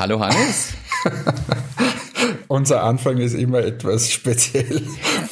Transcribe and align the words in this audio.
Hallo 0.00 0.18
Hannes. 0.18 0.72
Unser 2.48 2.84
Anfang 2.84 3.18
ist 3.18 3.34
immer 3.34 3.58
etwas 3.58 4.10
speziell. 4.10 4.80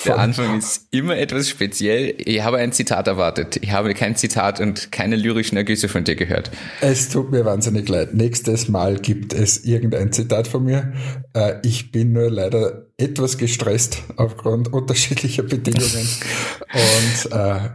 Der 0.05 0.19
Anfang 0.19 0.59
ist 0.59 0.89
immer 0.91 1.17
etwas 1.17 1.49
speziell. 1.49 2.15
Ich 2.19 2.43
habe 2.43 2.59
ein 2.59 2.73
Zitat 2.73 3.07
erwartet. 3.07 3.61
Ich 3.63 3.73
habe 3.73 3.95
kein 3.95 4.15
Zitat 4.15 4.61
und 4.61 4.93
keine 4.93 5.17
lyrischen 5.17 5.57
Ergüsse 5.57 5.89
von 5.89 6.05
dir 6.05 6.17
gehört. 6.17 6.51
Es 6.83 7.09
tut 7.09 7.31
mir 7.31 7.47
wahnsinnig 7.47 7.89
leid. 7.89 8.13
Nächstes 8.13 8.69
Mal 8.69 8.97
gibt 8.97 9.33
es 9.33 9.65
irgendein 9.65 10.13
Zitat 10.13 10.47
von 10.47 10.65
mir. 10.65 10.93
Äh, 11.33 11.55
ich 11.63 11.91
bin 11.91 12.13
nur 12.13 12.31
leider 12.31 12.89
etwas 12.99 13.39
gestresst 13.39 14.03
aufgrund 14.17 14.71
unterschiedlicher 14.71 15.45
Bedingungen 15.45 16.09
und 16.75 17.33
äh, 17.33 17.71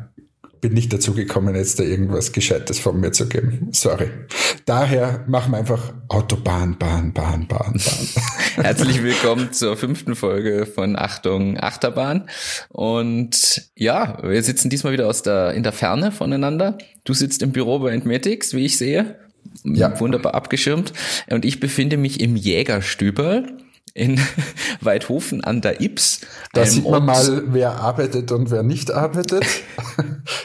bin 0.64 0.74
nicht 0.74 0.94
dazu 0.94 1.14
gekommen, 1.14 1.56
jetzt 1.56 1.78
da 1.78 1.84
irgendwas 1.84 2.32
Gescheites 2.32 2.80
von 2.80 2.98
mir 2.98 3.12
zu 3.12 3.28
geben. 3.28 3.68
Sorry. 3.74 4.10
Daher 4.66 5.26
machen 5.28 5.52
wir 5.52 5.58
einfach 5.58 5.94
Autobahn, 6.08 6.78
Bahn, 6.80 7.12
Bahn, 7.12 7.48
Bahn, 7.48 7.76
Bahn. 7.76 8.18
Herzlich 8.56 9.04
willkommen 9.04 9.52
zur 9.52 9.76
fünften 9.76 10.16
Folge 10.16 10.66
von 10.66 10.96
Achtung 10.96 11.60
Achterbahn. 11.60 12.30
Und 12.70 13.70
ja, 13.76 14.18
wir 14.24 14.42
sitzen 14.42 14.70
diesmal 14.70 14.94
wieder 14.94 15.10
aus 15.10 15.22
der, 15.22 15.52
in 15.52 15.64
der 15.64 15.74
Ferne 15.74 16.14
voneinander. 16.14 16.78
Du 17.04 17.14
sitzt 17.14 17.42
im 17.42 17.52
Büro 17.52 17.80
bei 17.80 17.92
Entmatics, 17.92 18.54
wie 18.54 18.66
ich 18.66 18.78
sehe. 18.78 19.20
Ja. 19.66 20.00
Wunderbar 20.00 20.34
abgeschirmt. 20.34 20.94
Und 21.30 21.44
ich 21.44 21.60
befinde 21.60 21.98
mich 21.98 22.22
im 22.22 22.38
Jägerstüberl 22.38 23.48
in 23.94 24.20
Weidhofen 24.82 25.44
an 25.44 25.62
der 25.62 25.82
Ips. 25.82 26.22
Da 26.54 26.66
sieht 26.66 26.90
man 26.90 27.06
mal, 27.06 27.44
wer 27.48 27.80
arbeitet 27.80 28.32
und 28.32 28.52
wer 28.52 28.64
nicht 28.64 28.92
arbeitet. 28.92 29.46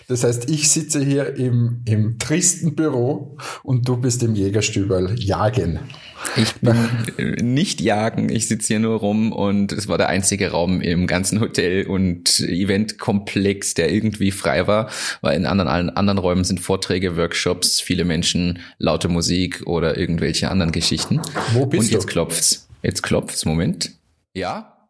Das 0.08 0.24
heißt, 0.24 0.50
ich 0.50 0.70
sitze 0.70 1.04
hier 1.04 1.36
im, 1.36 1.82
im 1.84 2.18
tristen 2.18 2.74
Büro 2.74 3.36
und 3.62 3.86
du 3.86 3.98
bist 3.98 4.22
im 4.22 4.34
Jägerstüberl 4.34 5.14
jagen. 5.18 5.80
Ich 6.36 6.54
bin 6.54 6.76
nicht 7.54 7.80
jagen, 7.80 8.28
ich 8.30 8.48
sitze 8.48 8.68
hier 8.68 8.78
nur 8.80 8.98
rum 8.98 9.32
und 9.32 9.72
es 9.72 9.86
war 9.86 9.98
der 9.98 10.08
einzige 10.08 10.50
Raum 10.50 10.80
im 10.80 11.06
ganzen 11.06 11.40
Hotel 11.40 11.86
und 11.86 12.40
Eventkomplex, 12.40 13.74
der 13.74 13.92
irgendwie 13.92 14.30
frei 14.30 14.66
war, 14.66 14.88
weil 15.20 15.36
in 15.36 15.46
anderen, 15.46 15.68
allen 15.68 15.90
anderen 15.90 16.18
Räumen 16.18 16.44
sind 16.44 16.60
Vorträge, 16.60 17.16
Workshops, 17.16 17.80
viele 17.80 18.04
Menschen, 18.04 18.60
laute 18.78 19.08
Musik 19.08 19.62
oder 19.66 19.98
irgendwelche 19.98 20.50
anderen 20.50 20.72
Geschichten. 20.72 21.20
Wo 21.52 21.66
bist 21.66 21.84
und 21.84 21.90
jetzt 21.92 22.04
du? 22.04 22.08
klopft's. 22.08 22.67
Jetzt 22.88 23.02
klopft's, 23.02 23.44
Moment. 23.44 23.90
Ja? 24.32 24.88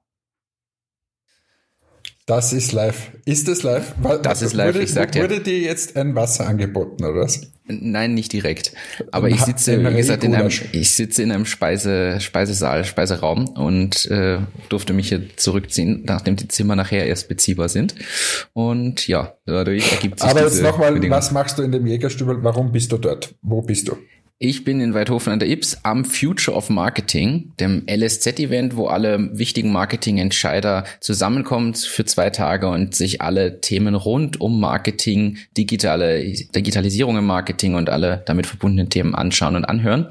Das 2.27 2.52
ist 2.52 2.70
live. 2.70 3.10
Ist 3.24 3.48
es 3.48 3.64
live? 3.64 3.92
Das 4.22 4.41
ist 4.41 4.52
live, 4.52 4.74
wurde, 4.74 4.84
ich 4.84 4.92
sag 4.92 5.10
dir. 5.10 5.22
Wurde 5.22 5.41
dir 5.41 5.58
jetzt 5.58 5.96
ein 5.96 6.14
Wasser 6.14 6.46
angeboten, 6.46 7.04
oder 7.04 7.22
was? 7.22 7.41
Nein, 7.66 8.14
nicht 8.14 8.32
direkt. 8.32 8.72
Aber 9.10 9.28
ich 9.28 9.41
sitze, 9.41 9.84
wie 9.84 9.96
gesagt, 9.96 10.22
in 10.22 10.36
einem, 10.36 10.48
ich 10.70 10.92
sitze 10.92 11.24
in 11.24 11.32
einem 11.32 11.44
Speise, 11.44 12.20
Speisesaal, 12.20 12.84
Speiseraum 12.84 13.48
und 13.48 14.08
äh, 14.12 14.38
durfte 14.69 14.92
mich 14.92 15.08
hier 15.08 15.36
zurückziehen, 15.36 16.04
nachdem 16.06 16.36
die 16.36 16.46
Zimmer 16.46 16.76
nachher 16.76 17.04
erst 17.04 17.28
beziehbar 17.28 17.69
sind. 17.69 17.96
Und 18.52 19.08
ja, 19.08 19.34
dadurch 19.44 19.91
ergibt 19.91 20.20
sich 20.20 20.30
Aber 20.30 20.42
jetzt 20.42 20.62
nochmal, 20.62 21.10
was 21.10 21.32
machst 21.32 21.58
du 21.58 21.62
in 21.62 21.72
dem 21.72 21.84
Jägerstübel? 21.84 22.44
Warum 22.44 22.70
bist 22.70 22.92
du 22.92 22.98
dort? 22.98 23.34
Wo 23.42 23.60
bist 23.60 23.88
du? 23.88 23.96
Ich 24.41 24.62
bin 24.62 24.81
in 24.81 24.94
Weidhofen 24.94 25.33
an 25.33 25.41
der 25.41 25.48
Ips 25.48 25.78
am 25.83 26.05
Future 26.05 26.56
of 26.56 26.70
Marketing, 26.70 27.55
dem 27.58 27.84
LSZ-Event, 27.89 28.77
wo 28.77 28.86
alle 28.86 29.36
wichtigen 29.36 29.72
Marketingentscheider 29.72 30.84
zusammenkommen 31.00 31.75
für 31.75 32.05
zwei 32.05 32.31
Tage 32.31 32.69
und 32.69 32.94
sich 32.94 33.20
alle 33.20 33.61
Themen 33.61 33.97
rund 33.97 34.41
um 34.41 34.61
Marketing, 34.61 35.39
digitale 35.56 36.22
Digitalisierung 36.55 37.19
im 37.19 37.27
Marketing 37.27 37.75
und 37.75 37.91
alle 37.91 38.22
damit 38.27 38.47
verbundenen 38.47 38.91
Themen 38.91 39.16
anschauen 39.16 39.56
und 39.56 39.65
anhören. 39.65 40.06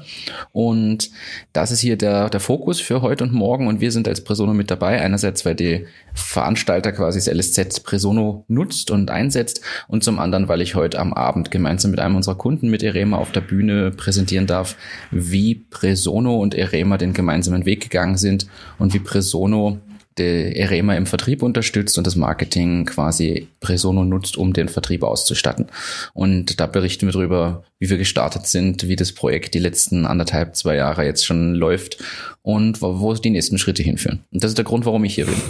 Und 0.52 1.08
das 1.54 1.70
ist 1.70 1.80
hier 1.80 1.96
der, 1.96 2.28
der 2.28 2.40
Fokus 2.40 2.82
für 2.82 3.00
heute 3.00 3.24
und 3.24 3.32
morgen 3.32 3.66
und 3.66 3.80
wir 3.80 3.92
sind 3.92 4.06
als 4.08 4.22
Presono 4.22 4.52
mit 4.52 4.70
dabei. 4.70 5.00
Einerseits, 5.00 5.46
weil 5.46 5.54
die 5.54 5.86
Veranstalter 6.12 6.92
quasi 6.92 7.18
das 7.18 7.34
LSZ 7.34 7.82
Presono 7.82 8.44
nutzt 8.48 8.90
und 8.90 9.10
einsetzt 9.10 9.62
und 9.86 10.04
zum 10.04 10.18
anderen, 10.18 10.48
weil 10.48 10.60
ich 10.60 10.74
heute 10.74 10.98
am 10.98 11.14
Abend 11.14 11.50
gemeinsam 11.50 11.92
mit 11.92 12.00
einem 12.00 12.16
unserer 12.16 12.34
Kunden 12.34 12.68
mit 12.68 12.82
Erema 12.82 13.16
auf 13.16 13.32
der 13.32 13.40
Bühne 13.40 13.90
präsentieren 14.18 14.48
darf, 14.48 14.76
wie 15.12 15.54
Presono 15.54 16.40
und 16.40 16.54
Erema 16.54 16.98
den 16.98 17.12
gemeinsamen 17.12 17.64
Weg 17.66 17.82
gegangen 17.82 18.16
sind 18.16 18.46
und 18.78 18.92
wie 18.92 18.98
Presono 18.98 19.78
Erema 20.20 20.96
im 20.96 21.06
Vertrieb 21.06 21.44
unterstützt 21.44 21.96
und 21.96 22.04
das 22.04 22.16
Marketing 22.16 22.86
quasi 22.86 23.46
Presono 23.60 24.02
nutzt, 24.02 24.36
um 24.36 24.52
den 24.52 24.68
Vertrieb 24.68 25.04
auszustatten. 25.04 25.66
Und 26.12 26.58
da 26.58 26.66
berichten 26.66 27.06
wir 27.06 27.12
darüber, 27.12 27.62
wie 27.78 27.88
wir 27.88 27.98
gestartet 27.98 28.48
sind, 28.48 28.88
wie 28.88 28.96
das 28.96 29.12
Projekt 29.12 29.54
die 29.54 29.60
letzten 29.60 30.06
anderthalb, 30.06 30.56
zwei 30.56 30.74
Jahre 30.74 31.04
jetzt 31.04 31.24
schon 31.24 31.54
läuft 31.54 31.98
und 32.42 32.82
wo 32.82 33.14
die 33.14 33.30
nächsten 33.30 33.58
Schritte 33.58 33.84
hinführen. 33.84 34.24
Und 34.32 34.42
das 34.42 34.50
ist 34.50 34.58
der 34.58 34.64
Grund, 34.64 34.86
warum 34.86 35.04
ich 35.04 35.14
hier 35.14 35.26
bin. 35.26 35.40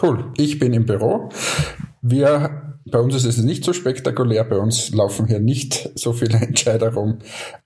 Cool. 0.00 0.32
Ich 0.38 0.58
bin 0.58 0.72
im 0.72 0.86
Büro. 0.86 1.28
Wir 2.00 2.67
bei 2.90 2.98
uns 3.00 3.14
ist 3.14 3.24
es 3.24 3.38
nicht 3.38 3.64
so 3.64 3.72
spektakulär, 3.72 4.44
bei 4.44 4.58
uns 4.58 4.90
laufen 4.90 5.26
hier 5.26 5.40
nicht 5.40 5.90
so 5.94 6.12
viele 6.12 6.38
Entscheider 6.40 6.94
rum, 6.94 7.18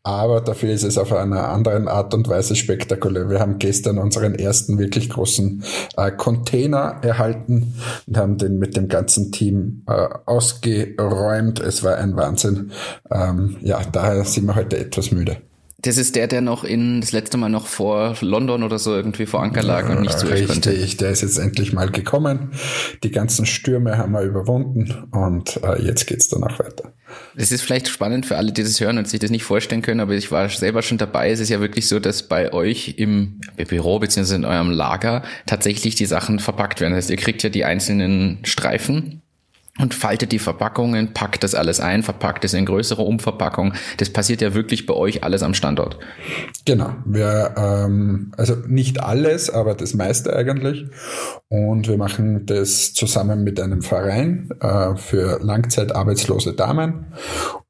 aber 0.03 0.41
dafür 0.41 0.73
ist 0.73 0.85
es 0.85 0.99
auf 0.99 1.13
einer 1.13 1.49
anderen 1.49 1.89
Art 1.89 2.15
und 2.15 2.29
Weise 2.29 2.57
spektakulär. 2.57 3.29
Wir 3.31 3.41
haben 3.41 3.59
gestern 3.59 3.99
unseren 3.99 4.35
ersten 4.35 4.79
wirklich 4.79 5.11
großen 5.11 5.63
äh, 5.97 6.11
Container 6.13 6.99
erhalten 7.03 7.75
und 8.07 8.17
haben 8.17 8.39
den 8.39 8.59
mit 8.59 8.77
dem 8.77 8.89
ganzen 8.89 9.33
Team 9.33 9.83
äh, 9.89 10.09
ausgeräumt. 10.27 11.61
Es 11.61 11.83
war 11.83 11.97
ein 11.97 12.17
Wahnsinn. 12.17 12.73
Ähm, 13.11 13.57
ja, 13.61 13.81
daher 13.91 14.25
sind 14.25 14.47
wir 14.47 14.57
heute 14.57 14.79
etwas 14.79 15.11
müde. 15.11 15.39
Das 15.83 15.97
ist 15.97 16.15
der, 16.15 16.29
der 16.29 16.41
noch 16.41 16.63
in 16.63 17.01
das 17.01 17.11
letzte 17.11 17.37
Mal 17.37 17.49
noch 17.49 17.67
vor 17.67 18.15
London 18.21 18.63
oder 18.63 18.79
so 18.79 18.95
irgendwie 18.95 19.27
vor 19.27 19.43
Anker 19.43 19.65
lag 19.65 19.89
und 19.89 20.01
nicht 20.01 20.17
zu 20.17 20.29
euch 20.29 20.47
konnte. 20.47 20.71
Richtig, 20.71 20.99
der 20.99 21.11
ist 21.11 21.23
jetzt 21.23 21.39
endlich 21.39 21.73
mal 21.73 21.91
gekommen. 21.91 22.53
Die 23.03 23.11
ganzen 23.11 23.47
Stürme 23.47 23.99
haben 23.99 24.13
wir 24.13 24.23
überwunden 24.23 25.09
und 25.11 25.61
äh, 25.65 25.83
jetzt 25.83 26.07
geht's 26.07 26.29
danach 26.29 26.61
weiter. 26.61 26.93
Es 27.35 27.51
ist 27.51 27.63
vielleicht 27.63 27.89
spannend 27.89 28.27
für 28.27 28.37
alle, 28.37 28.53
die 28.53 28.63
das 28.63 28.81
hören 28.81 28.97
und 28.97 29.09
sich 29.09 29.19
das 29.19 29.31
nicht 29.31 29.43
vorstellen 29.43 29.83
können, 29.83 30.01
aber 30.01 30.15
ich 30.15 30.31
war 30.31 30.49
selber 30.49 30.83
schon 30.83 30.99
dabei. 30.99 31.31
Es 31.31 31.41
ist 31.41 31.49
ja 31.49 31.61
wirklich 31.61 31.89
so, 31.89 31.99
dass 31.99 32.29
bei 32.29 32.53
euch 32.53 32.95
im 32.99 33.41
Büro 33.57 33.99
bzw. 33.99 34.37
in 34.37 34.45
eurem 34.45 34.71
Lager 34.71 35.23
tatsächlich 35.47 35.97
die 35.97 36.07
Sachen 36.07 36.39
verpackt 36.39 36.81
werden. 36.81 36.95
Das 36.95 37.05
heißt, 37.05 37.11
ihr 37.11 37.17
kriegt 37.17 37.43
ja 37.43 37.51
die 37.51 37.65
einzelnen 37.65 38.39
Streifen 38.45 39.22
und 39.79 39.95
faltet 39.95 40.33
die 40.33 40.39
Verpackungen, 40.39 41.15
packt 41.15 41.43
das 41.43 41.55
alles 41.55 41.81
ein, 41.81 42.03
verpackt 42.03 42.45
es 42.45 42.53
in 42.53 42.67
größere 42.67 43.03
Umverpackung. 43.03 43.73
Das 43.97 44.11
passiert 44.11 44.43
ja 44.43 44.53
wirklich 44.53 44.85
bei 44.85 44.93
euch 44.93 45.25
alles 45.25 45.43
am 45.43 45.55
Standort. 45.55 45.99
Genau, 46.67 46.95
wir, 47.07 47.55
ähm, 47.57 48.33
also 48.37 48.55
nicht 48.67 49.03
alles, 49.03 49.49
aber 49.49 49.75
das 49.75 49.95
meiste 49.95 50.37
eigentlich. 50.37 50.85
Und 51.49 51.89
wir 51.89 51.97
machen 51.97 52.45
das 52.45 52.93
zusammen 52.93 53.45
mit 53.45 53.59
einem 53.61 53.81
Verein 53.81 54.51
äh, 54.61 54.95
für 54.97 55.39
langzeitarbeitslose 55.43 56.53
Damen. 56.53 57.07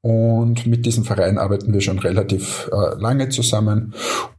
Und 0.05 0.67
mit 0.67 0.85
diesem 0.85 1.05
Verein 1.05 1.37
arbeiten 1.37 1.71
wir 1.71 1.79
schon 1.79 1.97
relativ 1.97 2.69
äh, 2.73 2.99
lange 2.99 3.29
zusammen. 3.29 3.93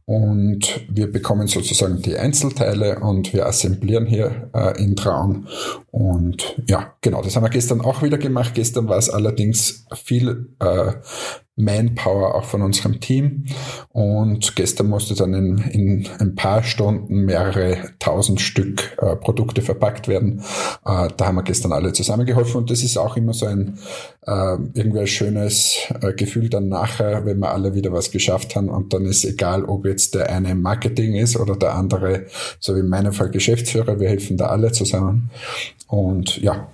Und 0.05 0.85
wir 0.89 1.11
bekommen 1.11 1.47
sozusagen 1.47 2.03
die 2.03 2.15
Einzelteile 2.15 2.99
und 2.99 3.33
wir 3.33 3.47
assemblieren 3.47 4.05
hier 4.05 4.51
äh, 4.53 4.79
in 4.79 4.95
Traun. 4.95 5.47
Und 5.89 6.55
ja, 6.67 6.93
genau, 7.01 7.23
das 7.23 7.35
haben 7.35 7.43
wir 7.43 7.49
gestern 7.49 7.81
auch 7.81 8.03
wieder 8.03 8.19
gemacht. 8.19 8.53
Gestern 8.53 8.87
war 8.87 8.99
es 8.99 9.09
allerdings 9.09 9.87
viel 9.95 10.49
äh, 10.59 10.91
Manpower 11.57 12.35
auch 12.35 12.43
von 12.43 12.61
unserem 12.61 12.99
Team. 12.99 13.45
Und 13.89 14.55
gestern 14.55 14.87
musste 14.87 15.15
dann 15.15 15.33
in, 15.33 15.57
in 15.57 16.07
ein 16.19 16.35
paar 16.35 16.63
Stunden 16.63 17.25
mehrere 17.25 17.77
tausend 17.99 18.41
Stück 18.41 18.97
äh, 19.01 19.15
Produkte 19.15 19.61
verpackt 19.61 20.07
werden. 20.07 20.41
Äh, 20.85 21.09
da 21.15 21.25
haben 21.25 21.35
wir 21.35 21.43
gestern 21.43 21.71
alle 21.71 21.93
zusammengeholfen 21.93 22.57
und 22.57 22.71
das 22.71 22.83
ist 22.83 22.97
auch 22.97 23.15
immer 23.15 23.33
so 23.33 23.45
ein 23.45 23.79
äh, 24.27 24.57
irgendwie 24.73 24.99
ein 24.99 25.07
schönes 25.07 25.77
äh, 26.01 26.13
Gefühl 26.13 26.49
dann 26.49 26.67
nachher, 26.67 27.25
wenn 27.25 27.39
wir 27.39 27.51
alle 27.51 27.73
wieder 27.73 27.93
was 27.93 28.11
geschafft 28.11 28.55
haben 28.55 28.69
und 28.69 28.93
dann 28.93 29.05
ist 29.05 29.23
egal, 29.23 29.63
ob 29.63 29.85
jetzt 29.85 30.15
der 30.15 30.29
eine 30.29 30.51
im 30.51 30.61
Marketing 30.61 31.15
ist 31.15 31.37
oder 31.37 31.55
der 31.55 31.75
andere, 31.75 32.25
so 32.59 32.75
wie 32.75 32.79
in 32.79 32.89
meinem 32.89 33.13
Fall 33.13 33.29
Geschäftsführer, 33.29 33.99
wir 33.99 34.09
helfen 34.09 34.35
da 34.37 34.47
alle 34.47 34.71
zusammen. 34.71 35.29
Und 35.87 36.37
ja, 36.37 36.67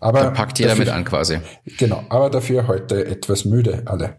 aber 0.00 0.20
da 0.20 0.30
packt 0.30 0.58
jeder 0.58 0.70
dafür, 0.70 0.84
mit 0.84 0.94
an 0.94 1.04
quasi. 1.04 1.38
Genau, 1.78 2.04
aber 2.08 2.30
dafür 2.30 2.66
heute 2.68 3.06
etwas 3.06 3.44
müde 3.44 3.82
alle. 3.86 4.16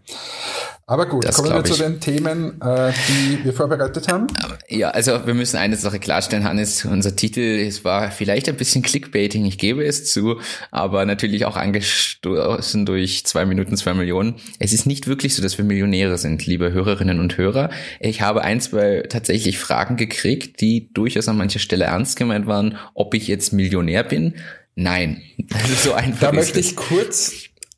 Aber 0.88 1.04
gut, 1.04 1.22
das 1.24 1.36
kommen 1.36 1.52
wir 1.52 1.62
zu 1.64 1.76
den 1.76 2.00
Themen, 2.00 2.62
äh, 2.62 2.92
die 3.08 3.44
wir 3.44 3.52
vorbereitet 3.52 4.08
haben. 4.08 4.26
Ja, 4.70 4.88
also 4.88 5.26
wir 5.26 5.34
müssen 5.34 5.58
eine 5.58 5.76
Sache 5.76 5.98
klarstellen, 5.98 6.44
Hannes. 6.44 6.86
Unser 6.86 7.14
Titel, 7.14 7.40
es 7.40 7.84
war 7.84 8.10
vielleicht 8.10 8.48
ein 8.48 8.56
bisschen 8.56 8.80
Clickbaiting, 8.80 9.44
ich 9.44 9.58
gebe 9.58 9.84
es 9.84 10.10
zu, 10.10 10.40
aber 10.70 11.04
natürlich 11.04 11.44
auch 11.44 11.56
angestoßen 11.56 12.86
durch 12.86 13.26
zwei 13.26 13.44
Minuten, 13.44 13.76
zwei 13.76 13.92
Millionen. 13.92 14.36
Es 14.60 14.72
ist 14.72 14.86
nicht 14.86 15.06
wirklich 15.06 15.34
so, 15.34 15.42
dass 15.42 15.58
wir 15.58 15.64
Millionäre 15.66 16.16
sind, 16.16 16.46
liebe 16.46 16.72
Hörerinnen 16.72 17.20
und 17.20 17.36
Hörer. 17.36 17.68
Ich 18.00 18.22
habe 18.22 18.40
ein, 18.40 18.62
zwei 18.62 19.04
tatsächlich 19.10 19.58
Fragen 19.58 19.98
gekriegt, 19.98 20.62
die 20.62 20.90
durchaus 20.94 21.28
an 21.28 21.36
mancher 21.36 21.58
Stelle 21.58 21.84
ernst 21.84 22.16
gemeint 22.16 22.46
waren, 22.46 22.78
ob 22.94 23.12
ich 23.12 23.28
jetzt 23.28 23.52
Millionär 23.52 24.04
bin. 24.04 24.36
Nein, 24.80 25.22
so 25.82 25.92
einfach. 25.92 26.28
Da 26.28 26.32
möchte 26.32 26.60
ich 26.60 26.76
kurz 26.76 27.32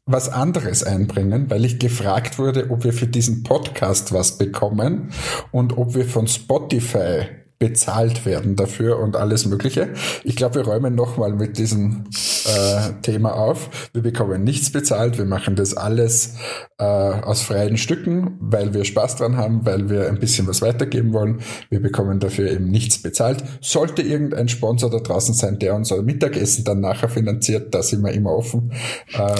was 0.05 0.29
anderes 0.29 0.82
einbringen, 0.82 1.49
weil 1.49 1.64
ich 1.64 1.79
gefragt 1.79 2.38
wurde, 2.38 2.70
ob 2.70 2.85
wir 2.85 2.93
für 2.93 3.06
diesen 3.06 3.43
Podcast 3.43 4.12
was 4.12 4.37
bekommen 4.37 5.11
und 5.50 5.79
ob 5.79 5.94
wir 5.94 6.05
von 6.05 6.29
Spotify 6.29 7.23
bezahlt 7.60 8.24
werden 8.24 8.56
dafür 8.56 8.98
und 8.98 9.16
alles 9.16 9.44
Mögliche. 9.44 9.90
Ich 10.24 10.34
glaube, 10.34 10.56
wir 10.56 10.62
räumen 10.62 10.94
nochmal 10.94 11.34
mit 11.34 11.58
diesem 11.58 12.06
äh, 12.46 13.02
Thema 13.02 13.34
auf. 13.34 13.90
Wir 13.92 14.00
bekommen 14.00 14.42
nichts 14.44 14.72
bezahlt, 14.72 15.18
wir 15.18 15.26
machen 15.26 15.56
das 15.56 15.76
alles 15.76 16.36
äh, 16.78 16.84
aus 16.84 17.42
freien 17.42 17.76
Stücken, 17.76 18.38
weil 18.40 18.72
wir 18.72 18.86
Spaß 18.86 19.16
dran 19.16 19.36
haben, 19.36 19.66
weil 19.66 19.90
wir 19.90 20.08
ein 20.08 20.18
bisschen 20.18 20.46
was 20.46 20.62
weitergeben 20.62 21.12
wollen. 21.12 21.40
Wir 21.68 21.80
bekommen 21.80 22.18
dafür 22.18 22.50
eben 22.50 22.70
nichts 22.70 23.02
bezahlt. 23.02 23.44
Sollte 23.60 24.00
irgendein 24.00 24.48
Sponsor 24.48 24.88
da 24.88 24.98
draußen 24.98 25.34
sein, 25.34 25.58
der 25.58 25.74
unser 25.74 26.00
Mittagessen 26.00 26.64
dann 26.64 26.80
nachher 26.80 27.10
finanziert, 27.10 27.74
da 27.74 27.82
sind 27.82 28.02
wir 28.02 28.12
immer 28.12 28.30
offen. 28.30 28.72
Ähm, 29.12 29.36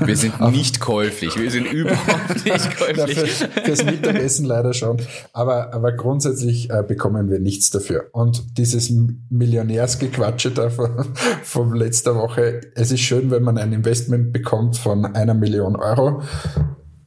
wir 0.06 0.16
sind 0.18 0.38
nicht 0.50 0.78
käuflich, 0.78 1.38
wir 1.40 1.50
sind 1.50 1.72
überhaupt 1.72 2.44
nicht 2.44 2.76
käuflich. 2.76 3.18
für, 3.18 3.48
fürs 3.62 3.82
Mittagessen 3.82 4.44
leider 4.44 4.74
schon. 4.74 4.98
Aber, 5.32 5.72
aber 5.72 5.92
grundsätzlich 5.92 6.68
äh, 6.68 6.84
bekommen 6.86 7.30
wir 7.30 7.38
nichts 7.38 7.61
nichts 7.62 7.70
dafür. 7.70 8.08
Und 8.12 8.58
dieses 8.58 8.92
Millionärsgequatsche 9.30 10.50
da 10.50 10.70
von, 10.70 11.14
von 11.44 11.74
letzter 11.74 12.16
Woche, 12.16 12.60
es 12.74 12.90
ist 12.90 13.00
schön, 13.00 13.30
wenn 13.30 13.42
man 13.42 13.58
ein 13.58 13.72
Investment 13.72 14.32
bekommt 14.32 14.76
von 14.76 15.04
einer 15.04 15.34
Million 15.34 15.76
Euro 15.76 16.22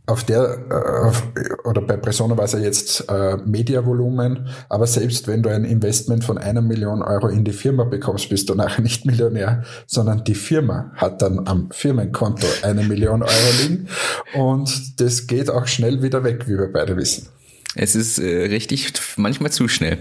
auf 0.07 0.23
der, 0.23 0.59
äh, 0.69 1.07
auf, 1.07 1.23
oder 1.63 1.81
bei 1.81 1.97
Persona 1.97 2.37
war 2.37 2.45
es 2.45 2.51
ja 2.51 2.59
jetzt 2.59 3.09
äh, 3.09 3.37
Mediavolumen, 3.37 4.49
aber 4.69 4.85
selbst 4.85 5.27
wenn 5.27 5.41
du 5.41 5.49
ein 5.49 5.65
Investment 5.65 6.23
von 6.23 6.37
einer 6.37 6.61
Million 6.61 7.01
Euro 7.01 7.27
in 7.27 7.43
die 7.43 7.53
Firma 7.53 7.85
bekommst, 7.85 8.29
bist 8.29 8.47
du 8.49 8.53
nachher 8.53 8.83
nicht 8.83 9.07
Millionär, 9.07 9.63
sondern 9.87 10.23
die 10.23 10.35
Firma 10.35 10.91
hat 10.93 11.23
dann 11.23 11.47
am 11.47 11.69
Firmenkonto 11.71 12.45
eine 12.61 12.83
Million 12.83 13.23
Euro 13.23 13.51
liegen 13.63 13.87
und 14.35 15.01
das 15.01 15.25
geht 15.25 15.49
auch 15.49 15.65
schnell 15.65 16.03
wieder 16.03 16.23
weg, 16.23 16.47
wie 16.47 16.59
wir 16.59 16.71
beide 16.71 16.95
wissen. 16.97 17.29
Es 17.75 17.95
ist 17.95 18.19
äh, 18.19 18.45
richtig, 18.45 18.93
manchmal 19.17 19.51
zu 19.51 19.67
schnell. 19.67 19.97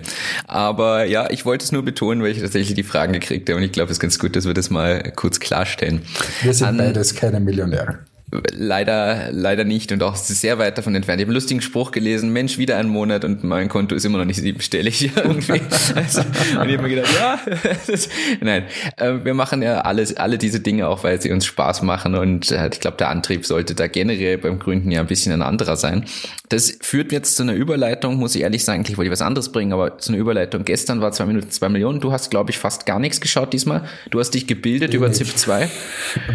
Aber 0.47 1.05
ja, 1.05 1.31
ich 1.31 1.45
wollte 1.45 1.65
es 1.65 1.73
nur 1.73 1.85
betonen, 1.85 2.23
weil 2.23 2.31
ich 2.31 2.41
tatsächlich 2.41 2.75
die 2.75 2.85
Fragen 2.85 3.13
gekriegt 3.13 3.49
habe 3.49 3.59
und 3.59 3.65
ich 3.65 3.73
glaube, 3.73 3.91
es 3.91 3.99
ist 3.99 4.01
ganz 4.01 4.19
gut, 4.19 4.37
dass 4.37 4.47
wir 4.47 4.55
das 4.55 4.71
mal 4.71 5.13
kurz 5.17 5.41
klarstellen. 5.41 6.03
Wir 6.43 6.55
sind 6.55 6.69
An, 6.69 6.77
beides 6.79 7.15
keine 7.15 7.41
Millionäre. 7.41 7.99
Leider, 8.53 9.31
leider 9.33 9.65
nicht 9.65 9.93
und 9.93 10.03
auch 10.03 10.17
sehr 10.17 10.59
weit 10.59 10.77
davon 10.77 10.95
entfernt. 10.95 11.21
Ich 11.21 11.25
habe 11.25 11.31
einen 11.31 11.35
lustigen 11.35 11.61
Spruch 11.61 11.93
gelesen, 11.93 12.33
Mensch, 12.33 12.59
wieder 12.59 12.77
ein 12.77 12.89
Monat 12.89 13.25
und 13.25 13.45
mein 13.45 13.69
Konto 13.69 13.95
ist 13.95 14.05
immer 14.05 14.19
noch 14.19 14.25
nicht 14.25 14.41
siebenstellig 14.41 15.11
irgendwie. 15.17 15.61
Also, 15.95 16.21
und 16.21 16.69
ich 16.69 16.77
habe 16.77 16.83
mir 16.83 16.89
gedacht, 16.89 17.15
ja, 17.15 17.39
das, 17.87 18.09
nein, 18.41 18.65
äh, 18.97 19.13
wir 19.23 19.35
machen 19.35 19.63
ja 19.63 19.83
alles, 19.83 20.17
alle 20.17 20.37
diese 20.37 20.59
Dinge 20.61 20.89
auch, 20.89 21.05
weil 21.05 21.21
sie 21.23 21.31
uns 21.31 21.47
Spaß 21.47 21.83
machen 21.83 22.17
und 22.17 22.51
äh, 22.51 22.69
ich 22.73 22.81
glaube, 22.81 22.97
der 22.97 23.11
Antrieb 23.11 23.47
sollte 23.47 23.75
da 23.75 23.87
generell 23.87 24.39
beim 24.39 24.59
Gründen 24.59 24.91
ja 24.91 25.01
ein 25.01 25.07
bisschen 25.07 25.33
ein 25.33 25.43
anderer 25.43 25.77
sein. 25.77 26.05
Das 26.49 26.77
führt 26.81 27.13
jetzt 27.13 27.37
zu 27.37 27.45
einer 27.45 27.55
Überleitung, 27.55 28.17
muss 28.17 28.35
ich 28.35 28.43
ehrlich 28.43 28.65
sagen, 28.65 28.81
eigentlich 28.81 28.97
wollte 28.97 29.09
ich 29.09 29.13
was 29.13 29.23
anderes 29.23 29.53
bringen, 29.53 29.73
aber 29.73 29.99
zu 29.99 30.13
einer 30.13 30.21
Überleitung. 30.21 30.65
Gestern 30.65 31.01
war 31.01 31.13
zwei 31.13 31.27
Minuten 31.27 31.51
zwei 31.51 31.69
Millionen. 31.69 32.01
Du 32.01 32.13
hast, 32.13 32.31
glaube 32.31 32.51
ich, 32.51 32.59
fast 32.59 32.85
gar 32.87 32.99
nichts 32.99 33.21
geschaut 33.21 33.53
diesmal. 33.53 33.85
Du 34.11 34.21
hast 34.21 34.31
dich 34.33 34.47
gebildet 34.47 34.93
Wenig. 34.93 34.97
über 34.97 35.13
ZIP 35.13 35.29
2. 35.29 35.69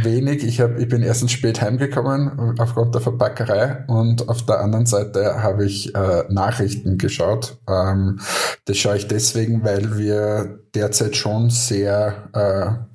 Wenig. 0.04 0.44
Ich, 0.44 0.62
hab, 0.62 0.80
ich 0.80 0.88
bin 0.88 1.04
erstens 1.04 1.32
spät 1.32 1.62
heimgekommen 1.62 1.89
aufgrund 1.98 2.94
der 2.94 3.02
Verpackerei 3.02 3.86
und 3.88 4.30
auf 4.30 4.46
der 4.46 4.60
anderen 4.60 4.86
Seite 4.86 5.42
habe 5.42 5.66
ich 5.66 5.96
äh, 5.96 6.24
Nachrichten 6.30 6.98
geschaut. 6.98 7.58
Ähm, 7.68 8.20
das 8.66 8.78
schaue 8.78 8.98
ich 8.98 9.08
deswegen, 9.08 9.64
weil 9.64 9.98
wir 9.98 10.60
derzeit 10.74 11.16
schon 11.16 11.50
sehr 11.50 12.30
äh, 12.34 12.90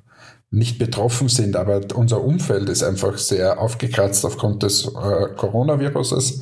nicht 0.55 0.79
betroffen 0.79 1.27
sind, 1.27 1.55
aber 1.55 1.81
unser 1.95 2.23
Umfeld 2.23 2.69
ist 2.69 2.81
einfach 2.81 3.17
sehr 3.17 3.59
aufgekratzt 3.59 4.25
aufgrund 4.25 4.63
des 4.63 4.85
äh, 4.85 5.27
Coronaviruses. 5.35 6.41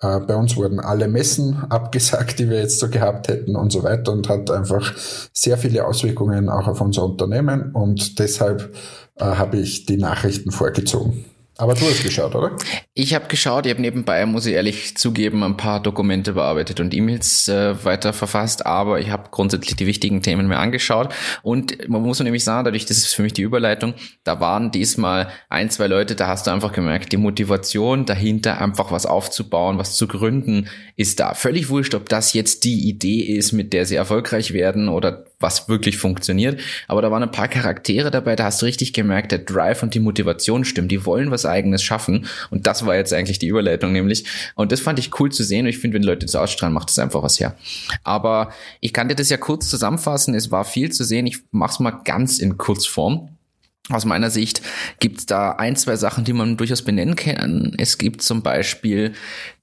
Äh, 0.00 0.20
bei 0.20 0.34
uns 0.34 0.56
wurden 0.56 0.80
alle 0.80 1.08
Messen 1.08 1.64
abgesagt, 1.68 2.38
die 2.38 2.48
wir 2.48 2.60
jetzt 2.60 2.78
so 2.78 2.88
gehabt 2.88 3.28
hätten 3.28 3.56
und 3.56 3.70
so 3.70 3.82
weiter 3.82 4.12
und 4.12 4.28
hat 4.28 4.50
einfach 4.50 4.94
sehr 5.32 5.58
viele 5.58 5.86
Auswirkungen 5.86 6.48
auch 6.48 6.68
auf 6.68 6.80
unser 6.80 7.04
Unternehmen 7.04 7.72
und 7.72 8.18
deshalb 8.18 8.74
äh, 9.16 9.24
habe 9.24 9.58
ich 9.58 9.84
die 9.84 9.98
Nachrichten 9.98 10.52
vorgezogen. 10.52 11.26
Aber 11.60 11.74
du 11.74 11.82
hast 11.82 12.02
geschaut, 12.02 12.34
oder? 12.34 12.56
Ich 12.94 13.14
habe 13.14 13.26
geschaut, 13.28 13.66
ich 13.66 13.70
habe 13.70 13.82
nebenbei, 13.82 14.24
muss 14.24 14.46
ich 14.46 14.54
ehrlich 14.54 14.96
zugeben, 14.96 15.42
ein 15.42 15.58
paar 15.58 15.82
Dokumente 15.82 16.32
bearbeitet 16.32 16.80
und 16.80 16.94
E-Mails 16.94 17.48
äh, 17.48 17.84
weiter 17.84 18.14
verfasst, 18.14 18.64
aber 18.64 18.98
ich 18.98 19.10
habe 19.10 19.28
grundsätzlich 19.30 19.76
die 19.76 19.86
wichtigen 19.86 20.22
Themen 20.22 20.48
mir 20.48 20.56
angeschaut. 20.56 21.12
Und 21.42 21.86
man 21.86 22.00
muss 22.00 22.18
nämlich 22.20 22.44
sagen, 22.44 22.64
dadurch, 22.64 22.86
das 22.86 22.96
ist 22.96 23.14
für 23.14 23.22
mich 23.22 23.34
die 23.34 23.42
Überleitung, 23.42 23.92
da 24.24 24.40
waren 24.40 24.70
diesmal 24.70 25.28
ein, 25.50 25.68
zwei 25.68 25.86
Leute, 25.86 26.14
da 26.14 26.28
hast 26.28 26.46
du 26.46 26.50
einfach 26.50 26.72
gemerkt, 26.72 27.12
die 27.12 27.18
Motivation 27.18 28.06
dahinter, 28.06 28.58
einfach 28.58 28.90
was 28.90 29.04
aufzubauen, 29.04 29.76
was 29.76 29.96
zu 29.96 30.08
gründen, 30.08 30.68
ist 30.96 31.20
da. 31.20 31.34
Völlig 31.34 31.68
wurscht, 31.68 31.94
ob 31.94 32.08
das 32.08 32.32
jetzt 32.32 32.64
die 32.64 32.88
Idee 32.88 33.20
ist, 33.20 33.52
mit 33.52 33.74
der 33.74 33.84
sie 33.84 33.96
erfolgreich 33.96 34.54
werden 34.54 34.88
oder 34.88 35.26
was 35.40 35.68
wirklich 35.68 35.96
funktioniert. 35.96 36.60
Aber 36.86 37.02
da 37.02 37.10
waren 37.10 37.22
ein 37.22 37.32
paar 37.32 37.48
Charaktere 37.48 38.10
dabei, 38.10 38.36
da 38.36 38.44
hast 38.44 38.60
du 38.62 38.66
richtig 38.66 38.92
gemerkt, 38.92 39.32
der 39.32 39.38
Drive 39.38 39.82
und 39.82 39.94
die 39.94 40.00
Motivation 40.00 40.64
stimmen. 40.64 40.88
Die 40.88 41.06
wollen 41.06 41.30
was 41.30 41.46
eigenes 41.46 41.82
schaffen. 41.82 42.26
Und 42.50 42.66
das 42.66 42.86
war 42.86 42.94
jetzt 42.94 43.12
eigentlich 43.12 43.38
die 43.38 43.48
Überleitung 43.48 43.92
nämlich. 43.92 44.24
Und 44.54 44.70
das 44.70 44.80
fand 44.80 44.98
ich 44.98 45.18
cool 45.18 45.32
zu 45.32 45.42
sehen. 45.42 45.64
Und 45.64 45.70
ich 45.70 45.78
finde, 45.78 45.96
wenn 45.96 46.02
Leute 46.02 46.26
das 46.26 46.36
ausstrahlen, 46.36 46.74
macht 46.74 46.90
das 46.90 46.98
einfach 46.98 47.22
was 47.22 47.40
her. 47.40 47.56
Aber 48.04 48.52
ich 48.80 48.92
kann 48.92 49.08
dir 49.08 49.16
das 49.16 49.30
ja 49.30 49.38
kurz 49.38 49.68
zusammenfassen. 49.68 50.34
Es 50.34 50.50
war 50.50 50.64
viel 50.64 50.92
zu 50.92 51.04
sehen. 51.04 51.26
Ich 51.26 51.38
mach's 51.50 51.80
mal 51.80 52.02
ganz 52.04 52.38
in 52.38 52.58
Kurzform. 52.58 53.30
Aus 53.88 54.04
meiner 54.04 54.30
Sicht 54.30 54.62
gibt 55.00 55.18
es 55.18 55.26
da 55.26 55.52
ein, 55.52 55.74
zwei 55.74 55.96
Sachen, 55.96 56.24
die 56.24 56.32
man 56.32 56.56
durchaus 56.56 56.82
benennen 56.82 57.16
kann. 57.16 57.74
Es 57.78 57.98
gibt 57.98 58.22
zum 58.22 58.42
Beispiel 58.42 59.14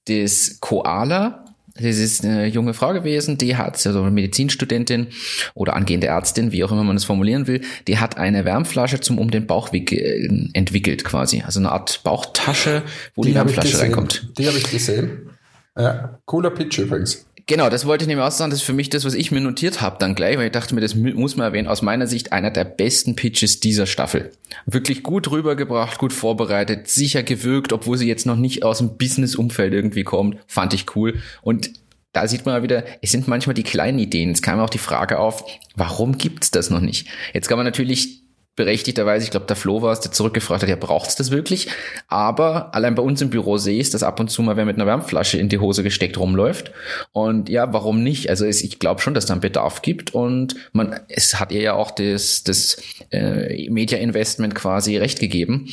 das 0.06 0.58
Koala, 0.60 1.44
das 1.80 1.98
ist 1.98 2.24
eine 2.24 2.46
junge 2.46 2.74
Frau 2.74 2.92
gewesen, 2.92 3.38
die 3.38 3.56
hat, 3.56 3.86
also 3.86 4.02
eine 4.02 4.10
Medizinstudentin 4.10 5.08
oder 5.54 5.74
angehende 5.74 6.08
Ärztin, 6.08 6.52
wie 6.52 6.64
auch 6.64 6.72
immer 6.72 6.84
man 6.84 6.96
es 6.96 7.04
formulieren 7.04 7.46
will, 7.46 7.60
die 7.86 7.98
hat 7.98 8.16
eine 8.16 8.44
Wärmflasche 8.44 9.00
zum 9.00 9.18
um 9.18 9.30
den 9.30 9.46
Bauch 9.46 9.72
wickeln 9.72 10.50
entwickelt 10.54 11.04
quasi. 11.04 11.42
Also 11.44 11.60
eine 11.60 11.72
Art 11.72 12.02
Bauchtasche, 12.04 12.82
wo 13.14 13.22
die, 13.22 13.30
die 13.30 13.34
Wärmflasche 13.34 13.78
reinkommt. 13.78 14.30
Die 14.38 14.46
habe 14.46 14.58
ich 14.58 14.70
gesehen. 14.70 15.30
Ja, 15.76 16.18
cooler 16.24 16.50
Pitch 16.50 16.78
übrigens. 16.78 17.27
Genau, 17.48 17.70
das 17.70 17.86
wollte 17.86 18.04
ich 18.04 18.08
nämlich 18.08 18.26
auch 18.26 18.30
sagen. 18.30 18.50
Das 18.50 18.60
ist 18.60 18.66
für 18.66 18.74
mich 18.74 18.90
das, 18.90 19.06
was 19.06 19.14
ich 19.14 19.32
mir 19.32 19.40
notiert 19.40 19.80
habe 19.80 19.96
dann 19.98 20.14
gleich, 20.14 20.36
weil 20.36 20.46
ich 20.46 20.52
dachte 20.52 20.74
mir, 20.74 20.82
das 20.82 20.94
muss 20.94 21.34
man 21.34 21.46
erwähnen. 21.46 21.66
Aus 21.66 21.80
meiner 21.80 22.06
Sicht 22.06 22.30
einer 22.30 22.50
der 22.50 22.64
besten 22.64 23.16
Pitches 23.16 23.58
dieser 23.58 23.86
Staffel. 23.86 24.32
Wirklich 24.66 25.02
gut 25.02 25.30
rübergebracht, 25.30 25.96
gut 25.96 26.12
vorbereitet, 26.12 26.88
sicher 26.88 27.22
gewirkt, 27.22 27.72
obwohl 27.72 27.96
sie 27.96 28.06
jetzt 28.06 28.26
noch 28.26 28.36
nicht 28.36 28.64
aus 28.64 28.78
dem 28.78 28.98
Business-Umfeld 28.98 29.72
irgendwie 29.72 30.04
kommt. 30.04 30.36
Fand 30.46 30.74
ich 30.74 30.94
cool. 30.94 31.22
Und 31.40 31.70
da 32.12 32.28
sieht 32.28 32.44
man 32.44 32.62
wieder, 32.62 32.84
es 33.00 33.12
sind 33.12 33.28
manchmal 33.28 33.54
die 33.54 33.62
kleinen 33.62 33.98
Ideen. 33.98 34.30
Es 34.32 34.42
kam 34.42 34.60
auch 34.60 34.68
die 34.68 34.76
Frage 34.76 35.18
auf, 35.18 35.42
warum 35.74 36.18
gibt's 36.18 36.50
das 36.50 36.68
noch 36.68 36.80
nicht? 36.80 37.08
Jetzt 37.32 37.48
kann 37.48 37.56
man 37.56 37.64
natürlich 37.64 38.24
berechtigterweise, 38.58 39.24
ich 39.24 39.30
glaube, 39.30 39.46
der 39.46 39.54
Flo 39.54 39.82
war 39.82 39.92
es, 39.92 40.00
der 40.00 40.10
zurückgefragt 40.10 40.62
hat, 40.62 40.68
ja, 40.68 40.74
braucht's 40.74 41.14
das 41.14 41.30
wirklich? 41.30 41.68
Aber 42.08 42.74
allein 42.74 42.96
bei 42.96 43.02
uns 43.04 43.22
im 43.22 43.30
Büro 43.30 43.56
sehe 43.56 43.80
ich, 43.80 43.90
dass 43.90 44.02
ab 44.02 44.18
und 44.18 44.30
zu 44.30 44.42
mal 44.42 44.56
wer 44.56 44.64
mit 44.64 44.74
einer 44.74 44.86
Wärmflasche 44.86 45.38
in 45.38 45.48
die 45.48 45.58
Hose 45.58 45.84
gesteckt 45.84 46.18
rumläuft. 46.18 46.72
Und 47.12 47.48
ja, 47.48 47.72
warum 47.72 48.02
nicht? 48.02 48.28
Also 48.28 48.44
es, 48.44 48.62
ich 48.62 48.80
glaube 48.80 49.00
schon, 49.00 49.14
dass 49.14 49.26
da 49.26 49.34
einen 49.34 49.40
Bedarf 49.40 49.80
gibt 49.80 50.12
und 50.12 50.56
man, 50.72 50.98
es 51.08 51.38
hat 51.38 51.52
ihr 51.52 51.62
ja 51.62 51.74
auch 51.74 51.92
das, 51.92 52.42
das 52.42 52.82
äh, 53.12 53.70
Media 53.70 53.98
Investment 53.98 54.56
quasi 54.56 54.96
recht 54.96 55.20
gegeben. 55.20 55.68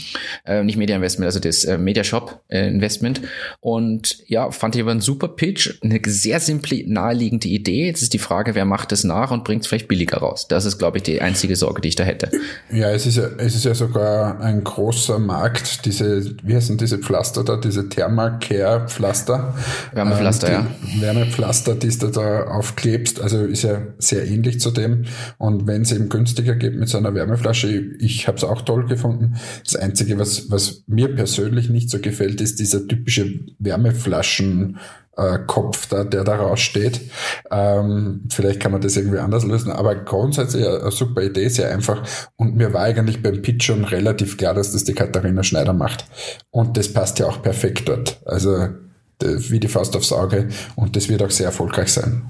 Äh, 0.46 0.64
nicht 0.64 0.78
Media 0.78 0.96
Investment, 0.96 1.26
also 1.26 1.40
das 1.40 1.66
äh, 1.66 1.80
Media 1.80 2.04
Shop 2.04 2.44
äh, 2.50 2.68
Investment. 2.68 3.22
Und 3.62 4.20
ja, 4.28 4.52
fand 4.52 4.76
ich 4.76 4.84
aber 4.84 4.92
ein 4.92 5.02
super 5.02 5.28
Pitch, 5.28 5.74
eine 5.84 6.00
sehr 6.06 6.40
simple, 6.40 6.84
naheliegende 6.86 7.48
Idee. 7.48 7.88
Jetzt 7.88 8.04
ist 8.04 8.14
die 8.14 8.20
Frage, 8.20 8.54
wer 8.54 8.66
macht 8.66 8.92
es 8.92 9.04
nach 9.04 9.32
und 9.32 9.44
bringt 9.44 9.64
es 9.64 9.68
vielleicht 9.68 9.88
billiger 9.88 10.18
raus? 10.18 10.48
Das 10.48 10.66
ist, 10.66 10.78
glaube 10.78 10.98
ich, 10.98 11.04
die 11.04 11.20
einzige 11.20 11.56
Sorge, 11.56 11.82
die 11.82 11.88
ich 11.88 11.96
da 11.96 12.04
hätte. 12.04 12.30
Ja, 12.76 12.92
es 12.92 13.06
ist 13.06 13.16
ja, 13.16 13.30
es 13.38 13.56
ist 13.56 13.64
ja 13.64 13.74
sogar 13.74 14.42
ein 14.42 14.62
großer 14.64 15.18
Markt, 15.18 15.86
diese, 15.86 16.36
wie 16.44 16.56
heißen 16.56 16.78
diese 16.78 16.98
Pflaster 16.98 17.46
da, 17.46 17.56
diese 17.56 17.88
Thermacare 17.88 18.90
Pflaster. 18.90 19.56
Wärmepflaster, 19.94 20.50
ähm, 20.50 20.68
ja. 20.96 21.02
Wärmepflaster, 21.02 21.76
die 21.76 21.98
du 21.98 22.08
da 22.08 22.48
aufklebst, 22.48 23.22
also 23.22 23.46
ist 23.46 23.64
ja 23.64 23.82
sehr 23.98 24.28
ähnlich 24.28 24.60
zu 24.60 24.72
dem. 24.72 25.06
Und 25.38 25.68
wenn 25.68 25.84
es 25.84 25.94
eben 25.94 26.10
günstiger 26.10 26.56
geht 26.56 26.76
mit 26.76 26.90
so 26.90 26.98
einer 26.98 27.14
Wärmeflasche, 27.14 27.70
ich 28.00 28.28
habe 28.28 28.38
es 28.38 28.44
auch 28.44 28.62
toll 28.62 28.86
gefunden. 28.88 29.36
Das 29.64 29.78
Einzige, 29.78 30.20
was, 30.20 30.52
was 30.52 30.84
mir 30.88 31.16
persönlich 31.16 31.70
nicht 31.70 31.90
so 31.90 32.00
gefällt, 32.00 32.42
ist 32.42 32.60
dieser 32.60 32.86
typische 32.86 33.40
Wärmeflaschen 33.58 34.80
äh, 35.18 35.40
Kopf 35.46 35.88
da, 35.88 36.04
der 36.04 36.24
da 36.24 36.36
raussteht. 36.36 37.02
Ähm, 37.52 38.22
vielleicht 38.30 38.60
kann 38.60 38.72
man 38.72 38.82
das 38.82 38.98
irgendwie 38.98 39.20
anders 39.20 39.46
lösen, 39.46 39.72
aber 39.72 39.96
grundsätzlich 39.96 40.68
eine, 40.68 40.92
super 40.92 41.22
Idee, 41.22 41.50
sehr 41.50 41.72
einfach. 41.72 42.04
Und 42.36 42.56
mir 42.56 42.74
war 42.74 42.84
eigentlich 42.84 43.22
beim 43.22 43.42
Pitch 43.42 43.66
schon 43.66 43.84
relativ 43.86 44.38
klar, 44.38 44.54
dass 44.54 44.72
das 44.72 44.84
die 44.84 44.94
Katharina 44.94 45.44
Schneider 45.44 45.74
macht. 45.74 46.06
Und 46.52 46.78
das 46.78 46.92
passt 46.92 47.20
ja 47.20 47.28
auch 47.28 47.42
perfekt 47.42 47.88
dort. 47.88 48.22
Also 48.26 48.70
wie 49.22 49.60
die 49.60 49.68
Faust 49.68 49.96
aufs 49.96 50.12
Auge. 50.12 50.50
Und 50.76 50.96
das 50.96 51.10
wird 51.10 51.24
auch 51.24 51.32
sehr 51.32 51.48
erfolgreich 51.48 51.92
sein. 51.94 52.30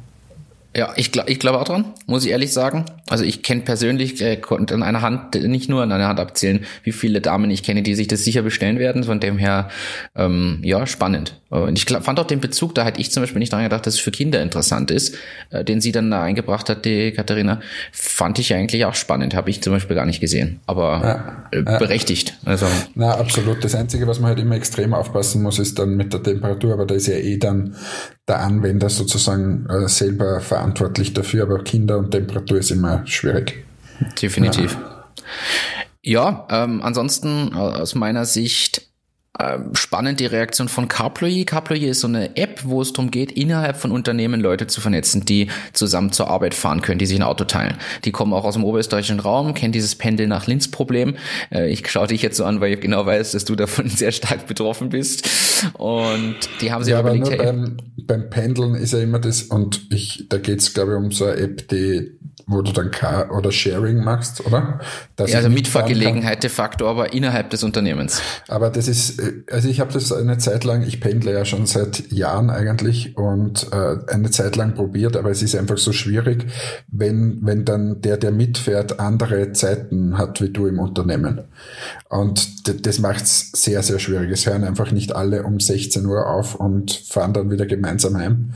Ja, 0.76 0.92
ich 0.98 1.14
glaube 1.14 1.32
ich 1.32 1.40
glaube 1.40 1.60
auch 1.60 1.64
dran, 1.64 1.86
muss 2.06 2.26
ich 2.26 2.32
ehrlich 2.32 2.52
sagen. 2.52 2.84
Also 3.08 3.24
ich 3.24 3.44
kenne 3.44 3.62
persönlich, 3.62 4.22
äh, 4.22 4.36
konnte 4.36 4.74
an 4.74 4.84
einer 4.84 5.02
Hand, 5.02 5.36
nicht 5.36 5.70
nur 5.70 5.82
an 5.82 5.92
einer 5.92 6.08
Hand 6.08 6.20
abzählen, 6.20 6.66
wie 6.84 6.92
viele 6.92 7.22
Damen 7.22 7.50
ich 7.50 7.64
kenne, 7.64 7.82
die 7.82 7.96
sich 7.96 8.10
das 8.10 8.26
sicher 8.26 8.42
bestellen 8.42 8.78
werden. 8.78 9.06
Von 9.06 9.22
dem 9.22 9.38
her, 9.38 9.70
ähm, 10.16 10.60
ja, 10.64 10.86
spannend. 10.86 11.40
Und 11.50 11.78
ich 11.78 11.86
glaub, 11.86 12.04
fand 12.04 12.20
auch 12.20 12.28
den 12.28 12.42
Bezug, 12.42 12.76
da 12.76 12.84
hätte 12.84 13.00
ich 13.00 13.12
zum 13.12 13.24
Beispiel 13.24 13.40
nicht 13.40 13.54
dran 13.54 13.64
gedacht, 13.64 13.86
dass 13.86 13.94
es 13.94 14.00
für 14.02 14.12
Kinder 14.12 14.42
interessant 14.42 14.92
ist, 14.92 15.16
äh, 15.52 15.64
den 15.64 15.80
sie 15.80 15.94
dann 15.94 16.12
da 16.12 16.22
eingebracht 16.24 16.70
hat, 16.70 16.84
die 16.84 17.14
Katharina, 17.14 17.62
fand 17.94 18.40
ich 18.40 18.54
eigentlich 18.54 18.84
auch 18.84 18.96
spannend. 18.96 19.34
Habe 19.34 19.50
ich 19.52 19.62
zum 19.62 19.72
Beispiel 19.72 19.96
gar 19.96 20.06
nicht 20.06 20.20
gesehen. 20.20 20.60
Aber 20.66 21.48
ja, 21.54 21.60
äh, 21.60 21.62
berechtigt. 21.64 22.38
Also. 22.44 22.66
Na, 22.96 23.12
absolut. 23.12 23.64
Das 23.64 23.76
Einzige, 23.76 24.08
was 24.08 24.20
man 24.20 24.30
halt 24.30 24.40
immer 24.40 24.56
extrem 24.56 24.94
aufpassen 24.94 25.42
muss, 25.42 25.60
ist 25.60 25.80
dann 25.80 25.96
mit 25.96 26.12
der 26.12 26.22
Temperatur, 26.22 26.74
aber 26.74 26.86
da 26.86 26.96
ist 26.96 27.08
ja 27.08 27.16
eh 27.16 27.38
dann 27.38 27.76
der 28.28 28.40
Anwender 28.42 28.90
sozusagen 28.90 29.68
äh, 29.70 29.88
selber 29.88 30.42
verantwortlich 30.42 30.65
dafür, 31.14 31.44
aber 31.44 31.64
Kinder 31.64 31.98
und 31.98 32.12
Temperatur 32.12 32.60
ist 32.60 32.72
immer 32.72 33.06
schwierig. 33.06 33.66
Definitiv. 34.22 34.78
Ja, 36.02 36.48
ja 36.50 36.64
ähm, 36.64 36.82
ansonsten 36.82 37.54
aus 37.54 37.96
meiner 37.96 38.26
Sicht 38.26 38.88
spannend 39.74 40.20
die 40.20 40.26
Reaktion 40.26 40.70
von 40.70 40.88
Carploy. 40.88 41.44
Carploy 41.44 41.80
ist 41.80 42.02
so 42.02 42.08
eine 42.08 42.38
App, 42.38 42.62
wo 42.64 42.82
es 42.82 42.94
darum 42.94 43.12
geht, 43.12 43.32
innerhalb 43.34 43.78
von 43.78 43.92
Unternehmen 43.92 44.40
Leute 44.40 44.68
zu 44.68 44.80
vernetzen, 44.80 45.26
die 45.26 45.50
zusammen 45.74 46.12
zur 46.12 46.30
Arbeit 46.30 46.54
fahren 46.54 46.82
können, 46.82 47.00
die 47.00 47.06
sich 47.06 47.18
ein 47.18 47.24
Auto 47.24 47.44
teilen. 47.44 47.76
Die 48.06 48.12
kommen 48.12 48.34
auch 48.34 48.46
aus 48.46 48.54
dem 48.54 48.64
oberösterreichischen 48.64 49.20
Raum, 49.20 49.54
kennen 49.54 49.74
dieses 49.74 49.96
Pendel 49.96 50.28
nach 50.28 50.48
Linz 50.48 50.70
Problem. 50.70 51.16
Äh, 51.52 51.70
ich 51.70 51.88
schaue 51.90 52.08
dich 52.08 52.22
jetzt 52.22 52.38
so 52.38 52.46
an, 52.46 52.62
weil 52.62 52.74
ich 52.74 52.80
genau 52.80 53.06
weiß, 53.06 53.34
dass 53.34 53.46
du 53.46 53.56
davon 53.56 53.90
sehr 53.90 54.12
stark 54.12 54.48
betroffen 54.48 54.90
bist. 54.90 55.28
Und 55.74 56.36
die 56.62 56.72
haben 56.72 56.84
sich 56.84 56.92
ja, 56.92 57.00
aber 57.00 57.14
überlegt, 57.14 57.38
nur 57.38 57.46
hey, 57.46 57.54
beim, 57.54 57.78
beim 57.98 58.30
Pendeln 58.30 58.76
ist 58.76 58.94
ja 58.94 59.00
immer 59.00 59.20
das, 59.20 59.44
und 59.44 59.88
ich, 59.92 60.28
da 60.30 60.38
geht 60.38 60.60
es, 60.60 60.74
glaube 60.74 60.94
ich, 60.94 60.98
um 60.98 61.12
so 61.12 61.26
eine 61.26 61.38
App, 61.38 61.68
die 61.68 62.18
wo 62.48 62.62
du 62.62 62.72
dann 62.72 62.92
Car 62.92 63.32
oder 63.36 63.52
Sharing 63.52 64.04
machst, 64.04 64.46
oder? 64.46 64.80
Dass 65.16 65.32
ja, 65.32 65.38
also 65.38 65.50
Mitfahrgelegenheit 65.50 66.44
de 66.44 66.50
facto, 66.50 66.88
aber 66.88 67.14
innerhalb 67.14 67.50
des 67.50 67.64
Unternehmens. 67.64 68.22
Aber 68.48 68.70
das 68.70 68.88
ist, 68.88 69.22
also 69.52 69.68
ich 69.68 69.80
habe 69.80 69.92
das 69.92 70.12
eine 70.12 70.38
Zeit 70.38 70.64
lang, 70.64 70.84
ich 70.84 71.02
pendle 71.02 71.34
ja 71.34 71.46
schon 71.46 71.66
seit 71.66 72.12
Jahren 72.12 72.50
eigentlich 72.50 73.18
und 73.18 73.68
äh, 73.72 74.12
eine 74.12 74.30
Zeit 74.30 74.56
lang 74.56 74.76
probiert, 74.76 75.18
aber 75.18 75.32
es 75.32 75.42
ist 75.42 75.56
einfach 75.56 75.78
so 75.78 75.92
schwierig, 75.92 76.46
wenn, 76.88 77.40
wenn 77.42 77.66
dann 77.66 78.02
der, 78.02 78.18
der 78.18 78.32
mitfährt, 78.32 79.00
andere 79.00 79.54
Zeiten 79.54 80.18
hat 80.18 80.42
wie 80.42 80.50
du 80.50 80.68
im 80.68 80.80
Unternehmen. 80.80 81.42
Und 82.10 82.86
das 82.86 83.00
macht 83.00 83.24
es 83.24 83.52
sehr, 83.52 83.82
sehr 83.82 84.00
schwierig. 84.00 84.30
Es 84.32 84.46
hören 84.46 84.64
einfach 84.64 84.92
nicht 84.92 85.16
alle 85.16 85.44
um 85.44 85.60
16 85.60 86.06
Uhr 86.06 86.30
auf 86.30 86.56
und 86.56 86.92
fahren 86.92 87.34
dann 87.34 87.50
wieder 87.50 87.66
gemeinsam 87.66 88.18
heim. 88.18 88.54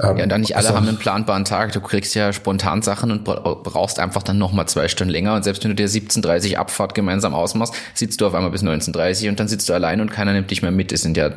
Ähm, 0.00 0.16
ja, 0.16 0.22
und 0.22 0.28
dann 0.28 0.40
nicht 0.42 0.56
alle 0.56 0.68
also, 0.68 0.76
haben 0.76 0.88
einen 0.88 0.98
planbaren 0.98 1.44
Tag. 1.44 1.72
Du 1.72 1.80
kriegst 1.80 2.14
ja 2.14 2.32
spontan 2.32 2.82
Sachen 2.82 3.10
und 3.10 3.24
brauchst 3.34 3.98
einfach 3.98 4.22
dann 4.22 4.38
nochmal 4.38 4.66
zwei 4.68 4.88
Stunden 4.88 5.12
länger. 5.12 5.34
Und 5.34 5.44
selbst 5.44 5.64
wenn 5.64 5.70
du 5.70 5.74
dir 5.74 5.88
17.30 5.88 6.56
Abfahrt 6.56 6.94
gemeinsam 6.94 7.34
ausmachst, 7.34 7.74
sitzt 7.94 8.20
du 8.20 8.26
auf 8.26 8.34
einmal 8.34 8.50
bis 8.50 8.62
19.30 8.62 9.28
und 9.28 9.40
dann 9.40 9.48
sitzt 9.48 9.68
du 9.68 9.72
allein 9.72 10.00
und 10.00 10.10
keiner 10.10 10.32
nimmt 10.32 10.50
dich 10.50 10.62
mehr 10.62 10.70
mit. 10.70 10.92
Das 10.92 11.02
sind 11.02 11.16
ja 11.16 11.30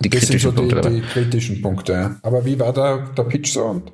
die 0.00 0.10
das 0.10 0.20
kritischen 0.20 0.40
sind 0.40 0.56
so 0.56 0.68
Punkte. 0.68 0.90
Die, 0.90 1.00
die 1.00 1.06
kritischen 1.06 1.62
Punkte, 1.62 1.92
ja. 1.92 2.16
Aber 2.22 2.44
wie 2.44 2.58
war 2.58 2.72
da 2.72 2.98
der 3.16 3.22
Pitch 3.24 3.52
so? 3.52 3.64
Und 3.64 3.92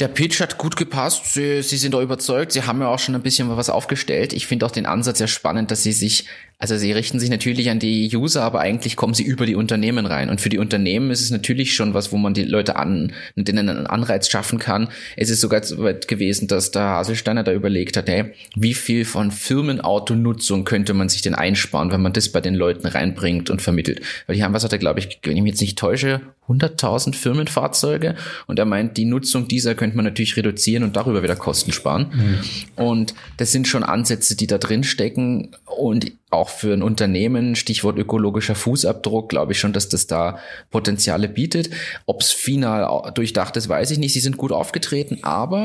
der 0.00 0.08
Pitch 0.08 0.40
hat 0.40 0.58
gut 0.58 0.76
gepasst. 0.76 1.34
Sie, 1.34 1.62
sie 1.62 1.76
sind 1.76 1.94
auch 1.94 2.00
überzeugt. 2.00 2.52
Sie 2.52 2.62
haben 2.62 2.80
ja 2.80 2.88
auch 2.88 2.98
schon 2.98 3.14
ein 3.14 3.22
bisschen 3.22 3.54
was 3.56 3.68
aufgestellt. 3.68 4.32
Ich 4.32 4.46
finde 4.46 4.64
auch 4.66 4.70
den 4.70 4.86
Ansatz 4.86 5.18
sehr 5.18 5.28
spannend, 5.28 5.70
dass 5.70 5.82
sie 5.82 5.92
sich, 5.92 6.26
also 6.62 6.76
sie 6.76 6.92
richten 6.92 7.18
sich 7.18 7.28
natürlich 7.28 7.70
an 7.70 7.80
die 7.80 8.08
User, 8.16 8.44
aber 8.44 8.60
eigentlich 8.60 8.94
kommen 8.94 9.14
sie 9.14 9.24
über 9.24 9.46
die 9.46 9.56
Unternehmen 9.56 10.06
rein. 10.06 10.30
Und 10.30 10.40
für 10.40 10.48
die 10.48 10.58
Unternehmen 10.58 11.10
ist 11.10 11.20
es 11.20 11.32
natürlich 11.32 11.74
schon 11.74 11.92
was, 11.92 12.12
wo 12.12 12.18
man 12.18 12.34
die 12.34 12.44
Leute 12.44 12.76
an, 12.76 13.12
denen 13.34 13.68
einen 13.68 13.88
Anreiz 13.88 14.28
schaffen 14.28 14.60
kann. 14.60 14.86
Es 15.16 15.28
ist 15.28 15.40
sogar 15.40 15.64
so 15.64 15.82
weit 15.82 16.06
gewesen, 16.06 16.46
dass 16.46 16.70
der 16.70 16.82
Haselsteiner 16.82 17.42
da 17.42 17.52
überlegt 17.52 17.96
hat, 17.96 18.08
hey, 18.08 18.26
wie 18.54 18.74
viel 18.74 19.04
von 19.04 19.32
Firmenautonutzung 19.32 20.62
könnte 20.62 20.94
man 20.94 21.08
sich 21.08 21.20
denn 21.20 21.34
einsparen, 21.34 21.90
wenn 21.90 22.00
man 22.00 22.12
das 22.12 22.28
bei 22.28 22.40
den 22.40 22.54
Leuten 22.54 22.86
reinbringt 22.86 23.50
und 23.50 23.60
vermittelt? 23.60 24.00
Weil 24.28 24.36
die 24.36 24.44
haben, 24.44 24.54
was 24.54 24.62
hat 24.62 24.70
er, 24.70 24.78
glaube 24.78 25.00
ich, 25.00 25.18
wenn 25.24 25.36
ich 25.36 25.42
mich 25.42 25.54
jetzt 25.54 25.62
nicht 25.62 25.76
täusche, 25.76 26.20
100.000 26.48 27.14
Firmenfahrzeuge 27.14 28.16
und 28.46 28.58
er 28.58 28.64
meint, 28.64 28.96
die 28.96 29.04
Nutzung 29.04 29.46
dieser 29.46 29.74
könnte 29.76 29.96
man 29.96 30.04
natürlich 30.04 30.36
reduzieren 30.36 30.82
und 30.82 30.96
darüber 30.96 31.22
wieder 31.22 31.36
Kosten 31.36 31.72
sparen. 31.72 32.10
Mhm. 32.12 32.84
Und 32.84 33.14
das 33.36 33.52
sind 33.52 33.68
schon 33.68 33.84
Ansätze, 33.84 34.36
die 34.36 34.48
da 34.48 34.58
drin 34.58 34.82
stecken 34.82 35.54
und 35.64 36.12
auch 36.30 36.48
für 36.48 36.72
ein 36.72 36.82
Unternehmen, 36.82 37.54
Stichwort 37.54 37.96
ökologischer 37.96 38.56
Fußabdruck, 38.56 39.28
glaube 39.28 39.52
ich 39.52 39.60
schon, 39.60 39.72
dass 39.72 39.88
das 39.88 40.08
da 40.08 40.38
Potenziale 40.70 41.28
bietet. 41.28 41.70
Ob 42.06 42.22
es 42.22 42.32
final 42.32 43.12
durchdacht 43.14 43.56
ist, 43.56 43.68
weiß 43.68 43.92
ich 43.92 43.98
nicht. 43.98 44.12
Sie 44.12 44.20
sind 44.20 44.36
gut 44.36 44.50
aufgetreten, 44.50 45.18
aber 45.22 45.64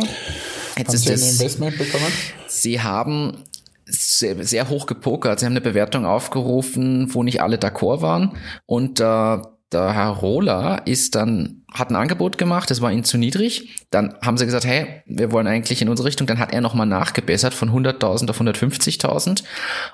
jetzt 0.78 0.90
haben 0.90 0.96
ist 0.96 1.04
Sie 1.04 1.10
das, 1.10 1.24
ein 1.24 1.30
Investment 1.30 1.78
bekommen? 1.78 2.12
Sie 2.48 2.82
haben 2.82 3.44
sehr, 3.86 4.44
sehr 4.44 4.70
hoch 4.70 4.86
gepokert. 4.86 5.40
Sie 5.40 5.46
haben 5.46 5.54
eine 5.54 5.62
Bewertung 5.62 6.06
aufgerufen, 6.06 7.14
wo 7.14 7.24
nicht 7.24 7.42
alle 7.42 7.58
d'accord 7.58 8.02
waren 8.02 8.34
und 8.66 9.00
äh, 9.00 9.38
der 9.72 9.94
Herr 9.94 10.10
Rohler 10.10 10.82
ist 10.86 11.16
dann, 11.16 11.64
hat 11.74 11.90
ein 11.90 11.96
Angebot 11.96 12.38
gemacht, 12.38 12.72
das 12.72 12.82
war 12.82 12.92
ihnen 12.92 13.04
zu 13.04 13.18
niedrig. 13.18 13.86
Dann 13.92 14.16
haben 14.22 14.38
sie 14.38 14.46
gesagt, 14.46 14.66
hey, 14.66 15.04
wir 15.06 15.32
wollen 15.32 15.48
eigentlich 15.48 15.82
in 15.82 15.90
unsere 15.90 16.08
Richtung. 16.08 16.26
Dann 16.26 16.40
hat 16.40 16.54
er 16.54 16.62
nochmal 16.62 16.88
nachgebessert 16.88 17.54
von 17.54 17.72
100.000 17.72 18.30
auf 18.30 18.40
150.000. 18.40 19.44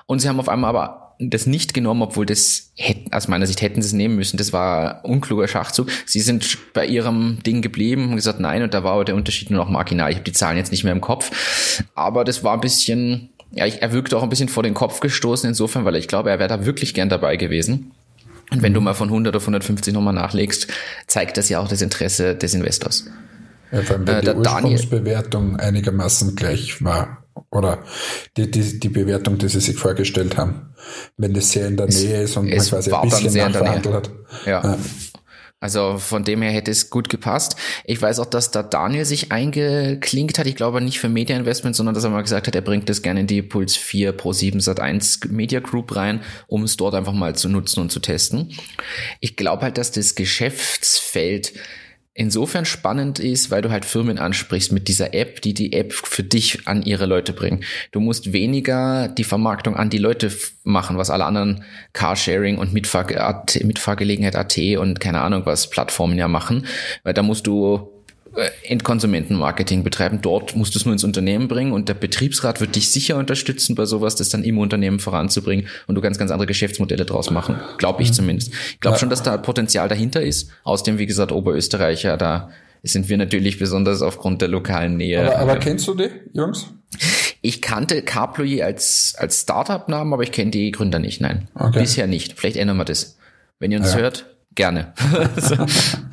Und 0.06 0.20
sie 0.20 0.28
haben 0.28 0.38
auf 0.38 0.48
einmal 0.48 0.70
aber 0.70 1.04
das 1.18 1.46
nicht 1.46 1.74
genommen, 1.74 2.02
obwohl 2.02 2.26
das 2.26 2.72
hätten, 2.76 3.12
aus 3.12 3.28
meiner 3.28 3.46
Sicht 3.46 3.62
hätten 3.62 3.82
sie 3.82 3.88
es 3.88 3.92
nehmen 3.92 4.16
müssen. 4.16 4.36
Das 4.36 4.52
war 4.52 5.04
unkluger 5.04 5.48
Schachzug. 5.48 5.88
Sie 6.06 6.20
sind 6.20 6.58
bei 6.72 6.86
ihrem 6.86 7.38
Ding 7.44 7.62
geblieben 7.62 8.10
und 8.10 8.16
gesagt, 8.16 8.40
nein, 8.40 8.62
und 8.62 8.74
da 8.74 8.84
war 8.84 8.92
aber 8.92 9.04
der 9.04 9.14
Unterschied 9.14 9.50
nur 9.50 9.64
noch 9.64 9.70
marginal. 9.70 10.10
Ich 10.10 10.16
habe 10.16 10.24
die 10.24 10.32
Zahlen 10.32 10.56
jetzt 10.56 10.72
nicht 10.72 10.84
mehr 10.84 10.92
im 10.92 11.00
Kopf. 11.00 11.82
Aber 11.94 12.24
das 12.24 12.42
war 12.44 12.54
ein 12.54 12.60
bisschen, 12.60 13.30
ja, 13.52 13.66
er 13.66 13.92
wirkte 13.92 14.16
auch 14.16 14.22
ein 14.22 14.28
bisschen 14.28 14.48
vor 14.48 14.62
den 14.62 14.74
Kopf 14.74 15.00
gestoßen 15.00 15.48
insofern, 15.48 15.84
weil 15.84 15.96
ich 15.96 16.08
glaube, 16.08 16.30
er 16.30 16.38
wäre 16.38 16.48
da 16.48 16.64
wirklich 16.66 16.94
gern 16.94 17.08
dabei 17.08 17.36
gewesen. 17.36 17.92
Und 18.50 18.62
wenn 18.62 18.74
du 18.74 18.80
mal 18.80 18.94
von 18.94 19.08
100 19.08 19.34
auf 19.36 19.42
150 19.42 19.92
nochmal 19.94 20.14
nachlegst, 20.14 20.68
zeigt 21.06 21.36
das 21.36 21.48
ja 21.48 21.60
auch 21.60 21.68
das 21.68 21.82
Interesse 21.82 22.34
des 22.34 22.54
Investors. 22.54 23.06
Ja, 23.72 23.82
vor 23.82 23.96
allem, 23.96 24.06
wenn 24.06 24.16
äh, 24.16 24.22
die 24.22 24.30
Ursprungsbewertung 24.30 25.56
einigermaßen 25.56 26.36
gleich 26.36 26.82
war. 26.84 27.24
Oder 27.50 27.82
die, 28.36 28.50
die, 28.50 28.78
die 28.78 28.88
Bewertung, 28.88 29.38
die 29.38 29.48
sie 29.48 29.60
sich 29.60 29.76
vorgestellt 29.76 30.36
haben. 30.36 30.74
Wenn 31.16 31.34
das 31.34 31.50
sehr 31.50 31.66
in 31.66 31.76
der 31.76 31.86
Nähe 31.86 32.22
ist 32.22 32.36
und 32.36 32.48
man 32.48 32.58
quasi 32.58 32.92
ein 32.92 33.08
bisschen 33.08 33.34
nachverhandelt 33.34 33.94
hat. 33.94 34.10
Ja. 34.46 34.62
ja. 34.62 34.78
Also 35.64 35.96
von 35.96 36.24
dem 36.24 36.42
her 36.42 36.50
hätte 36.50 36.70
es 36.70 36.90
gut 36.90 37.08
gepasst. 37.08 37.56
Ich 37.86 38.02
weiß 38.02 38.18
auch, 38.18 38.26
dass 38.26 38.50
da 38.50 38.62
Daniel 38.62 39.06
sich 39.06 39.32
eingeklinkt 39.32 40.38
hat. 40.38 40.46
Ich 40.46 40.56
glaube 40.56 40.82
nicht 40.82 40.98
für 40.98 41.08
Media 41.08 41.38
Investment, 41.38 41.74
sondern 41.74 41.94
dass 41.94 42.04
er 42.04 42.10
mal 42.10 42.20
gesagt 42.20 42.46
hat, 42.46 42.54
er 42.54 42.60
bringt 42.60 42.90
das 42.90 43.00
gerne 43.00 43.20
in 43.20 43.26
die 43.26 43.40
Puls 43.40 43.74
4 43.74 44.12
Pro 44.12 44.34
7 44.34 44.60
Sat 44.60 44.78
1 44.78 45.20
Media 45.30 45.60
Group 45.60 45.96
rein, 45.96 46.20
um 46.48 46.64
es 46.64 46.76
dort 46.76 46.94
einfach 46.94 47.14
mal 47.14 47.34
zu 47.34 47.48
nutzen 47.48 47.80
und 47.80 47.90
zu 47.90 48.00
testen. 48.00 48.50
Ich 49.20 49.36
glaube 49.36 49.62
halt, 49.62 49.78
dass 49.78 49.90
das 49.90 50.14
Geschäftsfeld 50.14 51.54
insofern 52.14 52.64
spannend 52.64 53.18
ist, 53.18 53.50
weil 53.50 53.60
du 53.60 53.70
halt 53.70 53.84
Firmen 53.84 54.18
ansprichst 54.18 54.72
mit 54.72 54.88
dieser 54.88 55.12
App, 55.14 55.42
die 55.42 55.52
die 55.52 55.72
App 55.72 55.92
für 55.92 56.22
dich 56.22 56.66
an 56.66 56.82
ihre 56.82 57.06
Leute 57.06 57.32
bringen. 57.32 57.64
Du 57.90 58.00
musst 58.00 58.32
weniger 58.32 59.08
die 59.08 59.24
Vermarktung 59.24 59.76
an 59.76 59.90
die 59.90 59.98
Leute 59.98 60.32
machen, 60.62 60.96
was 60.96 61.10
alle 61.10 61.24
anderen 61.24 61.64
Carsharing 61.92 62.58
und 62.58 62.72
Mitfahr 62.72 63.04
Mitfahrgelegenheit 63.62 64.36
AT 64.36 64.56
und 64.78 65.00
keine 65.00 65.20
Ahnung 65.20 65.42
was 65.44 65.68
Plattformen 65.68 66.16
ja 66.16 66.28
machen, 66.28 66.66
weil 67.02 67.14
da 67.14 67.22
musst 67.22 67.46
du 67.46 67.93
Endkonsumentenmarketing 68.64 69.84
betreiben. 69.84 70.20
Dort 70.20 70.56
musst 70.56 70.74
du 70.74 70.78
es 70.78 70.84
nur 70.84 70.92
ins 70.92 71.04
Unternehmen 71.04 71.48
bringen 71.48 71.72
und 71.72 71.88
der 71.88 71.94
Betriebsrat 71.94 72.60
wird 72.60 72.74
dich 72.74 72.90
sicher 72.90 73.16
unterstützen 73.16 73.74
bei 73.74 73.84
sowas, 73.84 74.16
das 74.16 74.28
dann 74.28 74.44
im 74.44 74.58
Unternehmen 74.58 74.98
voranzubringen 74.98 75.68
und 75.86 75.94
du 75.94 76.00
ganz, 76.00 76.18
ganz 76.18 76.30
andere 76.30 76.46
Geschäftsmodelle 76.46 77.04
draus 77.04 77.30
machen. 77.30 77.56
Glaube 77.78 78.02
ich 78.02 78.10
mhm. 78.10 78.14
zumindest. 78.14 78.52
Ich 78.72 78.80
glaube 78.80 78.96
ja. 78.96 78.98
schon, 78.98 79.10
dass 79.10 79.22
da 79.22 79.36
Potenzial 79.36 79.88
dahinter 79.88 80.22
ist. 80.22 80.50
Aus 80.64 80.82
dem, 80.82 80.98
wie 80.98 81.06
gesagt, 81.06 81.32
Oberösterreicher, 81.32 82.16
da 82.16 82.50
sind 82.82 83.08
wir 83.08 83.16
natürlich 83.16 83.58
besonders 83.58 84.02
aufgrund 84.02 84.42
der 84.42 84.48
lokalen 84.48 84.96
Nähe. 84.96 85.20
Aber, 85.20 85.38
aber 85.38 85.56
kennst 85.58 85.88
du 85.88 85.94
die, 85.94 86.10
Jungs? 86.32 86.66
Ich 87.40 87.60
kannte 87.60 88.02
CarPlay 88.02 88.62
als, 88.62 89.14
als 89.18 89.42
Startup-Namen, 89.42 90.12
aber 90.12 90.22
ich 90.22 90.32
kenne 90.32 90.50
die 90.50 90.70
Gründer 90.70 90.98
nicht, 90.98 91.20
nein. 91.20 91.48
Okay. 91.54 91.80
Bisher 91.80 92.06
nicht. 92.06 92.38
Vielleicht 92.38 92.56
ändern 92.56 92.76
wir 92.76 92.84
das. 92.84 93.18
Wenn 93.58 93.72
ihr 93.72 93.78
uns 93.78 93.92
ja. 93.92 94.00
hört, 94.00 94.26
gerne. 94.54 94.92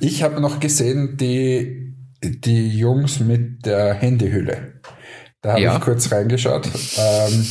ich 0.00 0.22
habe 0.22 0.40
noch 0.40 0.60
gesehen, 0.60 1.16
die, 1.16 1.94
die 2.22 2.68
Jungs 2.76 3.20
mit 3.20 3.66
der 3.66 3.94
Handyhülle. 3.94 4.80
Da 5.42 5.52
habe 5.52 5.62
ja. 5.62 5.76
ich 5.76 5.80
kurz 5.80 6.10
reingeschaut. 6.10 6.68
Ähm, 6.98 7.46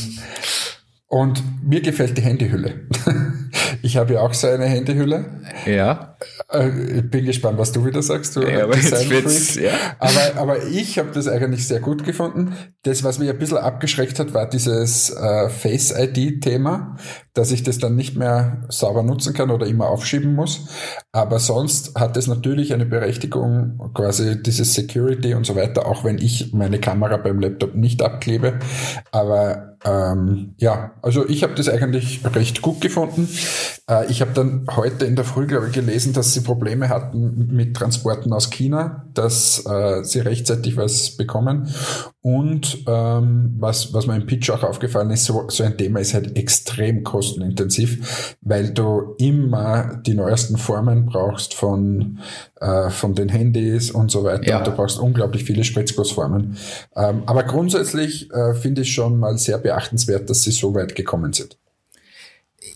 und 1.08 1.42
mir 1.62 1.80
gefällt 1.80 2.18
die 2.18 2.22
Handyhülle. 2.22 2.88
ich 3.82 3.96
habe 3.96 4.14
ja 4.14 4.20
auch 4.20 4.34
so 4.34 4.46
eine 4.46 4.66
Handyhülle. 4.66 5.24
Ja. 5.66 6.16
Äh, 6.50 6.98
ich 6.98 7.10
bin 7.10 7.24
gespannt, 7.24 7.58
was 7.58 7.72
du 7.72 7.84
wieder 7.84 8.02
sagst. 8.02 8.36
Du 8.36 8.42
ja, 8.42 8.64
aber, 8.64 8.76
ja. 8.76 9.72
aber, 9.98 10.40
aber 10.40 10.66
ich 10.66 10.98
habe 10.98 11.10
das 11.12 11.28
eigentlich 11.28 11.66
sehr 11.66 11.80
gut 11.80 12.04
gefunden. 12.04 12.54
Das, 12.82 13.04
was 13.04 13.18
mich 13.18 13.28
ein 13.28 13.38
bisschen 13.38 13.58
abgeschreckt 13.58 14.18
hat, 14.18 14.34
war 14.34 14.48
dieses 14.48 15.10
äh, 15.10 15.48
Face-ID-Thema, 15.48 16.96
dass 17.34 17.52
ich 17.52 17.62
das 17.62 17.78
dann 17.78 17.96
nicht 17.96 18.16
mehr 18.16 18.62
sauber 18.68 19.02
nutzen 19.02 19.34
kann 19.34 19.50
oder 19.50 19.66
immer 19.66 19.88
aufschieben 19.88 20.34
muss. 20.34 20.66
Aber 21.12 21.38
sonst 21.38 21.94
hat 21.94 22.16
es 22.16 22.26
natürlich 22.26 22.72
eine 22.74 22.86
Berechtigung, 22.86 23.90
quasi 23.94 24.42
dieses 24.42 24.74
Security 24.74 25.34
und 25.34 25.44
so 25.46 25.56
weiter, 25.56 25.86
auch 25.86 26.04
wenn 26.04 26.18
ich 26.18 26.52
meine 26.52 26.80
Kamera 26.80 27.16
beim 27.16 27.40
Laptop 27.40 27.74
nicht 27.74 28.02
abklebe. 28.02 28.58
Aber 29.12 29.75
ähm, 29.86 30.54
ja, 30.58 30.92
also 31.02 31.28
ich 31.28 31.42
habe 31.42 31.54
das 31.54 31.68
eigentlich 31.68 32.20
recht 32.34 32.60
gut 32.60 32.80
gefunden. 32.80 33.28
Äh, 33.88 34.10
ich 34.10 34.20
habe 34.20 34.32
dann 34.34 34.66
heute 34.74 35.06
in 35.06 35.14
der 35.14 35.24
Früh, 35.24 35.46
glaube 35.46 35.68
ich, 35.68 35.72
gelesen, 35.72 36.12
dass 36.12 36.34
sie 36.34 36.40
Probleme 36.40 36.88
hatten 36.88 37.48
mit 37.52 37.76
Transporten 37.76 38.32
aus 38.32 38.50
China, 38.50 39.06
dass 39.14 39.64
äh, 39.64 40.02
sie 40.02 40.20
rechtzeitig 40.20 40.76
was 40.76 41.16
bekommen. 41.16 41.72
Und 42.20 42.78
ähm, 42.88 43.54
was, 43.60 43.94
was 43.94 44.08
mir 44.08 44.16
im 44.16 44.26
Pitch 44.26 44.50
auch 44.50 44.64
aufgefallen 44.64 45.10
ist, 45.10 45.26
so, 45.26 45.44
so 45.48 45.62
ein 45.62 45.78
Thema 45.78 46.00
ist 46.00 46.12
halt 46.12 46.36
extrem 46.36 47.04
kostenintensiv, 47.04 48.36
weil 48.40 48.70
du 48.70 49.14
immer 49.18 50.00
die 50.04 50.14
neuesten 50.14 50.56
Formen 50.56 51.06
brauchst 51.06 51.54
von, 51.54 52.18
äh, 52.60 52.90
von 52.90 53.14
den 53.14 53.28
Handys 53.28 53.92
und 53.92 54.10
so 54.10 54.24
weiter. 54.24 54.48
Ja. 54.48 54.58
Und 54.58 54.66
du 54.66 54.72
brauchst 54.72 54.98
unglaublich 54.98 55.44
viele 55.44 55.62
Spritzgussformen. 55.62 56.56
Ähm, 56.96 57.22
aber 57.26 57.44
grundsätzlich 57.44 58.28
äh, 58.32 58.54
finde 58.54 58.80
ich 58.82 58.92
schon 58.92 59.20
mal 59.20 59.38
sehr 59.38 59.58
beachtenswert, 59.76 60.28
dass 60.30 60.42
sie 60.42 60.52
so 60.52 60.74
weit 60.74 60.94
gekommen 60.94 61.32
sind. 61.32 61.58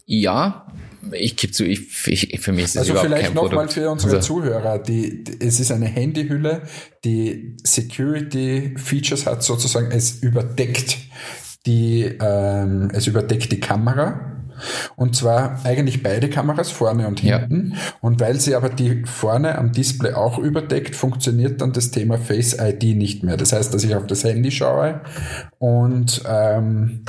Ja, 0.06 0.66
ich 1.12 1.36
gebe 1.36 1.52
zu, 1.52 1.64
ich, 1.64 2.06
ich, 2.06 2.40
für 2.40 2.52
mich 2.52 2.64
ist 2.64 2.76
es 2.76 2.90
also 2.90 2.94
vielleicht 2.96 3.26
kein 3.26 3.34
noch 3.34 3.42
Produkt. 3.42 3.54
mal 3.54 3.68
für 3.68 3.90
unsere 3.90 4.16
also. 4.16 4.26
Zuhörer, 4.26 4.78
die, 4.78 5.24
die, 5.24 5.40
es 5.40 5.60
ist 5.60 5.72
eine 5.72 5.86
Handyhülle, 5.86 6.62
die 7.04 7.56
Security 7.64 8.74
Features 8.76 9.26
hat 9.26 9.42
sozusagen, 9.42 9.90
es 9.90 10.22
überdeckt 10.22 10.98
die, 11.66 12.02
ähm, 12.20 12.90
es 12.92 13.06
überdeckt 13.06 13.50
die 13.52 13.60
Kamera. 13.60 14.39
Und 14.96 15.16
zwar 15.16 15.60
eigentlich 15.64 16.02
beide 16.02 16.28
Kameras, 16.28 16.70
vorne 16.70 17.06
und 17.06 17.20
hinten. 17.20 17.72
Ja. 17.74 17.92
Und 18.00 18.20
weil 18.20 18.40
sie 18.40 18.54
aber 18.54 18.68
die 18.68 19.04
vorne 19.04 19.56
am 19.58 19.72
Display 19.72 20.12
auch 20.12 20.38
überdeckt, 20.38 20.96
funktioniert 20.96 21.60
dann 21.60 21.72
das 21.72 21.90
Thema 21.90 22.18
Face 22.18 22.56
ID 22.58 22.96
nicht 22.96 23.22
mehr. 23.22 23.36
Das 23.36 23.52
heißt, 23.52 23.72
dass 23.72 23.84
ich 23.84 23.94
auf 23.94 24.06
das 24.06 24.24
Handy 24.24 24.50
schaue 24.50 25.00
und 25.58 26.22
ähm, 26.28 27.04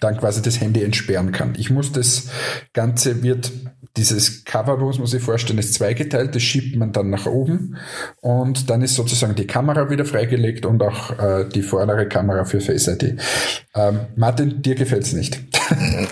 dann 0.00 0.16
quasi 0.16 0.42
das 0.42 0.60
Handy 0.60 0.82
entsperren 0.82 1.30
kann. 1.30 1.54
Ich 1.56 1.70
muss 1.70 1.92
das 1.92 2.28
Ganze 2.72 3.22
wird 3.22 3.52
dieses 3.96 4.44
Cover, 4.44 4.76
muss 4.76 5.10
sich 5.10 5.22
vorstellen, 5.22 5.58
ist 5.58 5.74
zweigeteilt, 5.74 6.34
das 6.34 6.42
schiebt 6.42 6.76
man 6.76 6.92
dann 6.92 7.10
nach 7.10 7.26
oben 7.26 7.76
und 8.20 8.70
dann 8.70 8.82
ist 8.82 8.94
sozusagen 8.94 9.34
die 9.34 9.46
Kamera 9.46 9.90
wieder 9.90 10.04
freigelegt 10.04 10.64
und 10.64 10.82
auch 10.82 11.18
äh, 11.18 11.48
die 11.48 11.62
vordere 11.62 12.06
Kamera 12.06 12.44
für 12.44 12.60
Face 12.60 12.86
ID. 12.86 13.16
Ähm, 13.74 14.00
Martin, 14.16 14.62
dir 14.62 14.76
gefällt's 14.76 15.12
nicht. 15.12 15.40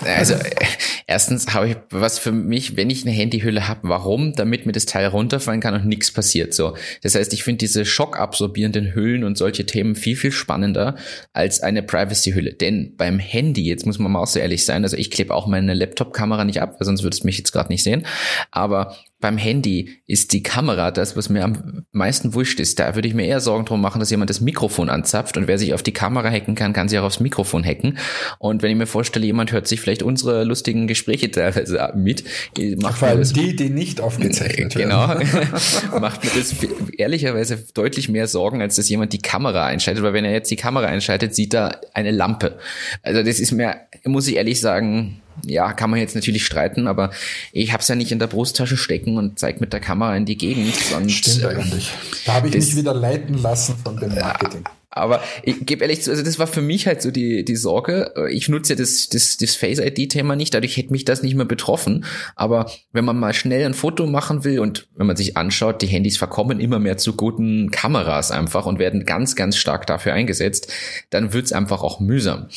Also 0.05 0.35
erstens 1.09 1.53
habe 1.55 1.69
ich 1.69 1.75
was 1.89 2.19
für 2.19 2.31
mich, 2.31 2.77
wenn 2.77 2.91
ich 2.91 3.03
eine 3.03 3.15
Handyhülle 3.15 3.67
habe, 3.67 3.81
warum? 3.89 4.33
Damit 4.35 4.67
mir 4.67 4.73
das 4.73 4.85
Teil 4.85 5.07
runterfallen 5.07 5.59
kann 5.59 5.73
und 5.73 5.87
nichts 5.87 6.11
passiert. 6.11 6.53
So, 6.53 6.75
das 7.01 7.15
heißt, 7.15 7.33
ich 7.33 7.43
finde 7.43 7.57
diese 7.57 7.83
schockabsorbierenden 7.83 8.93
Hüllen 8.93 9.23
und 9.23 9.35
solche 9.35 9.65
Themen 9.65 9.95
viel 9.95 10.15
viel 10.15 10.31
spannender 10.31 10.97
als 11.33 11.61
eine 11.61 11.81
Privacy-Hülle. 11.81 12.53
Denn 12.53 12.95
beim 12.95 13.17
Handy, 13.17 13.65
jetzt 13.65 13.87
muss 13.87 13.97
man 13.97 14.11
mal 14.11 14.21
auch 14.21 14.27
so 14.27 14.39
ehrlich 14.39 14.65
sein, 14.65 14.83
also 14.83 14.97
ich 14.97 15.09
klebe 15.09 15.33
auch 15.33 15.47
meine 15.47 15.73
Laptop-Kamera 15.73 16.45
nicht 16.45 16.61
ab, 16.61 16.75
weil 16.79 16.85
sonst 16.85 17.01
würdest 17.01 17.23
du 17.23 17.27
mich 17.27 17.39
jetzt 17.39 17.51
gerade 17.51 17.69
nicht 17.69 17.83
sehen. 17.83 18.05
Aber 18.51 18.95
beim 19.19 19.37
Handy 19.37 20.01
ist 20.07 20.31
die 20.31 20.43
Kamera 20.43 20.91
das, 20.91 21.17
was 21.17 21.29
mir 21.29 21.43
am 21.43 21.85
meisten 21.91 22.33
wurscht 22.33 22.59
ist. 22.59 22.79
Da 22.79 22.95
würde 22.95 23.07
ich 23.07 23.13
mir 23.13 23.25
eher 23.25 23.41
Sorgen 23.41 23.65
drum 23.65 23.81
machen, 23.81 23.99
dass 23.99 24.09
jemand 24.09 24.29
das 24.29 24.39
Mikrofon 24.39 24.89
anzapft 24.89 25.35
und 25.35 25.47
wer 25.47 25.57
sich 25.57 25.73
auf 25.73 25.83
die 25.83 25.91
Kamera 25.91 26.29
hacken 26.29 26.55
kann, 26.55 26.71
kann 26.71 26.87
sich 26.87 26.97
auch 26.99 27.03
aufs 27.03 27.19
Mikrofon 27.19 27.63
hacken. 27.63 27.97
Und 28.37 28.61
wenn 28.61 28.71
ich 28.71 28.77
mir 28.77 28.87
vorstelle, 28.87 29.25
jemand 29.25 29.51
hört 29.51 29.67
sich 29.67 29.81
vielleicht 29.81 30.03
unsere 30.03 30.45
lustigen 30.45 30.87
Gespräche 30.87 31.29
teilweise 31.31 31.91
mit, 31.95 32.23
macht 32.81 32.99
Vor 32.99 33.09
allem 33.09 33.23
die, 33.33 33.55
die 33.55 33.69
nicht 33.69 33.99
aufgezeichnet 33.99 34.75
werden. 34.75 35.19
Genau. 35.19 35.99
macht 35.99 36.23
mir 36.23 36.31
das 36.35 36.55
ehrlicherweise 36.97 37.57
deutlich 37.73 38.07
mehr 38.07 38.27
Sorgen, 38.27 38.61
als 38.61 38.77
dass 38.77 38.87
jemand 38.87 39.11
die 39.11 39.21
Kamera 39.21 39.65
einschaltet, 39.65 40.03
weil 40.03 40.13
wenn 40.13 40.25
er 40.25 40.31
jetzt 40.31 40.49
die 40.49 40.55
Kamera 40.55 40.87
einschaltet, 40.87 41.35
sieht 41.35 41.53
er 41.53 41.81
eine 41.93 42.11
Lampe. 42.11 42.57
Also 43.03 43.21
das 43.21 43.39
ist 43.39 43.51
mir, 43.51 43.75
muss 44.05 44.27
ich 44.27 44.37
ehrlich 44.37 44.61
sagen, 44.61 45.21
ja, 45.45 45.73
kann 45.73 45.89
man 45.89 45.99
jetzt 45.99 46.15
natürlich 46.15 46.45
streiten, 46.45 46.87
aber 46.87 47.11
ich 47.51 47.71
habe 47.73 47.81
es 47.81 47.87
ja 47.87 47.95
nicht 47.95 48.11
in 48.11 48.19
der 48.19 48.27
Brusttasche 48.27 48.77
stecken 48.77 49.17
und 49.17 49.39
zeig 49.39 49.61
mit 49.61 49.73
der 49.73 49.79
Kamera 49.79 50.15
in 50.15 50.25
die 50.25 50.37
Gegend. 50.37 50.75
Und, 50.95 51.09
Stimmt 51.11 51.45
eigentlich. 51.45 51.91
Da 52.25 52.33
habe 52.33 52.47
ich 52.47 52.55
das, 52.55 52.67
mich 52.67 52.77
wieder 52.77 52.93
leiten 52.93 53.35
lassen 53.35 53.75
von 53.83 53.97
dem 53.97 54.15
Marketing. 54.15 54.63
Aber 54.91 55.21
ich 55.43 55.65
gebe 55.67 55.83
ehrlich 55.83 56.01
zu, 56.01 56.09
also 56.09 56.23
das 56.23 56.39
war 56.39 56.47
für 56.47 56.63
mich 56.63 56.87
halt 56.87 57.01
so 57.03 57.11
die, 57.11 57.45
die 57.45 57.55
Sorge. 57.55 58.11
Ich 58.31 58.49
nutze 58.49 58.73
ja 58.73 58.77
das, 58.77 59.07
das, 59.07 59.37
das 59.37 59.55
Face-ID-Thema 59.55 60.35
nicht, 60.35 60.53
dadurch 60.53 60.77
hätte 60.77 60.91
mich 60.91 61.05
das 61.05 61.21
nicht 61.21 61.35
mehr 61.35 61.45
betroffen. 61.45 62.05
Aber 62.35 62.71
wenn 62.91 63.05
man 63.05 63.19
mal 63.19 63.35
schnell 63.35 63.65
ein 63.65 63.75
Foto 63.75 64.07
machen 64.07 64.43
will 64.43 64.59
und 64.59 64.87
wenn 64.95 65.05
man 65.05 65.15
sich 65.15 65.37
anschaut, 65.37 65.83
die 65.83 65.87
Handys 65.87 66.17
verkommen 66.17 66.59
immer 66.59 66.79
mehr 66.79 66.97
zu 66.97 67.15
guten 67.15 67.69
Kameras 67.69 68.31
einfach 68.31 68.65
und 68.65 68.79
werden 68.79 69.05
ganz, 69.05 69.35
ganz 69.35 69.57
stark 69.57 69.85
dafür 69.85 70.13
eingesetzt, 70.13 70.73
dann 71.11 71.33
wird's 71.33 71.53
einfach 71.53 71.83
auch 71.83 71.99
mühsam. 71.99 72.47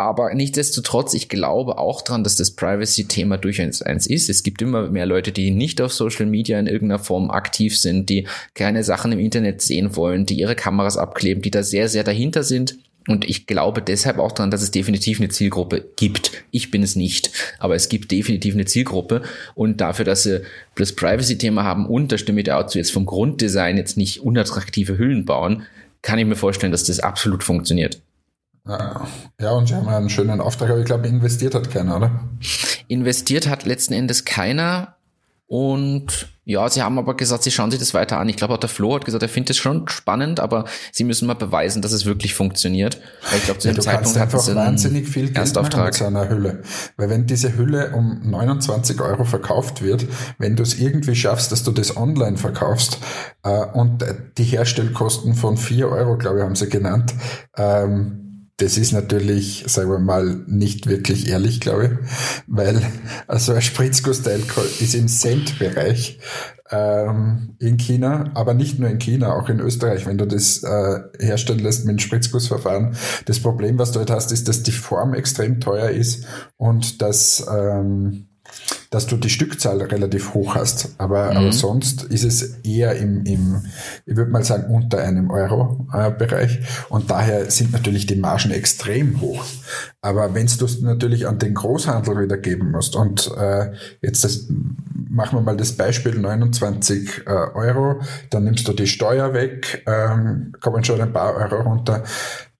Aber 0.00 0.32
nichtsdestotrotz, 0.32 1.12
ich 1.12 1.28
glaube 1.28 1.76
auch 1.76 2.00
dran, 2.00 2.24
dass 2.24 2.34
das 2.34 2.52
Privacy-Thema 2.52 3.36
durchaus 3.36 3.82
eins 3.82 4.06
ist. 4.06 4.30
Es 4.30 4.42
gibt 4.42 4.62
immer 4.62 4.88
mehr 4.88 5.04
Leute, 5.04 5.30
die 5.30 5.50
nicht 5.50 5.78
auf 5.82 5.92
Social 5.92 6.24
Media 6.24 6.58
in 6.58 6.66
irgendeiner 6.66 7.04
Form 7.04 7.30
aktiv 7.30 7.78
sind, 7.78 8.08
die 8.08 8.26
keine 8.54 8.82
Sachen 8.82 9.12
im 9.12 9.18
Internet 9.18 9.60
sehen 9.60 9.96
wollen, 9.96 10.24
die 10.24 10.38
ihre 10.38 10.56
Kameras 10.56 10.96
abkleben, 10.96 11.42
die 11.42 11.50
da 11.50 11.62
sehr, 11.62 11.90
sehr 11.90 12.02
dahinter 12.02 12.44
sind. 12.44 12.78
Und 13.08 13.28
ich 13.28 13.46
glaube 13.46 13.82
deshalb 13.82 14.18
auch 14.20 14.32
dran, 14.32 14.50
dass 14.50 14.62
es 14.62 14.70
definitiv 14.70 15.20
eine 15.20 15.28
Zielgruppe 15.28 15.84
gibt. 15.96 16.32
Ich 16.50 16.70
bin 16.70 16.82
es 16.82 16.96
nicht, 16.96 17.30
aber 17.58 17.74
es 17.74 17.90
gibt 17.90 18.10
definitiv 18.10 18.54
eine 18.54 18.64
Zielgruppe. 18.64 19.20
Und 19.54 19.82
dafür, 19.82 20.06
dass 20.06 20.22
sie 20.22 20.40
das 20.76 20.96
Privacy-Thema 20.96 21.64
haben 21.64 21.84
und 21.84 22.10
da 22.10 22.16
stimme 22.16 22.40
ich 22.40 22.46
da 22.46 22.58
auch 22.58 22.68
zu 22.68 22.78
jetzt 22.78 22.92
vom 22.92 23.04
Grunddesign 23.04 23.76
jetzt 23.76 23.98
nicht 23.98 24.22
unattraktive 24.22 24.96
Hüllen 24.96 25.26
bauen, 25.26 25.64
kann 26.00 26.18
ich 26.18 26.24
mir 26.24 26.36
vorstellen, 26.36 26.72
dass 26.72 26.84
das 26.84 27.00
absolut 27.00 27.44
funktioniert. 27.44 28.00
Ja, 29.40 29.52
und 29.52 29.66
sie 29.66 29.74
haben 29.74 29.88
einen 29.88 30.10
schönen 30.10 30.40
Auftrag, 30.40 30.70
aber 30.70 30.80
ich 30.80 30.86
glaube, 30.86 31.08
investiert 31.08 31.54
hat 31.54 31.70
keiner, 31.70 31.96
oder? 31.96 32.10
Investiert 32.88 33.48
hat 33.48 33.64
letzten 33.64 33.94
Endes 33.94 34.24
keiner. 34.24 34.96
Und 35.46 36.28
ja, 36.44 36.68
sie 36.68 36.80
haben 36.80 36.96
aber 36.96 37.16
gesagt, 37.16 37.42
sie 37.42 37.50
schauen 37.50 37.72
sich 37.72 37.80
das 37.80 37.92
weiter 37.92 38.18
an. 38.18 38.28
Ich 38.28 38.36
glaube, 38.36 38.54
auch 38.54 38.58
der 38.58 38.68
Flo 38.68 38.94
hat 38.94 39.04
gesagt, 39.04 39.22
er 39.24 39.28
findet 39.28 39.50
es 39.50 39.56
schon 39.56 39.88
spannend, 39.88 40.38
aber 40.38 40.64
sie 40.92 41.02
müssen 41.02 41.26
mal 41.26 41.34
beweisen, 41.34 41.82
dass 41.82 41.90
es 41.90 42.06
wirklich 42.06 42.34
funktioniert. 42.34 43.00
Weil 43.28 43.38
ich 43.38 43.44
glaube, 43.46 43.58
zu 43.58 43.66
ja, 43.66 43.74
dem 43.74 43.80
Zeitpunkt 43.80 44.16
hat 44.16 44.32
es 44.32 44.54
wahnsinnig 44.54 45.08
viel 45.08 45.24
Geld 45.24 45.38
Erstauftrag. 45.38 45.86
mit 45.86 45.94
so 45.94 46.04
einer 46.04 46.28
Hülle. 46.28 46.62
Weil 46.96 47.10
wenn 47.10 47.26
diese 47.26 47.56
Hülle 47.56 47.90
um 47.96 48.20
29 48.30 49.00
Euro 49.00 49.24
verkauft 49.24 49.82
wird, 49.82 50.06
wenn 50.38 50.54
du 50.54 50.62
es 50.62 50.78
irgendwie 50.78 51.16
schaffst, 51.16 51.50
dass 51.50 51.64
du 51.64 51.72
das 51.72 51.96
online 51.96 52.36
verkaufst 52.36 52.98
äh, 53.42 53.66
und 53.72 54.04
die 54.38 54.44
Herstellkosten 54.44 55.34
von 55.34 55.56
4 55.56 55.88
Euro, 55.88 56.16
glaube 56.16 56.38
ich, 56.38 56.44
haben 56.44 56.54
sie 56.54 56.68
genannt, 56.68 57.12
ähm, 57.56 58.29
das 58.60 58.76
ist 58.76 58.92
natürlich, 58.92 59.64
sagen 59.66 59.90
wir 59.90 59.98
mal, 59.98 60.42
nicht 60.46 60.86
wirklich 60.86 61.28
ehrlich, 61.28 61.60
glaube 61.60 61.84
ich, 61.84 62.10
weil 62.46 62.82
also 63.26 63.52
ein 63.54 63.62
Spritzgussteil 63.62 64.42
ist 64.80 64.94
im 64.94 65.08
Cent-Bereich 65.08 66.18
ähm, 66.70 67.56
in 67.58 67.78
China, 67.78 68.30
aber 68.34 68.54
nicht 68.54 68.78
nur 68.78 68.90
in 68.90 68.98
China, 68.98 69.34
auch 69.34 69.48
in 69.48 69.60
Österreich, 69.60 70.06
wenn 70.06 70.18
du 70.18 70.26
das 70.26 70.62
äh, 70.62 71.00
herstellen 71.18 71.60
lässt 71.60 71.84
mit 71.84 71.90
einem 71.90 71.98
Spritzgussverfahren. 71.98 72.96
Das 73.24 73.40
Problem, 73.40 73.78
was 73.78 73.92
du 73.92 74.00
halt 74.00 74.10
hast, 74.10 74.30
ist, 74.30 74.46
dass 74.46 74.62
die 74.62 74.72
Form 74.72 75.14
extrem 75.14 75.60
teuer 75.60 75.90
ist 75.90 76.26
und 76.56 77.02
dass 77.02 77.46
ähm, 77.50 78.29
dass 78.90 79.06
du 79.06 79.16
die 79.16 79.30
Stückzahl 79.30 79.80
relativ 79.82 80.34
hoch 80.34 80.56
hast. 80.56 80.94
Aber, 80.98 81.30
mhm. 81.30 81.36
aber 81.36 81.52
sonst 81.52 82.02
ist 82.02 82.24
es 82.24 82.58
eher 82.64 82.96
im, 82.96 83.24
im 83.24 83.62
ich 84.04 84.16
würde 84.16 84.30
mal 84.30 84.44
sagen, 84.44 84.74
unter 84.74 84.98
einem 84.98 85.30
Euro-Bereich. 85.30 86.56
Äh, 86.56 86.62
und 86.88 87.10
daher 87.10 87.50
sind 87.50 87.72
natürlich 87.72 88.06
die 88.06 88.16
Margen 88.16 88.50
extrem 88.50 89.20
hoch. 89.20 89.44
Aber 90.00 90.34
wenn 90.34 90.46
du 90.46 90.64
es 90.64 90.80
natürlich 90.80 91.28
an 91.28 91.38
den 91.38 91.54
Großhandel 91.54 92.20
wieder 92.20 92.36
geben 92.36 92.72
musst 92.72 92.96
und 92.96 93.30
äh, 93.36 93.70
jetzt 94.02 94.24
das, 94.24 94.48
machen 95.08 95.38
wir 95.38 95.42
mal 95.42 95.56
das 95.56 95.72
Beispiel 95.72 96.18
29 96.18 97.26
äh, 97.26 97.30
Euro, 97.30 98.00
dann 98.30 98.44
nimmst 98.44 98.66
du 98.66 98.72
die 98.72 98.88
Steuer 98.88 99.34
weg, 99.34 99.84
ähm, 99.86 100.52
kommen 100.60 100.82
schon 100.82 101.00
ein 101.00 101.12
paar 101.12 101.36
Euro 101.36 101.62
runter, 101.62 102.02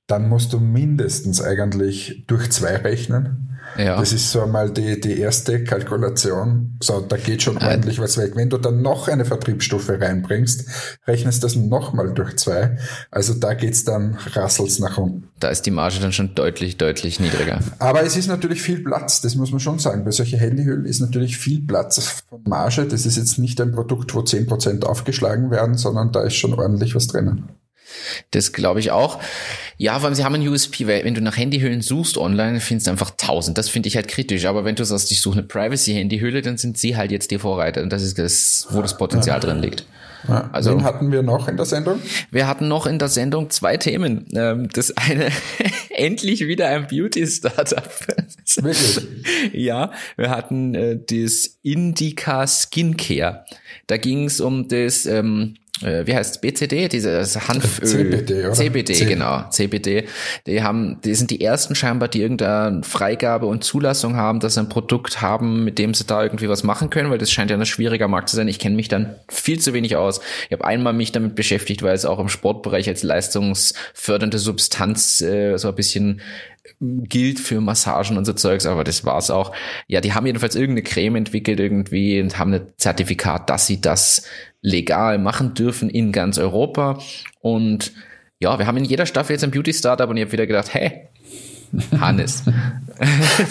dann 0.06 0.28
musst 0.28 0.52
du 0.52 0.60
mindestens 0.60 1.42
eigentlich 1.42 2.24
durch 2.26 2.50
zwei 2.52 2.76
rechnen 2.76 3.50
ja. 3.76 3.98
Das 3.98 4.12
ist 4.12 4.30
so 4.30 4.42
einmal 4.42 4.70
die, 4.70 5.00
die 5.00 5.18
erste 5.18 5.64
Kalkulation. 5.64 6.76
So, 6.82 7.00
da 7.00 7.16
geht 7.16 7.42
schon 7.42 7.58
ordentlich 7.58 7.98
was 7.98 8.18
weg. 8.18 8.32
Wenn 8.34 8.50
du 8.50 8.58
dann 8.58 8.82
noch 8.82 9.08
eine 9.08 9.24
Vertriebsstufe 9.24 10.00
reinbringst, 10.00 10.64
rechnest 11.06 11.44
das 11.44 11.56
nochmal 11.56 12.12
durch 12.12 12.36
zwei. 12.36 12.78
Also 13.10 13.34
da 13.34 13.54
geht's 13.54 13.84
dann 13.84 14.16
rassels 14.32 14.78
nach 14.78 14.98
unten. 14.98 15.28
Da 15.38 15.48
ist 15.48 15.62
die 15.62 15.70
Marge 15.70 15.98
dann 16.00 16.12
schon 16.12 16.34
deutlich, 16.34 16.76
deutlich 16.76 17.20
niedriger. 17.20 17.60
Aber 17.78 18.02
es 18.02 18.16
ist 18.16 18.28
natürlich 18.28 18.62
viel 18.62 18.82
Platz, 18.82 19.20
das 19.20 19.34
muss 19.34 19.50
man 19.50 19.60
schon 19.60 19.78
sagen. 19.78 20.04
Bei 20.04 20.10
solchen 20.10 20.38
Handyhüllen 20.38 20.84
ist 20.84 21.00
natürlich 21.00 21.38
viel 21.38 21.66
Platz 21.66 22.22
von 22.28 22.42
Marge. 22.44 22.86
Das 22.86 23.06
ist 23.06 23.16
jetzt 23.16 23.38
nicht 23.38 23.60
ein 23.60 23.72
Produkt, 23.72 24.14
wo 24.14 24.22
zehn 24.22 24.46
Prozent 24.46 24.84
aufgeschlagen 24.84 25.50
werden, 25.50 25.76
sondern 25.76 26.12
da 26.12 26.22
ist 26.22 26.34
schon 26.34 26.54
ordentlich 26.54 26.94
was 26.94 27.06
drinnen. 27.06 27.48
Das 28.30 28.52
glaube 28.52 28.80
ich 28.80 28.90
auch. 28.90 29.20
Ja, 29.76 29.98
vor 29.98 30.06
allem 30.06 30.14
sie 30.14 30.24
haben 30.24 30.34
ein 30.34 30.46
USP, 30.46 30.86
weil 30.86 31.04
wenn 31.04 31.14
du 31.14 31.20
nach 31.20 31.36
Handyhüllen 31.36 31.82
suchst 31.82 32.18
online, 32.18 32.60
findest 32.60 32.86
du 32.86 32.90
einfach 32.90 33.12
tausend. 33.16 33.58
Das 33.58 33.68
finde 33.68 33.88
ich 33.88 33.96
halt 33.96 34.08
kritisch. 34.08 34.44
Aber 34.44 34.64
wenn 34.64 34.74
du 34.74 34.84
sagst, 34.84 35.10
ich 35.10 35.20
suche 35.20 35.38
eine 35.38 35.46
Privacy-Handyhülle, 35.46 36.42
dann 36.42 36.58
sind 36.58 36.78
sie 36.78 36.96
halt 36.96 37.10
jetzt 37.10 37.30
die 37.30 37.38
Vorreiter. 37.38 37.82
Und 37.82 37.92
das 37.92 38.02
ist 38.02 38.18
das, 38.18 38.66
wo 38.70 38.82
das 38.82 38.96
Potenzial 38.96 39.36
ja. 39.36 39.40
drin 39.40 39.58
liegt. 39.60 39.84
Ja. 40.28 40.50
Also, 40.52 40.72
Wen 40.72 40.84
hatten 40.84 41.12
wir 41.12 41.22
noch 41.22 41.48
in 41.48 41.56
der 41.56 41.66
Sendung? 41.66 42.00
Wir 42.30 42.46
hatten 42.46 42.68
noch 42.68 42.86
in 42.86 42.98
der 42.98 43.08
Sendung 43.08 43.50
zwei 43.50 43.76
Themen. 43.76 44.26
Ähm, 44.34 44.68
das 44.72 44.96
eine, 44.96 45.30
endlich 45.90 46.46
wieder 46.46 46.68
ein 46.68 46.86
Beauty-Startup. 46.86 47.90
Wirklich? 48.56 49.08
ja, 49.52 49.92
wir 50.16 50.30
hatten 50.30 50.74
äh, 50.74 50.98
das 50.98 51.58
Indica 51.62 52.46
Skincare. 52.46 53.44
Da 53.86 53.96
ging 53.96 54.24
es 54.26 54.40
um 54.40 54.68
das 54.68 55.06
ähm, 55.06 55.54
äh, 55.82 56.06
wie 56.06 56.14
heißt 56.14 56.40
BCD, 56.40 56.88
dieses 56.88 57.48
Hanföl. 57.48 57.86
CBD, 57.86 58.44
oder? 58.44 58.52
CBD, 58.52 58.92
C 58.92 59.04
genau, 59.06 59.48
CBD. 59.48 60.04
Die 60.46 60.62
haben, 60.62 61.00
die 61.04 61.14
sind 61.14 61.30
die 61.30 61.40
ersten 61.40 61.74
scheinbar, 61.74 62.08
die 62.08 62.20
irgendeine 62.20 62.82
Freigabe 62.82 63.46
und 63.46 63.64
Zulassung 63.64 64.16
haben, 64.16 64.40
dass 64.40 64.54
sie 64.54 64.60
ein 64.60 64.68
Produkt 64.68 65.22
haben, 65.22 65.64
mit 65.64 65.78
dem 65.78 65.94
sie 65.94 66.04
da 66.04 66.22
irgendwie 66.22 66.48
was 66.48 66.64
machen 66.64 66.90
können, 66.90 67.10
weil 67.10 67.18
das 67.18 67.30
scheint 67.30 67.50
ja 67.50 67.56
ein 67.56 67.66
schwieriger 67.66 68.08
Markt 68.08 68.28
zu 68.28 68.36
sein. 68.36 68.48
Ich 68.48 68.58
kenne 68.58 68.76
mich 68.76 68.88
dann 68.88 69.14
viel 69.28 69.58
zu 69.58 69.72
wenig 69.72 69.96
aus. 69.96 70.20
Ich 70.46 70.52
habe 70.52 70.64
einmal 70.64 70.92
mich 70.92 71.12
damit 71.12 71.34
beschäftigt, 71.34 71.82
weil 71.82 71.94
es 71.94 72.04
auch 72.04 72.18
im 72.18 72.28
Sportbereich 72.28 72.88
als 72.88 73.02
leistungsfördernde 73.02 74.38
Substanz 74.38 75.20
äh, 75.22 75.56
so 75.56 75.68
ein 75.68 75.74
bisschen 75.74 76.20
gilt 76.80 77.40
für 77.40 77.60
Massagen 77.60 78.16
und 78.16 78.24
so 78.24 78.32
Zeugs, 78.32 78.66
aber 78.66 78.84
das 78.84 79.04
war's 79.04 79.30
auch. 79.30 79.52
Ja, 79.86 80.00
die 80.00 80.14
haben 80.14 80.26
jedenfalls 80.26 80.54
irgendeine 80.54 80.82
Creme 80.82 81.16
entwickelt 81.16 81.60
irgendwie 81.60 82.20
und 82.20 82.38
haben 82.38 82.52
ein 82.52 82.62
Zertifikat, 82.76 83.50
dass 83.50 83.66
sie 83.66 83.80
das 83.80 84.24
legal 84.62 85.18
machen 85.18 85.54
dürfen 85.54 85.90
in 85.90 86.12
ganz 86.12 86.38
Europa. 86.38 86.98
Und 87.40 87.92
ja, 88.40 88.58
wir 88.58 88.66
haben 88.66 88.78
in 88.78 88.84
jeder 88.84 89.06
Staffel 89.06 89.32
jetzt 89.32 89.44
ein 89.44 89.50
Beauty-Startup 89.50 90.08
und 90.08 90.16
ich 90.16 90.24
habe 90.24 90.32
wieder 90.32 90.46
gedacht, 90.46 90.72
hey, 90.72 91.08
Hannes. 91.98 92.44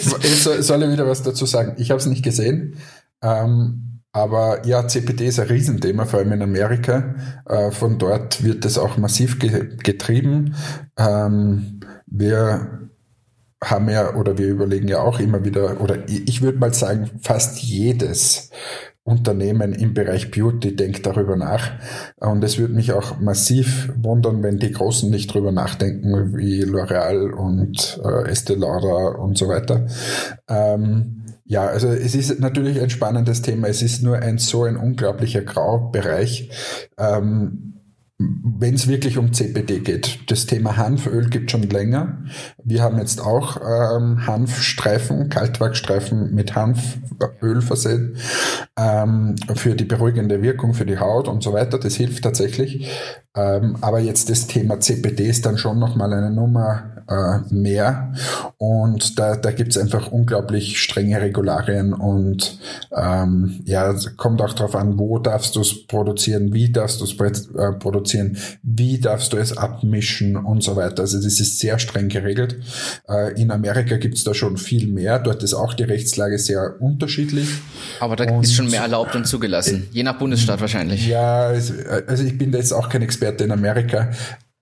soll, 0.00 0.62
soll 0.62 0.82
ich 0.82 0.92
wieder 0.92 1.06
was 1.06 1.22
dazu 1.22 1.46
sagen? 1.46 1.74
Ich 1.78 1.90
habe 1.90 1.98
es 1.98 2.06
nicht 2.06 2.24
gesehen. 2.24 2.76
Ähm, 3.22 4.00
aber 4.12 4.66
ja, 4.66 4.86
CPD 4.86 5.28
ist 5.28 5.38
ein 5.38 5.46
Riesenthema, 5.46 6.04
vor 6.04 6.18
allem 6.18 6.32
in 6.32 6.42
Amerika. 6.42 7.14
Äh, 7.46 7.70
von 7.70 7.98
dort 7.98 8.42
wird 8.42 8.64
es 8.64 8.76
auch 8.76 8.96
massiv 8.96 9.38
ge 9.38 9.76
getrieben. 9.82 10.56
Ähm, 10.96 11.80
wir 12.06 12.90
haben 13.62 13.88
ja, 13.88 14.14
oder 14.14 14.38
wir 14.38 14.48
überlegen 14.48 14.88
ja 14.88 15.00
auch 15.00 15.20
immer 15.20 15.44
wieder, 15.44 15.80
oder 15.80 16.08
ich 16.08 16.42
würde 16.42 16.58
mal 16.58 16.74
sagen, 16.74 17.10
fast 17.20 17.62
jedes 17.62 18.50
Unternehmen 19.10 19.72
im 19.72 19.92
Bereich 19.92 20.30
Beauty 20.30 20.76
denkt 20.76 21.04
darüber 21.04 21.36
nach. 21.36 21.72
Und 22.16 22.44
es 22.44 22.58
würde 22.58 22.74
mich 22.74 22.92
auch 22.92 23.18
massiv 23.20 23.92
wundern, 24.00 24.42
wenn 24.42 24.58
die 24.58 24.72
Großen 24.72 25.10
nicht 25.10 25.30
darüber 25.30 25.52
nachdenken, 25.52 26.36
wie 26.36 26.64
L'Oreal 26.64 27.30
und 27.30 28.00
äh, 28.04 28.30
Estee 28.30 28.54
Lauder 28.54 29.18
und 29.18 29.36
so 29.36 29.48
weiter. 29.48 29.86
Ähm, 30.48 31.24
ja, 31.44 31.66
also 31.66 31.88
es 31.88 32.14
ist 32.14 32.38
natürlich 32.38 32.80
ein 32.80 32.90
spannendes 32.90 33.42
Thema. 33.42 33.66
Es 33.66 33.82
ist 33.82 34.04
nur 34.04 34.18
ein 34.18 34.38
so 34.38 34.62
ein 34.64 34.76
unglaublicher 34.76 35.42
Graubereich. 35.42 36.48
Ähm, 36.96 37.79
wenn 38.20 38.74
es 38.74 38.86
wirklich 38.86 39.16
um 39.16 39.32
CBD 39.32 39.78
geht. 39.78 40.30
Das 40.30 40.44
Thema 40.44 40.76
Hanföl 40.76 41.30
gibt 41.30 41.50
schon 41.50 41.62
länger. 41.62 42.18
Wir 42.62 42.82
haben 42.82 42.98
jetzt 42.98 43.20
auch 43.22 43.56
ähm, 43.56 44.26
Hanfstreifen, 44.26 45.30
Kaltwachsstreifen 45.30 46.34
mit 46.34 46.54
Hanföl 46.54 47.62
versehen 47.62 48.16
ähm, 48.78 49.36
für 49.54 49.74
die 49.74 49.84
beruhigende 49.84 50.42
Wirkung 50.42 50.74
für 50.74 50.84
die 50.84 50.98
Haut 50.98 51.28
und 51.28 51.42
so 51.42 51.54
weiter. 51.54 51.78
Das 51.78 51.94
hilft 51.94 52.22
tatsächlich. 52.22 52.90
Ähm, 53.34 53.76
aber 53.80 54.00
jetzt 54.00 54.28
das 54.28 54.46
Thema 54.46 54.80
CBD 54.80 55.26
ist 55.26 55.46
dann 55.46 55.56
schon 55.56 55.78
nochmal 55.78 56.12
eine 56.12 56.30
Nummer 56.30 56.99
äh, 57.10 57.40
mehr. 57.52 58.12
Und 58.56 59.18
da, 59.18 59.36
da 59.36 59.50
gibt 59.50 59.72
es 59.72 59.78
einfach 59.78 60.12
unglaublich 60.12 60.80
strenge 60.80 61.20
Regularien 61.20 61.92
und 61.92 62.58
ähm, 62.96 63.60
ja, 63.64 63.94
kommt 64.16 64.40
auch 64.40 64.52
darauf 64.52 64.76
an, 64.76 64.98
wo 64.98 65.18
darfst 65.18 65.56
du 65.56 65.60
es 65.60 65.86
produzieren, 65.86 66.52
wie 66.52 66.70
darfst 66.70 67.00
du 67.00 67.04
es 67.04 67.48
äh, 67.54 67.72
produzieren, 67.72 68.36
wie 68.62 68.98
darfst 69.00 69.32
du 69.32 69.38
es 69.38 69.56
abmischen 69.56 70.36
und 70.36 70.62
so 70.62 70.76
weiter. 70.76 71.02
Also 71.02 71.20
das 71.20 71.40
ist 71.40 71.58
sehr 71.58 71.78
streng 71.78 72.08
geregelt. 72.08 72.56
Äh, 73.08 73.40
in 73.40 73.50
Amerika 73.50 73.96
gibt 73.96 74.16
es 74.16 74.24
da 74.24 74.32
schon 74.32 74.56
viel 74.56 74.86
mehr. 74.86 75.18
Dort 75.18 75.42
ist 75.42 75.54
auch 75.54 75.74
die 75.74 75.84
Rechtslage 75.84 76.38
sehr 76.38 76.80
unterschiedlich. 76.80 77.48
Aber 77.98 78.14
da 78.14 78.24
und, 78.24 78.44
ist 78.44 78.54
schon 78.54 78.70
mehr 78.70 78.82
erlaubt 78.82 79.16
und 79.16 79.26
zugelassen, 79.26 79.88
je 79.90 80.02
nach 80.02 80.18
Bundesstaat 80.18 80.60
wahrscheinlich. 80.60 81.06
Ja, 81.06 81.48
also 81.48 82.24
ich 82.24 82.38
bin 82.38 82.52
da 82.52 82.58
jetzt 82.58 82.72
auch 82.72 82.88
kein 82.88 83.02
Experte 83.02 83.44
in 83.44 83.50
Amerika, 83.50 84.10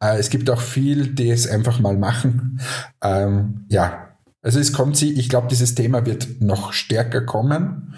äh, 0.02 0.18
es 0.18 0.30
gibt 0.30 0.50
auch 0.50 0.61
viel, 0.61 1.14
die 1.14 1.30
es 1.30 1.46
einfach 1.46 1.80
mal 1.80 1.96
machen. 1.96 2.61
Ähm, 3.02 3.66
ja, 3.68 4.08
also 4.42 4.61
es 4.61 4.72
kommt 4.72 4.96
sie, 4.96 5.12
ich 5.12 5.28
glaube, 5.28 5.48
dieses 5.48 5.74
Thema 5.74 6.06
wird 6.06 6.40
noch 6.40 6.72
stärker 6.72 7.22
kommen 7.22 7.94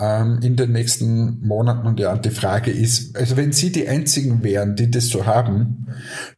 ähm, 0.00 0.40
in 0.42 0.56
den 0.56 0.72
nächsten 0.72 1.46
Monaten 1.46 1.86
und 1.86 2.00
ja, 2.00 2.16
die 2.16 2.30
Frage 2.30 2.70
ist, 2.70 3.16
also 3.16 3.36
wenn 3.36 3.52
Sie 3.52 3.70
die 3.70 3.86
einzigen 3.86 4.42
wären, 4.42 4.76
die 4.76 4.90
das 4.90 5.08
so 5.08 5.26
haben, 5.26 5.86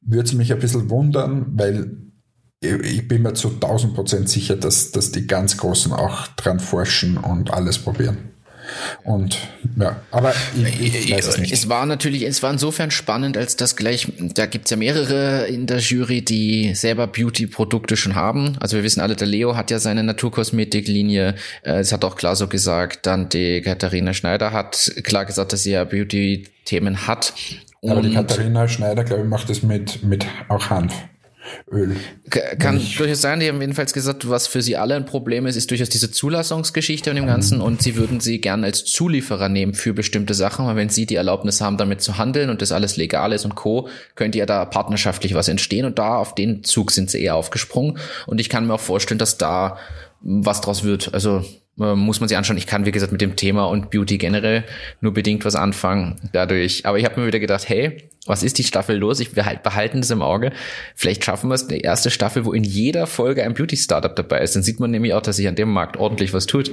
würde 0.02 0.24
es 0.24 0.34
mich 0.34 0.52
ein 0.52 0.58
bisschen 0.58 0.90
wundern, 0.90 1.46
weil 1.54 1.96
ich 2.60 3.06
bin 3.06 3.22
mir 3.22 3.34
zu 3.34 3.48
1000 3.50 3.94
Prozent 3.94 4.28
sicher, 4.28 4.56
dass, 4.56 4.90
dass 4.90 5.12
die 5.12 5.26
ganz 5.26 5.56
Großen 5.56 5.92
auch 5.92 6.26
dran 6.28 6.58
forschen 6.58 7.16
und 7.16 7.52
alles 7.52 7.78
probieren. 7.78 8.35
Und 9.04 9.38
ja, 9.78 10.00
aber 10.10 10.34
ich, 10.56 10.94
ich 10.94 11.12
weiß 11.12 11.26
es 11.26 11.38
nicht. 11.38 11.52
Es 11.52 11.68
war 11.68 11.86
natürlich, 11.86 12.22
es 12.22 12.42
war 12.42 12.50
insofern 12.50 12.90
spannend, 12.90 13.36
als 13.36 13.56
das 13.56 13.76
gleich, 13.76 14.08
da 14.18 14.46
gibt's 14.46 14.70
ja 14.70 14.76
mehrere 14.76 15.46
in 15.46 15.66
der 15.66 15.78
Jury, 15.78 16.22
die 16.22 16.74
selber 16.74 17.06
Beauty-Produkte 17.06 17.96
schon 17.96 18.14
haben. 18.14 18.56
Also 18.60 18.76
wir 18.76 18.84
wissen 18.84 19.00
alle, 19.00 19.16
der 19.16 19.26
Leo 19.26 19.56
hat 19.56 19.70
ja 19.70 19.78
seine 19.78 20.02
Naturkosmetiklinie. 20.02 21.34
Äh, 21.62 21.78
es 21.78 21.92
hat 21.92 22.04
auch 22.04 22.16
klar 22.16 22.36
so 22.36 22.48
gesagt, 22.48 23.06
dann 23.06 23.28
die 23.28 23.60
Katharina 23.60 24.14
Schneider 24.14 24.52
hat 24.52 24.92
klar 25.04 25.24
gesagt, 25.24 25.52
dass 25.52 25.62
sie 25.62 25.72
ja 25.72 25.84
Beauty-Themen 25.84 27.06
hat. 27.06 27.32
Aber 27.82 28.02
die 28.02 28.14
Katharina 28.14 28.66
Schneider, 28.68 29.04
glaube 29.04 29.22
ich, 29.22 29.28
macht 29.28 29.48
das 29.48 29.62
mit, 29.62 30.02
mit 30.02 30.26
auch 30.48 30.70
Hanf. 30.70 30.92
Öl. 31.70 31.96
Kann 32.58 32.80
durchaus 32.96 33.20
sein, 33.20 33.40
die 33.40 33.48
haben 33.48 33.60
jedenfalls 33.60 33.92
gesagt, 33.92 34.28
was 34.28 34.46
für 34.46 34.62
sie 34.62 34.76
alle 34.76 34.94
ein 34.94 35.06
Problem 35.06 35.46
ist, 35.46 35.56
ist 35.56 35.70
durchaus 35.70 35.88
diese 35.88 36.10
Zulassungsgeschichte 36.10 37.10
und 37.10 37.16
dem 37.16 37.26
Ganzen 37.26 37.60
und 37.60 37.82
sie 37.82 37.96
würden 37.96 38.20
sie 38.20 38.40
gerne 38.40 38.66
als 38.66 38.84
Zulieferer 38.84 39.48
nehmen 39.48 39.74
für 39.74 39.94
bestimmte 39.94 40.34
Sachen, 40.34 40.66
weil 40.66 40.76
wenn 40.76 40.88
sie 40.88 41.06
die 41.06 41.16
Erlaubnis 41.16 41.60
haben, 41.60 41.76
damit 41.76 42.00
zu 42.00 42.18
handeln 42.18 42.50
und 42.50 42.62
das 42.62 42.72
alles 42.72 42.96
legal 42.96 43.32
ist 43.32 43.44
und 43.44 43.54
Co., 43.54 43.88
könnte 44.14 44.38
ja 44.38 44.46
da 44.46 44.64
partnerschaftlich 44.64 45.34
was 45.34 45.48
entstehen 45.48 45.86
und 45.86 45.98
da 45.98 46.16
auf 46.16 46.34
den 46.34 46.64
Zug 46.64 46.90
sind 46.90 47.10
sie 47.10 47.22
eher 47.22 47.36
aufgesprungen 47.36 47.98
und 48.26 48.40
ich 48.40 48.48
kann 48.48 48.66
mir 48.66 48.74
auch 48.74 48.80
vorstellen, 48.80 49.18
dass 49.18 49.38
da 49.38 49.78
was 50.20 50.60
draus 50.60 50.82
wird. 50.82 51.14
Also 51.14 51.44
muss 51.76 52.20
man 52.20 52.28
sich 52.28 52.38
anschauen. 52.38 52.56
Ich 52.56 52.66
kann, 52.66 52.86
wie 52.86 52.92
gesagt, 52.92 53.12
mit 53.12 53.20
dem 53.20 53.36
Thema 53.36 53.66
und 53.66 53.90
Beauty 53.90 54.18
generell 54.18 54.64
nur 55.00 55.12
bedingt 55.12 55.44
was 55.44 55.54
anfangen 55.54 56.16
dadurch. 56.32 56.86
Aber 56.86 56.98
ich 56.98 57.04
habe 57.04 57.20
mir 57.20 57.26
wieder 57.26 57.38
gedacht, 57.38 57.68
hey, 57.68 58.08
was 58.26 58.42
ist 58.42 58.58
die 58.58 58.64
Staffel 58.64 58.96
los? 58.96 59.20
Ich 59.20 59.32
behalten 59.32 60.00
das 60.00 60.10
im 60.10 60.22
Auge. 60.22 60.52
Vielleicht 60.94 61.24
schaffen 61.24 61.48
wir 61.48 61.54
es, 61.54 61.68
die 61.68 61.80
erste 61.80 62.10
Staffel, 62.10 62.44
wo 62.44 62.52
in 62.52 62.64
jeder 62.64 63.06
Folge 63.06 63.44
ein 63.44 63.54
Beauty-Startup 63.54 64.16
dabei 64.16 64.40
ist. 64.40 64.56
Dann 64.56 64.62
sieht 64.62 64.80
man 64.80 64.90
nämlich 64.90 65.14
auch, 65.14 65.22
dass 65.22 65.36
sich 65.36 65.46
an 65.48 65.54
dem 65.54 65.70
Markt 65.70 65.96
ordentlich 65.96 66.32
was 66.32 66.46
tut. 66.46 66.72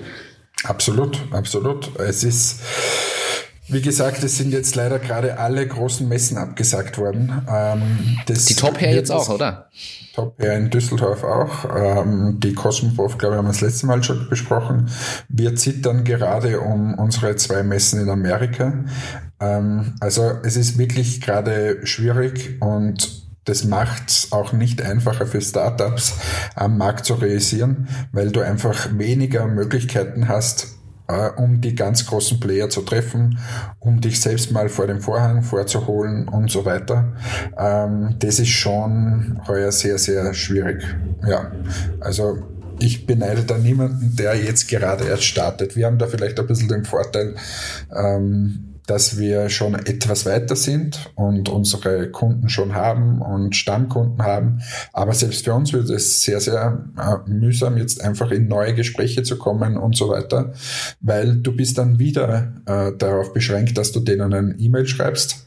Absolut, 0.64 1.20
absolut. 1.32 2.00
Es 2.00 2.24
ist, 2.24 2.62
wie 3.68 3.82
gesagt, 3.82 4.24
es 4.24 4.38
sind 4.38 4.52
jetzt 4.52 4.76
leider 4.76 5.00
gerade 5.00 5.40
alle 5.40 5.66
großen 5.66 6.08
Messen 6.08 6.38
abgesagt 6.38 6.98
worden. 6.98 7.46
Ähm, 7.50 8.18
die 8.28 8.56
Top 8.56 8.80
Hair 8.80 8.94
jetzt 8.94 9.12
auch, 9.12 9.30
oder? 9.30 9.70
Top 10.14 10.38
Hair 10.40 10.58
in 10.58 10.70
Düsseldorf 10.70 11.24
auch. 11.24 11.66
Ähm, 11.76 12.40
die 12.40 12.54
Cosmoprof, 12.54 13.18
glaube 13.18 13.36
ich, 13.36 13.38
haben 13.38 13.46
wir 13.46 13.52
das 13.52 13.62
letzte 13.62 13.86
Mal 13.86 14.04
schon 14.04 14.28
besprochen. 14.30 14.90
Wir 15.30 15.56
zittern 15.56 16.04
gerade 16.04 16.60
um 16.60 16.94
unsere 16.96 17.36
zwei 17.38 17.64
Messen 17.64 18.02
in 18.02 18.10
Amerika. 18.10 18.84
Ähm, 19.40 19.96
also 20.02 20.32
es 20.44 20.58
ist 20.58 20.78
wirklich 20.78 21.22
gerade 21.22 21.86
schwierig 21.86 22.58
und 22.62 23.24
das 23.46 23.66
macht 23.66 24.10
es 24.10 24.32
auch 24.32 24.54
nicht 24.54 24.82
einfacher 24.82 25.26
für 25.26 25.42
Startups 25.42 26.14
am 26.56 26.78
Markt 26.78 27.06
zu 27.06 27.16
realisieren, 27.16 27.90
weil 28.12 28.32
du 28.32 28.42
einfach 28.42 28.98
weniger 28.98 29.48
Möglichkeiten 29.48 30.28
hast, 30.28 30.78
um 31.38 31.62
die 31.62 31.76
ganz 31.76 32.06
großen 32.06 32.40
Player 32.40 32.70
zu 32.70 32.82
treffen, 32.82 33.40
um 33.80 34.02
dich 34.02 34.20
selbst 34.22 34.52
mal 34.52 34.70
vor 34.70 34.88
dem 34.88 35.02
Vorhang 35.02 35.44
vorzuholen 35.44 36.28
und 36.28 36.52
so 36.52 36.66
weiter. 36.66 37.14
Ähm, 37.58 38.16
das 38.20 38.40
ist 38.40 38.50
schon 38.50 39.42
heuer 39.48 39.72
sehr, 39.72 39.98
sehr 39.98 40.34
schwierig. 40.34 40.84
Ja, 41.26 41.52
also 42.00 42.40
ich 42.80 43.06
beneide 43.06 43.44
da 43.44 43.58
niemanden, 43.58 44.16
der 44.16 44.36
jetzt 44.36 44.68
gerade 44.68 45.06
erst 45.06 45.24
startet. 45.24 45.76
Wir 45.76 45.86
haben 45.86 45.98
da 45.98 46.08
vielleicht 46.08 46.40
ein 46.40 46.48
bisschen 46.48 46.70
den 46.70 46.86
Vorteil, 46.86 47.36
ähm, 47.96 48.73
dass 48.88 49.18
wir 49.18 49.50
schon 49.50 49.76
etwas 49.76 50.26
weiter 50.26 50.56
sind 50.56 51.12
und 51.16 51.50
unsere 51.50 52.10
Kunden 52.12 52.50
schon 52.50 52.76
haben 52.76 53.22
und 53.22 53.56
Stammkunden 53.56 54.24
haben. 54.24 54.62
Aber 54.92 55.14
selbst 55.14 55.46
für 55.46 55.54
uns 55.54 55.74
wird 55.74 55.90
es 55.90 56.24
sehr, 56.24 56.40
sehr 56.40 56.86
äh, 56.98 57.30
mühsam, 57.30 57.78
jetzt 57.78 58.02
einfach 58.04 58.32
in 58.32 58.48
neue 58.48 58.74
Gespräche 58.74 59.24
zu 59.24 59.38
kommen 59.38 59.78
und 59.78 59.96
so 59.96 60.10
weiter, 60.10 60.54
weil 61.02 61.38
du 61.38 61.56
bist 61.56 61.78
dann 61.78 62.00
wieder 62.00 62.54
äh, 62.66 62.92
darauf 62.98 63.34
beschränkt, 63.34 63.78
dass 63.78 63.92
du 63.92 64.00
denen 64.00 64.34
ein 64.34 64.56
E-Mail 64.60 64.88
schreibst 64.88 65.46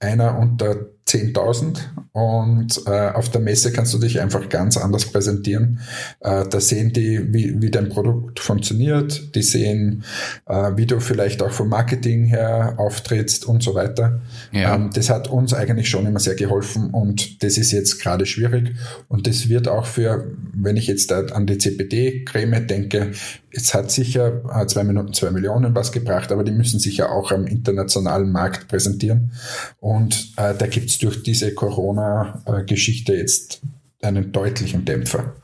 einer 0.00 0.38
unter 0.38 0.76
10.000 1.08 1.78
und 2.12 2.82
äh, 2.86 3.10
auf 3.10 3.30
der 3.30 3.40
Messe 3.40 3.72
kannst 3.72 3.94
du 3.94 3.98
dich 3.98 4.20
einfach 4.20 4.48
ganz 4.48 4.76
anders 4.76 5.06
präsentieren. 5.06 5.80
Äh, 6.20 6.44
da 6.48 6.60
sehen 6.60 6.92
die, 6.92 7.32
wie, 7.32 7.62
wie 7.62 7.70
dein 7.70 7.88
Produkt 7.88 8.40
funktioniert, 8.40 9.34
die 9.34 9.42
sehen, 9.42 10.04
äh, 10.46 10.72
wie 10.76 10.86
du 10.86 11.00
vielleicht 11.00 11.42
auch 11.42 11.52
vom 11.52 11.68
Marketing 11.68 12.26
her 12.26 12.74
auftrittst 12.76 13.46
und 13.46 13.62
so 13.62 13.74
weiter. 13.74 14.20
Ja. 14.52 14.74
Ähm, 14.74 14.90
das 14.92 15.10
hat 15.10 15.28
uns 15.28 15.54
eigentlich 15.54 15.88
schon 15.88 16.06
immer 16.06 16.20
sehr 16.20 16.34
geholfen 16.34 16.90
und 16.90 17.42
das 17.42 17.56
ist 17.56 17.72
jetzt 17.72 18.00
gerade 18.00 18.26
schwierig 18.26 18.74
und 19.08 19.26
das 19.26 19.48
wird 19.48 19.68
auch 19.68 19.86
für, 19.86 20.30
wenn 20.52 20.76
ich 20.76 20.88
jetzt 20.88 21.12
an 21.12 21.46
die 21.46 21.56
CPD-Creme 21.56 22.66
denke, 22.66 23.12
es 23.50 23.72
hat 23.72 23.90
sicher 23.90 24.42
äh, 24.54 24.66
zwei 24.66 24.84
Minuten, 24.84 25.14
zwei 25.14 25.30
Millionen 25.30 25.74
was 25.74 25.92
gebracht, 25.92 26.32
aber 26.32 26.44
die 26.44 26.52
müssen 26.52 26.78
sich 26.78 26.98
ja 26.98 27.08
auch 27.08 27.32
am 27.32 27.46
internationalen 27.46 28.30
Markt 28.30 28.68
präsentieren 28.68 29.32
und 29.80 30.32
äh, 30.36 30.54
da 30.54 30.66
durch 30.98 31.22
diese 31.22 31.54
Corona-Geschichte 31.54 33.14
jetzt 33.14 33.62
einen 34.02 34.32
deutlichen 34.32 34.84
Dämpfer 34.84 35.34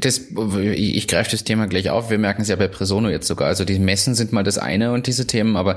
das, 0.00 0.20
ich 0.74 1.08
greife 1.08 1.30
das 1.30 1.44
Thema 1.44 1.66
gleich 1.66 1.88
auf. 1.88 2.10
Wir 2.10 2.18
merken 2.18 2.42
es 2.42 2.48
ja 2.48 2.56
bei 2.56 2.68
Presono 2.68 3.08
jetzt 3.08 3.26
sogar. 3.26 3.48
Also 3.48 3.64
die 3.64 3.78
Messen 3.78 4.14
sind 4.14 4.32
mal 4.32 4.42
das 4.42 4.58
eine 4.58 4.92
und 4.92 5.06
diese 5.06 5.26
Themen, 5.26 5.56
aber 5.56 5.76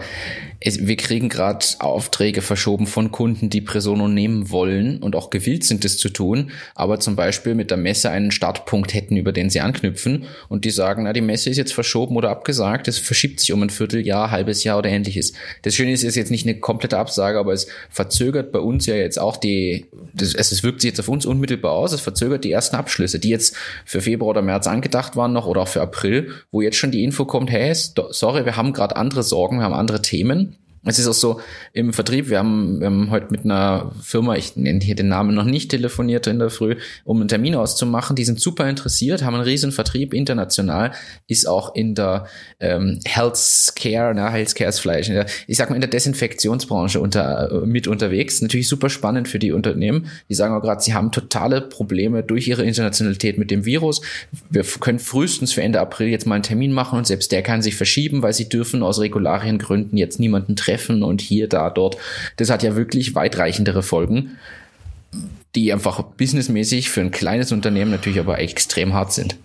es, 0.60 0.88
wir 0.88 0.98
kriegen 0.98 1.30
gerade 1.30 1.66
Aufträge 1.80 2.42
verschoben 2.42 2.88
von 2.88 3.12
Kunden, 3.12 3.50
die 3.50 3.62
Presono 3.62 4.08
nehmen 4.08 4.50
wollen 4.50 5.02
und 5.02 5.16
auch 5.16 5.30
gewillt 5.30 5.64
sind, 5.64 5.86
das 5.86 5.98
zu 5.98 6.10
tun, 6.10 6.52
aber 6.76 7.00
zum 7.00 7.16
Beispiel 7.16 7.56
mit 7.56 7.72
der 7.72 7.78
Messe 7.78 8.10
einen 8.10 8.32
Startpunkt 8.32 8.94
hätten, 8.94 9.16
über 9.16 9.32
den 9.32 9.50
sie 9.50 9.62
anknüpfen 9.62 10.26
und 10.50 10.66
die 10.66 10.72
sagen, 10.72 11.04
na, 11.04 11.14
die 11.14 11.22
Messe 11.22 11.50
ist 11.50 11.58
jetzt 11.58 11.74
verschoben 11.74 12.18
oder 12.18 12.30
abgesagt, 12.30 12.88
es 12.88 12.98
verschiebt 12.98 13.40
sich 13.40 13.54
um 13.54 13.62
ein 13.64 13.70
Vierteljahr, 13.70 14.32
halbes 14.32 14.64
Jahr 14.64 14.80
oder 14.80 14.90
ähnliches. 14.90 15.34
Das 15.62 15.76
Schöne 15.76 15.94
ist, 15.94 16.04
es 16.04 16.10
ist 16.10 16.16
jetzt 16.16 16.32
nicht 16.32 16.46
eine 16.46 16.60
komplette 16.60 16.98
Absage, 16.98 17.40
aber 17.40 17.54
es 17.54 17.68
verzögert 17.90 18.52
bei 18.52 18.60
uns 18.60 18.86
ja 18.86 18.96
jetzt 18.96 19.20
auch 19.20 19.38
die, 19.38 19.86
das, 20.14 20.34
es 20.34 20.64
wirkt 20.64 20.82
sich 20.82 20.90
jetzt 20.90 21.00
auf 21.00 21.08
uns 21.08 21.26
unmittelbar 21.26 21.72
aus, 21.72 21.94
es 21.94 22.02
verzögert 22.02 22.44
die 22.44 22.52
ersten 22.52 22.76
Abschlüsse, 22.76 23.20
die 23.20 23.30
jetzt 23.30 23.56
für 23.86 24.02
Februar 24.02 24.32
oder 24.32 24.42
März 24.42 24.68
angedacht 24.68 25.16
waren 25.16 25.34
noch 25.34 25.48
oder 25.48 25.62
auch 25.62 25.68
für 25.68 25.82
April, 25.82 26.32
wo 26.52 26.62
jetzt 26.62 26.78
schon 26.78 26.92
die 26.92 27.04
Info 27.04 27.26
kommt, 27.26 27.50
hey, 27.52 27.74
sorry, 27.74 28.46
wir 28.46 28.58
haben 28.58 28.74
gerade 28.74 28.96
andere 28.96 29.24
Sorgen, 29.24 29.58
wir 29.60 29.66
haben 29.66 29.74
andere 29.74 30.02
Themen 30.02 30.58
es 30.88 31.00
ist 31.00 31.08
auch 31.08 31.14
so 31.14 31.42
im 31.74 31.92
Vertrieb, 31.92 32.30
wir 32.30 32.40
haben, 32.40 32.80
wir 32.80 32.88
haben 32.88 33.12
heute 33.12 33.28
mit 33.30 33.44
einer 33.44 33.92
Firma, 34.02 34.36
ich 34.36 34.56
nenne 34.56 34.80
hier 34.80 34.96
den 34.96 35.10
Namen 35.10 35.36
noch 35.36 35.44
nicht, 35.44 35.70
telefoniert 35.70 36.28
in 36.28 36.40
der 36.40 36.50
Früh, 36.50 36.78
um 37.04 37.20
einen 37.20 37.28
Termin 37.28 37.56
auszumachen. 37.56 38.16
Die 38.16 38.24
sind 38.24 38.40
super 38.40 38.70
interessiert, 38.70 39.22
haben 39.22 39.36
einen 39.36 39.44
riesen 39.44 39.74
Vertrieb 39.74 40.14
international, 40.14 40.94
ist 41.28 41.48
auch 41.48 41.76
in 41.76 41.94
der 41.94 42.28
ähm, 42.60 43.00
Healthcare, 43.06 44.14
na, 44.16 44.30
Healthcare 44.30 44.70
ist 44.70 44.80
Fleisch, 44.80 45.08
der, 45.08 45.26
ich 45.48 45.58
sag 45.58 45.70
mal 45.70 45.76
in 45.76 45.82
der 45.82 45.90
Desinfektionsbranche 45.90 47.02
unter, 47.02 47.52
äh, 47.52 47.66
mit 47.66 47.88
unterwegs. 47.88 48.42
Natürlich 48.42 48.70
super 48.70 48.90
spannend 48.90 49.28
für 49.28 49.40
die 49.40 49.52
Unternehmen. 49.52 50.08
Die 50.30 50.36
sagen 50.36 50.56
auch 50.56 50.62
gerade, 50.62 50.82
sie 50.82 50.94
haben 50.94 51.12
totale 51.12 51.60
Probleme 51.62 52.24
durch 52.24 52.48
ihre 52.48 52.64
Internationalität 52.64 53.38
mit 53.38 53.52
dem 53.52 53.66
Virus. 53.66 54.02
Wir 54.50 54.64
können 54.64 55.00
frühestens 55.00 55.52
für 55.52 55.62
Ende 55.62 55.82
April 55.82 56.08
jetzt 56.08 56.26
mal 56.26 56.36
einen 56.36 56.44
Termin 56.44 56.72
machen 56.72 56.98
und 56.98 57.08
selbst 57.08 57.34
der 57.34 57.42
kann 57.42 57.62
sich 57.62 57.76
verschieben, 57.76 58.22
weil 58.22 58.34
sie 58.34 58.48
dürfen 58.48 58.84
aus 58.84 59.00
Regulariengründen 59.00 59.98
jetzt 59.98 60.20
niemanden 60.20 60.56
treffen 60.56 60.77
treffen 60.78 61.04
und 61.04 61.22
hier, 61.22 61.48
da, 61.48 61.70
dort. 61.70 61.98
Das 62.38 62.50
hat 62.50 62.64
ja 62.64 62.76
wirklich 62.76 63.16
weitreichendere 63.16 63.84
Folgen, 63.84 64.38
die 65.56 65.74
einfach 65.74 66.02
businessmäßig 66.02 66.90
für 66.90 67.02
ein 67.02 67.12
kleines 67.12 67.52
Unternehmen 67.52 67.92
natürlich 67.92 68.20
aber 68.20 68.40
extrem 68.40 68.94
hart 68.94 69.14
sind. 69.14 69.36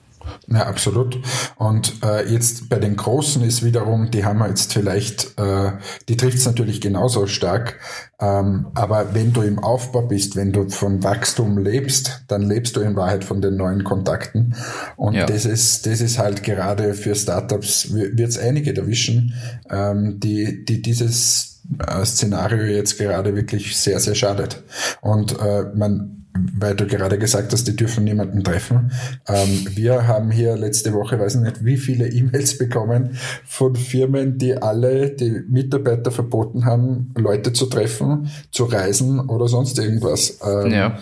Ja, 0.49 0.67
absolut. 0.67 1.19
Und 1.57 2.03
äh, 2.05 2.29
jetzt 2.31 2.69
bei 2.69 2.79
den 2.79 2.97
Großen 2.97 3.43
ist 3.43 3.65
wiederum, 3.65 4.11
die 4.11 4.25
haben 4.25 4.39
wir 4.39 4.49
jetzt 4.49 4.73
vielleicht, 4.73 5.39
äh, 5.39 5.73
die 6.09 6.17
trifft 6.17 6.39
es 6.39 6.47
natürlich 6.47 6.81
genauso 6.81 7.27
stark. 7.27 7.79
Ähm, 8.21 8.69
aber 8.75 9.15
wenn 9.15 9.33
du 9.33 9.43
im 9.43 9.59
Aufbau 9.59 10.03
bist, 10.03 10.37
wenn 10.37 10.53
du 10.53 10.69
von 10.69 11.03
Wachstum 11.03 11.59
lebst, 11.59 12.25
dann 12.29 12.43
lebst 12.43 12.77
du 12.77 12.81
in 12.81 12.97
Wahrheit 12.97 13.25
von 13.25 13.41
den 13.41 13.57
neuen 13.57 13.83
Kontakten. 13.85 14.55
Und 14.97 15.15
ja. 15.15 15.27
das 15.27 15.45
ist, 15.45 15.87
das 15.87 16.01
ist 16.01 16.19
halt 16.19 16.43
gerade 16.43 16.95
für 16.95 17.15
Startups 17.15 17.93
wird 17.93 18.21
es 18.21 18.39
einige 18.39 18.77
erwischen, 18.77 19.35
ähm, 19.71 20.21
die, 20.21 20.65
die 20.65 20.83
dieses 20.83 21.63
äh, 21.87 22.05
Szenario 22.05 22.65
jetzt 22.65 22.99
gerade 22.99 23.35
wirklich 23.35 23.77
sehr, 23.77 23.99
sehr 24.01 24.15
schadet. 24.15 24.63
Und 25.01 25.39
äh, 25.41 25.65
man 25.75 26.22
weil 26.35 26.75
du 26.75 26.87
gerade 26.87 27.19
gesagt 27.19 27.53
hast, 27.53 27.69
die 27.69 27.77
dürfen 27.77 28.05
niemanden 28.05 28.43
treffen. 28.43 28.93
Ähm, 29.29 29.67
wir 29.75 30.07
haben 30.07 30.31
hier 30.31 30.57
letzte 30.57 30.93
Woche, 30.93 31.19
weiß 31.19 31.37
nicht, 31.37 31.65
wie 31.65 31.77
viele 31.77 32.09
E-Mails 32.09 32.59
bekommen 32.59 33.19
von 33.45 33.77
Firmen, 33.77 34.39
die 34.39 34.57
alle 34.57 35.11
die 35.11 35.43
Mitarbeiter 35.49 36.11
verboten 36.11 36.65
haben, 36.65 37.13
Leute 37.17 37.53
zu 37.53 37.67
treffen, 37.67 38.31
zu 38.51 38.65
reisen 38.65 39.21
oder 39.21 39.49
sonst 39.49 39.79
irgendwas. 39.79 40.39
Ähm, 40.45 40.73
ja. 40.73 40.99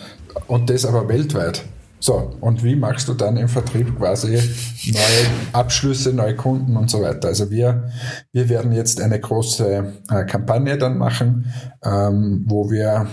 Und 0.47 0.71
das 0.71 0.85
aber 0.85 1.09
weltweit. 1.09 1.65
So, 2.03 2.33
und 2.41 2.65
wie 2.65 2.77
machst 2.77 3.09
du 3.09 3.15
dann 3.15 3.37
im 3.37 3.49
Vertrieb 3.49 3.99
quasi 3.99 4.39
neue 4.87 5.27
Abschlüsse, 5.53 6.15
neue 6.15 6.35
Kunden 6.35 6.77
und 6.79 6.91
so 6.91 7.03
weiter? 7.03 7.29
Also 7.29 7.51
wir, 7.51 7.91
wir 8.33 8.49
werden 8.49 8.73
jetzt 8.73 9.03
eine 9.03 9.21
große 9.21 9.93
äh, 10.11 10.25
Kampagne 10.25 10.79
dann 10.79 10.97
machen, 10.97 11.53
ähm, 11.85 12.45
wo 12.47 12.71
wir 12.71 13.07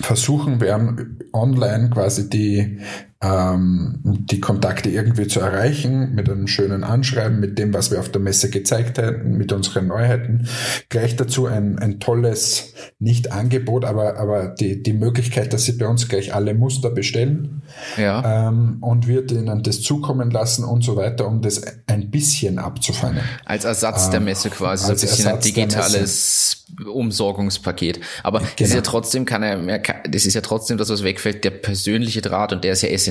versuchen 0.00 0.60
werden, 0.60 1.18
online 1.32 1.90
quasi 1.90 2.28
die, 2.30 2.78
ähm, 3.20 3.98
die 4.04 4.40
Kontakte 4.40 4.90
irgendwie 4.90 5.26
zu 5.26 5.40
erreichen, 5.40 6.14
mit 6.14 6.30
einem 6.30 6.46
schönen 6.46 6.84
Anschreiben, 6.84 7.40
mit 7.40 7.58
dem, 7.58 7.74
was 7.74 7.90
wir 7.90 7.98
auf 7.98 8.10
der 8.10 8.20
Messe 8.20 8.48
gezeigt 8.48 8.98
hätten, 8.98 9.36
mit 9.36 9.52
unseren 9.52 9.88
Neuheiten. 9.88 10.46
Gleich 10.88 11.16
dazu 11.16 11.46
ein, 11.46 11.80
ein 11.80 11.98
tolles, 11.98 12.74
nicht 13.00 13.32
Angebot, 13.32 13.84
aber, 13.84 14.18
aber 14.18 14.48
die, 14.48 14.84
die 14.84 14.92
Möglichkeit, 14.92 15.52
dass 15.52 15.64
sie 15.64 15.72
bei 15.72 15.88
uns 15.88 16.08
gleich 16.08 16.32
alle 16.32 16.54
Muster 16.54 16.90
bestellen. 16.90 17.62
Ja. 17.96 18.48
Ähm, 18.48 18.78
und 18.82 19.08
wir 19.08 19.26
denen 19.26 19.64
das 19.64 19.82
zukommen 19.82 20.30
lassen 20.30 20.62
und 20.62 20.84
so 20.84 20.94
weiter, 20.94 21.26
um 21.26 21.42
das 21.42 21.60
ein 21.88 22.12
bisschen 22.12 22.60
abzufangen. 22.60 23.22
Als 23.44 23.64
Ersatz 23.64 24.06
ähm, 24.06 24.10
der 24.12 24.20
Messe 24.20 24.50
quasi, 24.50 24.86
so 24.86 24.92
ein 24.92 24.94
bisschen 24.94 25.26
Ersatz 25.26 25.44
ein 25.44 25.54
digitales 25.54 26.66
Umsorgungspaket. 26.86 27.98
Aber 28.22 28.38
genau. 28.38 28.50
das 28.58 28.68
ist 28.68 28.74
ja 28.74 28.80
trotzdem, 28.82 29.24
kann 29.24 29.42
er, 29.42 29.80
das 30.08 30.24
ist 30.24 30.34
ja 30.34 30.40
trotzdem 30.40 30.78
das, 30.78 30.88
was 30.88 31.02
wegfällt, 31.02 31.42
der 31.42 31.50
persönliche 31.50 32.20
Draht 32.20 32.52
und 32.52 32.62
der 32.62 32.74
ist 32.74 32.82
ja 32.82 32.90
essentiell 32.90 33.07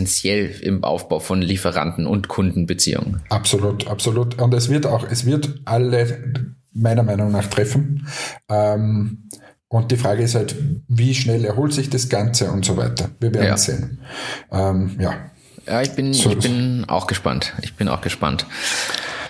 im 0.62 0.84
Aufbau 0.84 1.20
von 1.20 1.42
Lieferanten 1.42 2.06
und 2.06 2.28
Kundenbeziehungen. 2.28 3.22
Absolut, 3.30 3.88
absolut. 3.88 4.40
Und 4.40 4.54
es 4.54 4.70
wird 4.70 4.86
auch, 4.86 5.06
es 5.10 5.26
wird 5.26 5.62
alle 5.66 6.44
meiner 6.74 7.04
Meinung 7.04 7.32
nach 7.32 7.48
treffen. 7.48 8.08
Ähm, 8.50 9.30
und 9.70 9.92
die 9.92 9.98
Frage 9.98 10.24
ist 10.24 10.36
halt, 10.36 10.56
wie 10.88 11.14
schnell 11.14 11.44
erholt 11.44 11.74
sich 11.74 11.90
das 11.90 12.08
Ganze 12.08 12.52
und 12.52 12.64
so 12.64 12.78
weiter. 12.78 13.10
Wir 13.20 13.34
werden 13.34 13.48
ja. 13.48 13.58
sehen. 13.58 14.00
Ähm, 14.52 14.96
ja. 15.00 15.32
Ja, 15.66 15.82
ich 15.82 15.92
bin, 15.92 16.14
so, 16.14 16.30
ich 16.30 16.38
bin 16.38 16.86
auch 16.88 17.08
gespannt. 17.08 17.54
Ich 17.62 17.76
bin 17.76 17.90
auch 17.90 18.00
gespannt. 18.00 18.46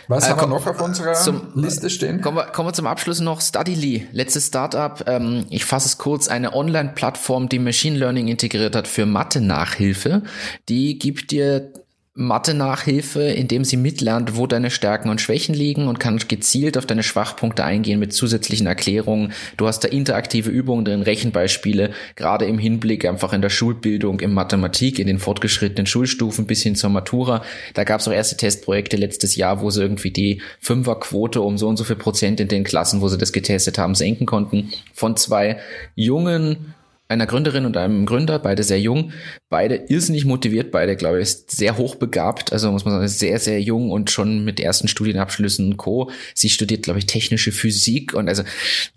Was 0.08 0.26
äh, 0.26 0.30
haben 0.30 0.42
wir 0.42 0.48
noch 0.48 0.66
auf 0.66 0.82
unserer 0.82 1.14
zum, 1.14 1.52
Liste 1.56 1.90
stehen? 1.90 2.22
Kommen 2.22 2.38
wir, 2.38 2.46
kommen 2.46 2.70
wir 2.70 2.74
zum 2.74 2.88
Abschluss 2.88 3.20
noch 3.20 3.42
Studily, 3.42 4.08
letztes 4.12 4.48
Startup. 4.48 5.04
Ähm, 5.08 5.46
ich 5.50 5.66
fasse 5.66 5.88
es 5.88 5.98
kurz, 5.98 6.28
eine 6.28 6.54
Online-Plattform, 6.54 7.50
die 7.50 7.60
Machine 7.60 7.98
Learning 7.98 8.28
integriert 8.28 8.76
hat 8.76 8.88
für 8.88 9.06
Mathe-Nachhilfe. 9.06 10.24
Die 10.70 10.98
gibt 10.98 11.32
dir 11.32 11.72
Mathe-Nachhilfe, 12.18 13.22
indem 13.22 13.64
sie 13.64 13.78
mitlernt, 13.78 14.36
wo 14.36 14.48
deine 14.48 14.72
Stärken 14.72 15.10
und 15.10 15.22
Schwächen 15.22 15.54
liegen 15.54 15.88
und 15.88 16.00
kann 16.00 16.18
gezielt 16.28 16.76
auf 16.78 16.88
deine 16.88 17.04
Schwachpunkte 17.04 17.64
eingehen 17.64 18.00
mit 18.00 18.12
zusätzlichen 18.12 18.66
Erklärungen. 18.66 19.34
Du 19.56 19.68
hast 19.68 19.82
da 19.82 19.88
interaktive 19.88 20.50
Übungen 20.50 20.84
drin, 20.84 21.04
Rechenbeispiele, 21.04 21.92
gerade 22.16 22.46
im 22.46 22.58
Hinblick 22.58 23.06
einfach 23.06 23.34
in 23.34 23.44
der 23.44 23.52
Schulbildung, 23.52 24.20
in 24.20 24.34
Mathematik, 24.34 24.98
in 24.98 25.06
den 25.06 25.20
fortgeschrittenen 25.20 25.86
Schulstufen 25.86 26.48
bis 26.48 26.64
hin 26.64 26.76
zur 26.76 26.90
Matura. 26.90 27.44
Da 27.76 27.84
gab 27.84 28.00
es 28.00 28.08
auch 28.08 28.14
erste 28.14 28.36
Testprojekte 28.36 28.98
letztes 28.98 29.36
Jahr, 29.36 29.62
wo 29.62 29.70
sie 29.70 29.84
irgendwie 29.84 30.12
die 30.12 30.42
Fünferquote 30.60 31.42
um 31.42 31.60
so 31.60 31.68
und 31.68 31.78
so 31.78 31.84
viel 31.84 31.98
Prozent 31.98 32.40
in 32.40 32.48
den 32.48 32.64
Klassen, 32.64 33.02
wo 33.02 33.10
sie 33.10 33.20
das 33.20 33.32
getestet 33.32 33.78
haben, 33.78 33.94
senken 33.94 34.26
konnten. 34.26 34.72
Von 34.92 35.16
zwei 35.18 35.60
jungen 35.94 36.74
einer 37.10 37.26
Gründerin 37.26 37.66
und 37.66 37.78
einem 37.78 38.06
Gründer, 38.06 38.40
beide 38.40 38.64
sehr 38.64 38.80
jung, 38.80 39.12
beide 39.50 39.76
irrsinnig 39.88 40.26
motiviert, 40.26 40.72
beide, 40.72 40.96
glaube 40.96 41.22
ich, 41.22 41.30
sehr 41.48 41.78
hochbegabt, 41.78 42.52
also 42.52 42.72
muss 42.72 42.84
man 42.84 42.96
sagen, 42.96 43.08
sehr, 43.08 43.40
sehr 43.40 43.62
jung 43.62 43.92
und 43.92 44.12
schon 44.12 44.44
mit 44.44 44.60
ersten 44.60 44.88
Studienabschlüssen 44.88 45.72
und 45.72 45.78
Co. 45.78 46.12
Sie 46.34 46.50
studiert, 46.50 46.84
glaube 46.84 47.00
ich, 47.00 47.06
technische 47.06 47.52
Physik 47.52 48.14
und 48.14 48.28
also 48.28 48.44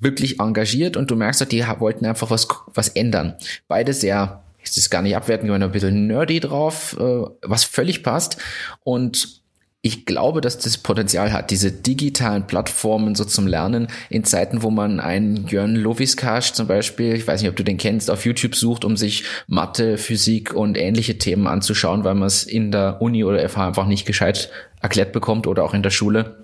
wirklich 0.01 0.41
engagiert 0.41 0.97
und 0.97 1.11
du 1.11 1.17
merkst, 1.17 1.51
die 1.53 1.65
wollten 1.79 2.05
einfach 2.05 2.31
was, 2.31 2.49
was 2.75 2.89
ändern. 2.89 3.35
Beide 3.69 3.93
sehr, 3.93 4.43
ist 4.63 4.77
es 4.77 4.91
gar 4.91 5.03
nicht 5.03 5.17
abwerten, 5.17 5.51
ein 5.51 5.73
bisschen 5.73 6.09
nerdy 6.09 6.41
drauf, 6.41 6.97
äh, 6.99 7.25
was 7.43 7.65
völlig 7.65 8.03
passt 8.03 8.39
und 8.83 9.41
ich 9.83 10.05
glaube, 10.05 10.43
dass 10.43 10.59
das 10.59 10.77
Potenzial 10.77 11.33
hat, 11.33 11.51
diese 11.51 11.73
digitalen 11.73 12.47
Plattformen 12.47 13.15
so 13.15 13.25
zum 13.25 13.47
Lernen 13.47 13.89
in 14.11 14.25
Zeiten, 14.25 14.63
wo 14.63 14.71
man 14.71 15.01
einen 15.01 15.47
Jörn 15.47 15.75
Loviskasch 15.75 16.53
zum 16.53 16.67
Beispiel, 16.67 17.15
ich 17.15 17.27
weiß 17.27 17.41
nicht, 17.41 17.49
ob 17.49 17.57
du 17.57 17.65
den 17.65 17.79
kennst, 17.79 18.11
auf 18.11 18.27
YouTube 18.27 18.55
sucht, 18.55 18.85
um 18.85 18.99
sich 18.99 19.25
Mathe, 19.47 19.97
Physik 19.97 20.53
und 20.53 20.77
ähnliche 20.77 21.17
Themen 21.17 21.47
anzuschauen, 21.47 22.05
weil 22.05 22.15
man 22.15 22.27
es 22.27 22.45
in 22.45 22.71
der 22.73 23.01
Uni 23.01 23.25
oder 23.25 23.49
FH 23.49 23.69
einfach 23.69 23.87
nicht 23.87 24.05
gescheit 24.05 24.51
erklärt 24.83 25.13
bekommt 25.13 25.47
oder 25.47 25.65
auch 25.65 25.73
in 25.73 25.83
der 25.83 25.91
Schule 25.91 26.37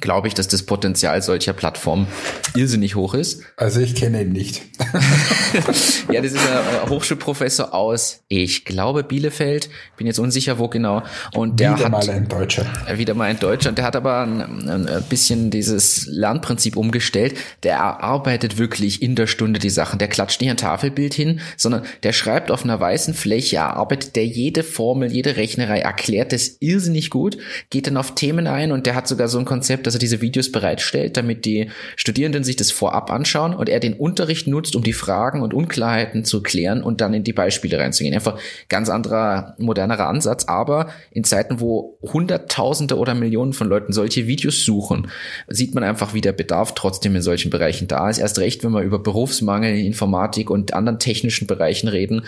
glaube 0.00 0.28
ich, 0.28 0.34
dass 0.34 0.48
das 0.48 0.62
Potenzial 0.62 1.22
solcher 1.22 1.52
Plattformen 1.52 2.06
irrsinnig 2.54 2.94
hoch 2.94 3.14
ist. 3.14 3.42
Also 3.56 3.80
ich 3.80 3.94
kenne 3.94 4.22
ihn 4.22 4.32
nicht. 4.32 4.62
ja, 6.12 6.20
das 6.20 6.32
ist 6.32 6.40
ein 6.48 6.90
Hochschulprofessor 6.90 7.74
aus, 7.74 8.20
ich 8.28 8.64
glaube, 8.64 9.02
Bielefeld. 9.02 9.70
Bin 9.96 10.06
jetzt 10.06 10.18
unsicher, 10.18 10.58
wo 10.58 10.68
genau. 10.68 11.02
Und 11.34 11.60
der 11.60 11.74
wieder 11.74 11.84
hat, 11.84 11.92
mal 11.92 12.10
ein 12.10 12.28
Deutscher. 12.28 12.66
Wieder 12.94 13.14
mal 13.14 13.24
ein 13.24 13.38
Deutscher. 13.38 13.70
Und 13.70 13.78
der 13.78 13.84
hat 13.84 13.96
aber 13.96 14.22
ein, 14.22 14.68
ein 14.68 15.04
bisschen 15.08 15.50
dieses 15.50 16.06
Lernprinzip 16.06 16.76
umgestellt. 16.76 17.36
Der 17.62 17.80
arbeitet 17.80 18.58
wirklich 18.58 19.02
in 19.02 19.14
der 19.14 19.26
Stunde 19.26 19.58
die 19.58 19.70
Sachen. 19.70 19.98
Der 19.98 20.08
klatscht 20.08 20.40
nicht 20.40 20.50
ein 20.50 20.56
Tafelbild 20.56 21.14
hin, 21.14 21.40
sondern 21.56 21.82
der 22.02 22.12
schreibt 22.12 22.50
auf 22.50 22.64
einer 22.64 22.78
weißen 22.78 23.14
Fläche, 23.14 23.62
arbeitet 23.62 24.16
der 24.16 24.26
jede 24.26 24.62
Formel, 24.62 25.12
jede 25.12 25.36
Rechnerei, 25.36 25.80
erklärt 25.80 26.32
es 26.32 26.56
irrsinnig 26.60 27.10
gut, 27.10 27.38
geht 27.70 27.86
dann 27.86 27.96
auf 27.96 28.14
Themen 28.14 28.46
ein 28.46 28.72
und 28.72 28.86
der 28.86 28.94
hat 28.94 29.08
sogar 29.08 29.28
so 29.28 29.38
ein 29.38 29.44
Konzept, 29.44 29.85
dass 29.86 29.94
er 29.94 30.00
diese 30.00 30.20
Videos 30.20 30.50
bereitstellt, 30.50 31.16
damit 31.16 31.44
die 31.44 31.70
Studierenden 31.96 32.44
sich 32.44 32.56
das 32.56 32.70
vorab 32.70 33.10
anschauen 33.10 33.54
und 33.54 33.68
er 33.68 33.80
den 33.80 33.94
Unterricht 33.94 34.46
nutzt, 34.46 34.76
um 34.76 34.82
die 34.82 34.92
Fragen 34.92 35.42
und 35.42 35.54
Unklarheiten 35.54 36.24
zu 36.24 36.42
klären 36.42 36.82
und 36.82 37.00
dann 37.00 37.14
in 37.14 37.24
die 37.24 37.32
Beispiele 37.32 37.78
reinzugehen. 37.78 38.14
Einfach 38.14 38.38
ganz 38.68 38.88
anderer, 38.88 39.54
modernerer 39.58 40.08
Ansatz, 40.08 40.44
aber 40.46 40.88
in 41.10 41.24
Zeiten, 41.24 41.60
wo 41.60 41.98
Hunderttausende 42.02 42.98
oder 42.98 43.14
Millionen 43.14 43.52
von 43.52 43.68
Leuten 43.68 43.92
solche 43.92 44.26
Videos 44.26 44.64
suchen, 44.64 45.08
sieht 45.48 45.74
man 45.74 45.84
einfach, 45.84 46.14
wie 46.14 46.20
der 46.20 46.32
Bedarf 46.32 46.74
trotzdem 46.74 47.14
in 47.16 47.22
solchen 47.22 47.50
Bereichen 47.50 47.88
da 47.88 48.10
ist. 48.10 48.18
Erst 48.18 48.38
recht, 48.38 48.64
wenn 48.64 48.72
wir 48.72 48.82
über 48.82 48.98
Berufsmangel 48.98 49.76
in 49.76 49.86
Informatik 49.86 50.50
und 50.50 50.74
anderen 50.74 50.98
technischen 50.98 51.46
Bereichen 51.46 51.88
reden, 51.88 52.24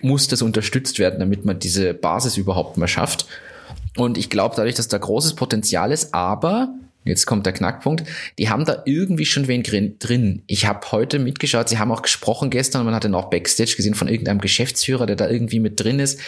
muss 0.00 0.28
das 0.28 0.42
unterstützt 0.42 0.98
werden, 0.98 1.20
damit 1.20 1.44
man 1.44 1.58
diese 1.58 1.94
Basis 1.94 2.36
überhaupt 2.36 2.76
mal 2.76 2.88
schafft. 2.88 3.26
Und 3.96 4.16
ich 4.16 4.30
glaube 4.30 4.54
dadurch, 4.56 4.74
dass 4.74 4.88
da 4.88 4.98
großes 4.98 5.34
Potenzial 5.34 5.92
ist, 5.92 6.14
aber 6.14 6.74
Jetzt 7.04 7.26
kommt 7.26 7.46
der 7.46 7.52
Knackpunkt. 7.52 8.04
Die 8.38 8.48
haben 8.48 8.64
da 8.64 8.82
irgendwie 8.84 9.26
schon 9.26 9.48
wen 9.48 9.62
drin. 9.62 10.42
Ich 10.46 10.66
habe 10.66 10.92
heute 10.92 11.18
mitgeschaut, 11.18 11.68
sie 11.68 11.78
haben 11.78 11.90
auch 11.90 12.02
gesprochen 12.02 12.50
gestern, 12.50 12.84
man 12.84 12.94
hatte 12.94 13.08
noch 13.08 13.30
Backstage 13.30 13.74
gesehen 13.76 13.94
von 13.94 14.08
irgendeinem 14.08 14.40
Geschäftsführer, 14.40 15.06
der 15.06 15.16
da 15.16 15.28
irgendwie 15.28 15.60
mit 15.60 15.80
drin 15.80 15.98
ist. 15.98 16.20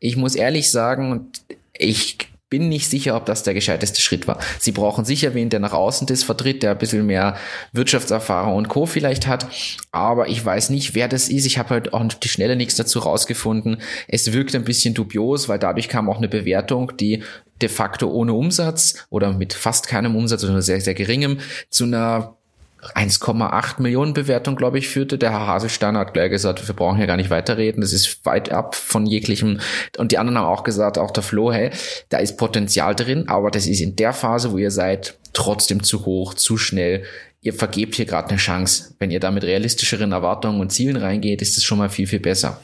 Ich 0.00 0.16
muss 0.16 0.34
ehrlich 0.34 0.70
sagen, 0.70 1.28
ich 1.76 2.18
bin 2.52 2.68
nicht 2.68 2.90
sicher, 2.90 3.16
ob 3.16 3.24
das 3.24 3.44
der 3.44 3.54
gescheiteste 3.54 4.02
Schritt 4.02 4.28
war. 4.28 4.38
Sie 4.60 4.72
brauchen 4.72 5.06
sicher 5.06 5.32
wen, 5.32 5.48
der 5.48 5.58
nach 5.58 5.72
außen 5.72 6.06
das 6.06 6.22
vertritt, 6.22 6.62
der 6.62 6.72
ein 6.72 6.78
bisschen 6.78 7.06
mehr 7.06 7.38
Wirtschaftserfahrung 7.72 8.56
und 8.56 8.68
Co. 8.68 8.84
vielleicht 8.84 9.26
hat. 9.26 9.46
Aber 9.90 10.28
ich 10.28 10.44
weiß 10.44 10.68
nicht, 10.68 10.94
wer 10.94 11.08
das 11.08 11.30
ist. 11.30 11.46
Ich 11.46 11.56
habe 11.56 11.70
halt 11.70 11.94
auch 11.94 12.04
die 12.04 12.28
Schnelle 12.28 12.54
nichts 12.54 12.76
dazu 12.76 12.98
rausgefunden. 12.98 13.78
Es 14.06 14.34
wirkt 14.34 14.54
ein 14.54 14.64
bisschen 14.64 14.92
dubios, 14.92 15.48
weil 15.48 15.58
dadurch 15.58 15.88
kam 15.88 16.10
auch 16.10 16.18
eine 16.18 16.28
Bewertung, 16.28 16.92
die 17.00 17.22
de 17.62 17.70
facto 17.70 18.10
ohne 18.10 18.34
Umsatz 18.34 19.06
oder 19.08 19.32
mit 19.32 19.54
fast 19.54 19.88
keinem 19.88 20.14
Umsatz 20.14 20.44
oder 20.44 20.60
sehr, 20.60 20.82
sehr 20.82 20.92
geringem 20.92 21.38
zu 21.70 21.84
einer 21.84 22.36
1,8 22.82 23.80
Millionen 23.80 24.12
Bewertung, 24.12 24.56
glaube 24.56 24.78
ich, 24.78 24.88
führte. 24.88 25.16
Der 25.16 25.30
Herr 25.30 25.46
Haselstein 25.46 25.96
hat 25.96 26.14
gleich 26.14 26.30
gesagt, 26.30 26.66
wir 26.66 26.74
brauchen 26.74 26.96
hier 26.96 27.06
gar 27.06 27.16
nicht 27.16 27.30
weiterreden. 27.30 27.80
Das 27.80 27.92
ist 27.92 28.26
weit 28.26 28.50
ab 28.50 28.74
von 28.74 29.06
jeglichem. 29.06 29.60
Und 29.98 30.10
die 30.10 30.18
anderen 30.18 30.38
haben 30.38 30.46
auch 30.46 30.64
gesagt, 30.64 30.98
auch 30.98 31.12
der 31.12 31.22
Flo, 31.22 31.52
hey, 31.52 31.70
da 32.08 32.18
ist 32.18 32.36
Potenzial 32.36 32.94
drin, 32.94 33.28
aber 33.28 33.50
das 33.50 33.66
ist 33.66 33.80
in 33.80 33.94
der 33.94 34.12
Phase, 34.12 34.52
wo 34.52 34.58
ihr 34.58 34.72
seid, 34.72 35.16
trotzdem 35.32 35.82
zu 35.82 36.04
hoch, 36.04 36.34
zu 36.34 36.56
schnell. 36.56 37.04
Ihr 37.40 37.54
vergebt 37.54 37.94
hier 37.94 38.04
gerade 38.04 38.30
eine 38.30 38.38
Chance. 38.38 38.94
Wenn 38.98 39.10
ihr 39.10 39.20
da 39.20 39.30
mit 39.30 39.44
realistischeren 39.44 40.12
Erwartungen 40.12 40.60
und 40.60 40.70
Zielen 40.70 40.96
reingeht, 40.96 41.40
ist 41.42 41.56
es 41.56 41.64
schon 41.64 41.78
mal 41.78 41.88
viel, 41.88 42.06
viel 42.06 42.20
besser. 42.20 42.60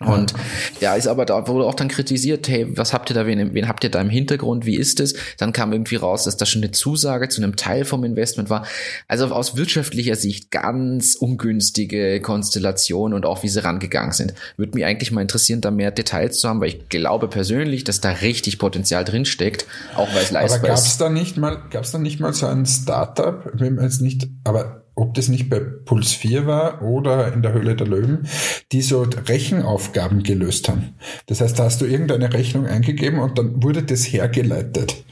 Und 0.00 0.34
ja, 0.80 0.94
ist 0.94 1.06
aber 1.06 1.24
da 1.24 1.46
wurde 1.46 1.64
auch 1.66 1.74
dann 1.74 1.88
kritisiert, 1.88 2.48
hey, 2.48 2.66
was 2.76 2.92
habt 2.92 3.10
ihr 3.10 3.14
da, 3.14 3.26
wen, 3.26 3.54
wen 3.54 3.68
habt 3.68 3.84
ihr 3.84 3.90
da 3.90 4.00
im 4.00 4.10
Hintergrund, 4.10 4.66
wie 4.66 4.76
ist 4.76 5.00
es? 5.00 5.14
Dann 5.38 5.52
kam 5.52 5.72
irgendwie 5.72 5.96
raus, 5.96 6.24
dass 6.24 6.36
da 6.36 6.46
schon 6.46 6.62
eine 6.62 6.72
Zusage 6.72 7.28
zu 7.28 7.42
einem 7.42 7.56
Teil 7.56 7.84
vom 7.84 8.04
Investment 8.04 8.50
war. 8.50 8.66
Also 9.08 9.26
aus 9.26 9.56
wirtschaftlicher 9.56 10.16
Sicht 10.16 10.50
ganz 10.50 11.14
ungünstige 11.14 12.20
Konstellation 12.20 13.14
und 13.14 13.24
auch 13.24 13.42
wie 13.42 13.48
sie 13.48 13.62
rangegangen 13.62 14.12
sind. 14.12 14.34
Würde 14.56 14.74
mich 14.74 14.84
eigentlich 14.84 15.12
mal 15.12 15.22
interessieren, 15.22 15.60
da 15.60 15.70
mehr 15.70 15.90
Details 15.90 16.38
zu 16.38 16.48
haben, 16.48 16.60
weil 16.60 16.68
ich 16.68 16.88
glaube 16.88 17.28
persönlich, 17.28 17.84
dass 17.84 18.00
da 18.00 18.10
richtig 18.10 18.58
Potenzial 18.58 19.04
drin 19.04 19.24
steckt, 19.24 19.66
auch 19.94 20.08
weil 20.14 20.22
es 20.22 20.30
leistbar 20.30 20.42
ist. 20.42 20.52
Aber 20.54 20.68
gab 20.68 20.78
es 20.78 20.98
da 20.98 21.08
nicht 21.08 21.36
mal, 21.36 21.62
gab 21.70 21.84
es 21.84 21.92
da 21.92 21.98
nicht 21.98 22.20
mal 22.20 22.32
so 22.32 22.46
ein 22.46 22.66
Startup, 22.66 23.50
wenn 23.54 23.76
man 23.76 23.84
jetzt 23.84 24.00
nicht, 24.00 24.28
aber 24.44 24.83
ob 24.94 25.14
das 25.14 25.28
nicht 25.28 25.50
bei 25.50 25.60
Puls 25.60 26.12
4 26.12 26.46
war 26.46 26.82
oder 26.82 27.32
in 27.32 27.42
der 27.42 27.52
Höhle 27.52 27.74
der 27.74 27.86
Löwen, 27.86 28.28
die 28.72 28.82
so 28.82 29.02
Rechenaufgaben 29.02 30.22
gelöst 30.22 30.68
haben. 30.68 30.94
Das 31.26 31.40
heißt, 31.40 31.58
da 31.58 31.64
hast 31.64 31.80
du 31.80 31.86
irgendeine 31.86 32.32
Rechnung 32.32 32.66
eingegeben 32.66 33.18
und 33.18 33.38
dann 33.38 33.62
wurde 33.62 33.82
das 33.82 34.04
hergeleitet. 34.04 35.04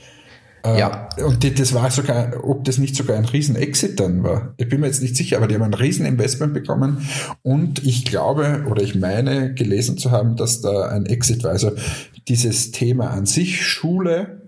Äh, 0.64 0.78
ja. 0.78 1.08
Und 1.24 1.42
die, 1.42 1.54
das 1.54 1.74
war 1.74 1.90
sogar, 1.90 2.44
ob 2.44 2.64
das 2.64 2.78
nicht 2.78 2.94
sogar 2.94 3.16
ein 3.16 3.24
Riesen-Exit 3.24 3.98
dann 3.98 4.22
war. 4.22 4.54
Ich 4.56 4.68
bin 4.68 4.80
mir 4.80 4.86
jetzt 4.86 5.02
nicht 5.02 5.16
sicher, 5.16 5.36
aber 5.38 5.48
die 5.48 5.54
haben 5.56 5.62
ein 5.62 5.74
Riesen-Investment 5.74 6.54
bekommen 6.54 7.06
und 7.42 7.84
ich 7.84 8.04
glaube 8.04 8.64
oder 8.68 8.82
ich 8.82 8.94
meine 8.94 9.54
gelesen 9.54 9.98
zu 9.98 10.10
haben, 10.12 10.36
dass 10.36 10.60
da 10.60 10.88
ein 10.88 11.06
Exit 11.06 11.42
war. 11.42 11.50
Also 11.50 11.72
dieses 12.28 12.70
Thema 12.70 13.10
an 13.10 13.26
sich, 13.26 13.66
Schule, 13.66 14.42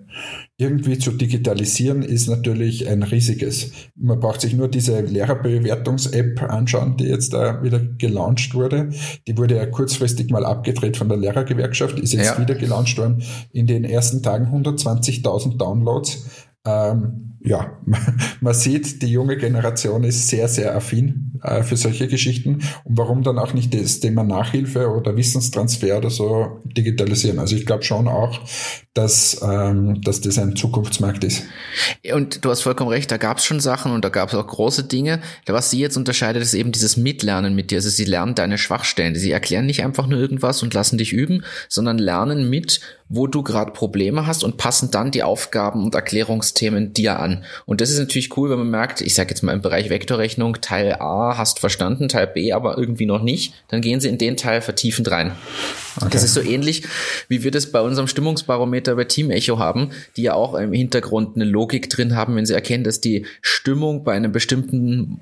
irgendwie 0.57 0.99
zu 0.99 1.11
digitalisieren, 1.11 2.03
ist 2.03 2.29
natürlich 2.29 2.89
ein 2.89 3.03
riesiges. 3.03 3.73
Man 3.97 4.21
braucht 4.21 4.41
sich 4.41 4.55
nur 4.55 4.69
diese 4.69 5.01
Lehrerbewertungs-App 5.01 6.43
anschauen, 6.43 6.97
die 6.97 7.05
jetzt 7.05 7.33
da 7.33 7.63
wieder 7.65 7.81
gelauncht 7.81 8.55
wurde. 8.55 8.91
Die 9.27 9.37
wurde 9.37 9.57
ja 9.57 9.67
kurzfristig 9.67 10.31
mal 10.31 10.45
abgedreht 10.45 10.97
von 10.97 11.09
der 11.09 11.19
Lehrergewerkschaft, 11.19 11.99
ist 11.99 12.13
jetzt 12.13 12.37
ja. 12.37 12.41
wieder 12.41 12.55
gelauncht 12.55 12.97
worden. 12.99 13.25
In 13.51 13.67
den 13.67 13.85
ersten 13.85 14.23
Tagen 14.23 14.47
120.000 14.47 15.57
Downloads. 15.57 16.25
Ähm, 16.65 17.34
ja, 17.45 17.79
man 18.41 18.55
sieht, 18.55 19.03
die 19.03 19.09
junge 19.09 19.37
Generation 19.37 20.03
ist 20.03 20.29
sehr, 20.29 20.49
sehr 20.49 20.75
affin 20.75 21.33
äh, 21.43 21.63
für 21.63 21.77
solche 21.77 22.09
Geschichten. 22.09 22.63
Und 22.85 22.99
warum 22.99 23.23
dann 23.23 23.39
auch 23.39 23.53
nicht 23.53 23.75
das 23.75 24.01
Thema 24.01 24.25
Nachhilfe 24.25 24.89
oder 24.89 25.15
Wissenstransfer 25.17 25.99
oder 25.99 26.09
so 26.09 26.63
digitalisieren? 26.65 27.39
Also 27.39 27.55
ich 27.55 27.67
glaube 27.67 27.83
schon 27.83 28.09
auch, 28.09 28.41
dass, 28.95 29.41
ähm, 29.43 30.01
dass 30.01 30.23
das 30.23 30.39
ein 30.39 30.57
Zukunftsmarkt 30.57 31.23
ist. 31.23 31.43
Und 32.13 32.45
du 32.45 32.51
hast 32.51 32.63
vollkommen 32.63 32.91
recht, 32.91 33.11
da 33.11 33.19
gab 33.19 33.39
es 33.39 33.45
schon 33.45 33.61
Sachen 33.61 33.93
und 33.93 34.05
da 34.05 34.09
gab 34.09 34.31
es 34.31 34.35
auch 34.35 34.47
große 34.47 34.85
Dinge. 34.85 35.21
Was 35.47 35.71
sie 35.71 35.81
jetzt 35.81 35.99
unterscheidet, 35.99 36.43
ist 36.43 36.55
eben 36.55 36.73
dieses 36.73 36.97
Mitlernen 36.97 37.55
mit 37.55 37.71
dir. 37.71 37.79
Also 37.79 37.91
sie 37.91 38.05
lernen 38.05 38.35
deine 38.35 38.57
Schwachstellen. 38.57 39.15
Sie 39.17 39.33
erklären 39.33 39.67
nicht 39.67 39.85
einfach 39.85 40.07
nur 40.07 40.19
irgendwas 40.19 40.63
und 40.63 40.73
lassen 40.73 40.97
dich 40.97 41.13
üben, 41.13 41.45
sondern 41.69 41.99
lernen 41.99 42.49
mit, 42.49 42.81
wo 43.09 43.27
du 43.27 43.43
gerade 43.43 43.73
Probleme 43.73 44.27
hast 44.27 44.45
und 44.45 44.57
passen 44.57 44.91
dann 44.91 45.11
die 45.11 45.23
Aufgaben 45.23 45.85
und 45.85 45.95
Erklärungsthemen 45.95 46.93
dir 46.93 47.21
an. 47.21 47.34
Und 47.67 47.81
das 47.81 47.91
ist 47.91 47.99
natürlich 47.99 48.37
cool, 48.37 48.51
wenn 48.51 48.59
man 48.59 48.71
merkt, 48.71 49.01
ich 49.01 49.15
sage 49.15 49.31
jetzt 49.31 49.43
mal 49.43 49.53
im 49.53 49.63
Bereich 49.63 49.91
Vektorrechnung, 49.91 50.61
Teil 50.61 50.95
A 50.95 51.37
hast 51.37 51.59
verstanden, 51.59 52.09
Teil 52.09 52.27
B 52.27 52.53
aber 52.53 52.79
irgendwie 52.79 53.07
noch 53.07 53.23
nicht, 53.23 53.55
dann 53.69 53.81
gehen 53.81 54.01
sie 54.01 54.09
in 54.09 54.19
den 54.19 54.37
Teil 54.37 54.61
vertiefend 54.61 55.11
rein. 55.11 55.33
Okay. 55.97 56.09
Das 56.11 56.25
ist 56.25 56.35
so 56.35 56.41
ähnlich, 56.41 56.83
wie 57.29 57.45
wir 57.45 57.51
das 57.51 57.71
bei 57.71 57.81
unserem 57.81 58.09
Stimmungsbarometer 58.09 58.97
bei 58.97 59.05
Team 59.05 59.31
Echo 59.31 59.59
haben, 59.59 59.91
die 60.17 60.23
ja 60.23 60.35
auch 60.35 60.55
im 60.55 60.73
Hintergrund 60.73 61.37
eine 61.37 61.45
Logik 61.45 61.89
drin 61.89 62.17
haben, 62.17 62.35
wenn 62.35 62.47
sie 62.47 62.55
erkennen, 62.55 62.85
dass 62.85 63.01
die 63.01 63.27
Stimmung 63.43 64.03
bei 64.03 64.13
einem 64.13 64.33
bestimmten, 64.33 65.21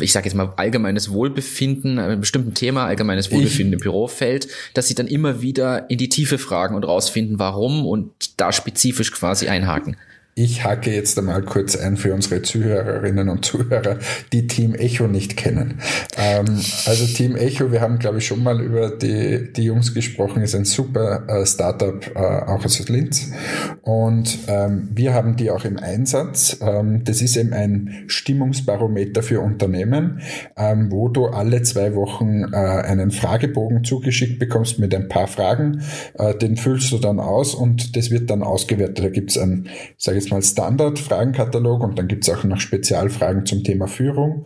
ich 0.00 0.12
sage 0.12 0.26
jetzt 0.26 0.34
mal 0.34 0.52
allgemeines 0.56 1.10
Wohlbefinden, 1.10 1.98
einem 1.98 2.20
bestimmten 2.20 2.54
Thema, 2.54 2.84
allgemeines 2.84 3.30
Wohlbefinden 3.30 3.72
ich. 3.72 3.78
im 3.78 3.80
Büro 3.80 4.06
fällt, 4.06 4.48
dass 4.74 4.88
sie 4.88 4.94
dann 4.94 5.06
immer 5.06 5.40
wieder 5.40 5.88
in 5.88 5.98
die 5.98 6.08
Tiefe 6.08 6.38
fragen 6.38 6.74
und 6.74 6.84
rausfinden, 6.84 7.38
warum 7.38 7.86
und 7.86 8.12
da 8.38 8.52
spezifisch 8.52 9.12
quasi 9.12 9.48
einhaken. 9.48 9.96
Ich 10.36 10.64
hacke 10.64 10.90
jetzt 10.90 11.16
einmal 11.16 11.42
kurz 11.42 11.76
ein 11.76 11.96
für 11.96 12.12
unsere 12.12 12.42
Zuhörerinnen 12.42 13.28
und 13.28 13.44
Zuhörer, 13.44 13.98
die 14.32 14.48
Team 14.48 14.74
Echo 14.74 15.06
nicht 15.06 15.36
kennen. 15.36 15.78
Ähm, 16.16 16.60
also 16.86 17.06
Team 17.06 17.36
Echo, 17.36 17.70
wir 17.70 17.80
haben 17.80 18.00
glaube 18.00 18.18
ich 18.18 18.26
schon 18.26 18.42
mal 18.42 18.60
über 18.60 18.90
die, 18.90 19.52
die 19.52 19.62
Jungs 19.62 19.94
gesprochen, 19.94 20.42
ist 20.42 20.56
ein 20.56 20.64
super 20.64 21.28
äh, 21.28 21.46
Startup 21.46 22.04
äh, 22.16 22.18
auch 22.18 22.64
aus 22.64 22.88
Linz. 22.88 23.30
Und 23.82 24.38
ähm, 24.48 24.88
wir 24.92 25.14
haben 25.14 25.36
die 25.36 25.52
auch 25.52 25.64
im 25.64 25.78
Einsatz. 25.78 26.58
Ähm, 26.60 27.04
das 27.04 27.22
ist 27.22 27.36
eben 27.36 27.52
ein 27.52 28.04
Stimmungsbarometer 28.08 29.22
für 29.22 29.40
Unternehmen, 29.40 30.20
ähm, 30.56 30.90
wo 30.90 31.08
du 31.08 31.26
alle 31.26 31.62
zwei 31.62 31.94
Wochen 31.94 32.52
äh, 32.52 32.56
einen 32.56 33.12
Fragebogen 33.12 33.84
zugeschickt 33.84 34.40
bekommst 34.40 34.80
mit 34.80 34.92
ein 34.96 35.08
paar 35.08 35.28
Fragen. 35.28 35.82
Äh, 36.14 36.34
den 36.34 36.56
füllst 36.56 36.90
du 36.90 36.98
dann 36.98 37.20
aus 37.20 37.54
und 37.54 37.94
das 37.96 38.10
wird 38.10 38.30
dann 38.30 38.42
ausgewertet. 38.42 39.04
Da 39.04 39.08
gibt's 39.10 39.38
ein, 39.38 39.68
sage 39.96 40.18
jetzt 40.24 40.30
mal 40.30 40.42
Standard-Fragenkatalog 40.42 41.82
und 41.82 41.98
dann 41.98 42.08
gibt 42.08 42.26
es 42.26 42.34
auch 42.34 42.44
noch 42.44 42.60
Spezialfragen 42.60 43.46
zum 43.46 43.62
Thema 43.62 43.86
Führung. 43.86 44.44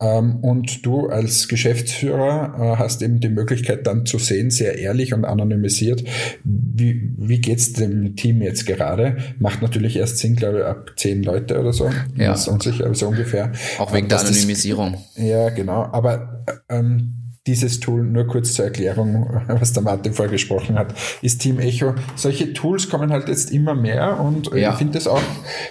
Ähm, 0.00 0.36
und 0.42 0.84
du 0.84 1.08
als 1.08 1.48
Geschäftsführer 1.48 2.54
äh, 2.58 2.78
hast 2.78 3.02
eben 3.02 3.20
die 3.20 3.28
Möglichkeit 3.28 3.86
dann 3.86 4.04
zu 4.06 4.18
sehen, 4.18 4.50
sehr 4.50 4.78
ehrlich 4.78 5.14
und 5.14 5.24
anonymisiert, 5.24 6.04
wie, 6.44 7.14
wie 7.16 7.40
geht's 7.40 7.72
dem 7.72 8.14
Team 8.14 8.42
jetzt 8.42 8.66
gerade. 8.66 9.16
Macht 9.38 9.62
natürlich 9.62 9.96
erst 9.96 10.18
Sinn, 10.18 10.36
glaube 10.36 10.58
ich, 10.58 10.64
ab 10.64 10.92
zehn 10.96 11.22
Leute 11.22 11.58
oder 11.58 11.72
so. 11.72 11.90
Ja. 12.16 12.30
Das 12.30 12.42
ist 12.42 12.48
unsicher, 12.48 12.84
aber 12.84 12.94
so 12.94 13.08
ungefähr. 13.08 13.52
Auch 13.78 13.92
wegen 13.92 14.08
der 14.08 14.20
Anonymisierung. 14.20 14.96
Das, 15.14 15.24
ja, 15.24 15.48
genau. 15.48 15.84
Aber 15.92 16.44
ähm, 16.68 17.25
dieses 17.46 17.80
Tool, 17.80 18.02
nur 18.02 18.26
kurz 18.26 18.54
zur 18.54 18.64
Erklärung, 18.64 19.26
was 19.46 19.72
der 19.72 19.82
Martin 19.82 20.12
vorgesprochen 20.12 20.78
hat, 20.78 20.94
ist 21.22 21.40
Team 21.40 21.58
Echo. 21.60 21.94
Solche 22.14 22.52
Tools 22.52 22.88
kommen 22.88 23.12
halt 23.12 23.28
jetzt 23.28 23.52
immer 23.52 23.74
mehr 23.74 24.20
und 24.20 24.52
ja. 24.52 24.72
ich 24.72 24.76
finde 24.76 24.94
das 24.94 25.06
auch, 25.06 25.22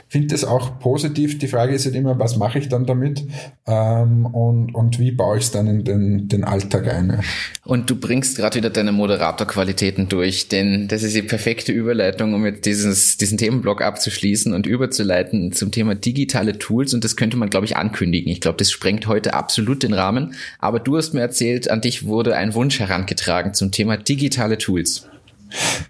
finde 0.07 0.27
das 0.27 0.45
auch 0.45 0.79
positiv. 0.79 1.37
Die 1.39 1.47
Frage 1.47 1.75
ist 1.75 1.85
halt 1.85 1.95
immer, 1.95 2.17
was 2.17 2.37
mache 2.37 2.59
ich 2.59 2.69
dann 2.69 2.85
damit 2.85 3.23
ähm, 3.67 4.25
und, 4.25 4.73
und 4.73 4.99
wie 4.99 5.11
baue 5.11 5.37
ich 5.37 5.45
es 5.45 5.51
dann 5.51 5.67
in 5.67 5.83
den, 5.83 6.27
den 6.27 6.43
Alltag 6.43 6.87
ein. 6.87 7.21
Und 7.65 7.89
du 7.89 7.95
bringst 7.95 8.37
gerade 8.37 8.57
wieder 8.57 8.69
deine 8.69 8.91
Moderatorqualitäten 8.91 10.07
durch, 10.07 10.47
denn 10.47 10.87
das 10.87 11.03
ist 11.03 11.15
die 11.15 11.23
perfekte 11.23 11.71
Überleitung, 11.71 12.33
um 12.33 12.45
jetzt 12.45 12.65
dieses, 12.65 13.17
diesen 13.17 13.37
Themenblock 13.37 13.81
abzuschließen 13.81 14.53
und 14.53 14.65
überzuleiten 14.65 15.51
zum 15.51 15.71
Thema 15.71 15.95
digitale 15.95 16.57
Tools 16.57 16.93
und 16.93 17.03
das 17.03 17.15
könnte 17.15 17.37
man, 17.37 17.49
glaube 17.49 17.65
ich, 17.65 17.75
ankündigen. 17.75 18.31
Ich 18.31 18.39
glaube, 18.39 18.57
das 18.57 18.71
sprengt 18.71 19.07
heute 19.07 19.33
absolut 19.33 19.83
den 19.83 19.93
Rahmen, 19.93 20.35
aber 20.59 20.79
du 20.79 20.95
hast 20.95 21.13
mir 21.13 21.21
erzählt, 21.21 21.64
an 21.69 21.81
dich 21.81 22.05
wurde 22.05 22.35
ein 22.35 22.53
Wunsch 22.53 22.79
herangetragen 22.79 23.53
zum 23.53 23.71
Thema 23.71 23.97
digitale 23.97 24.57
Tools. 24.57 25.07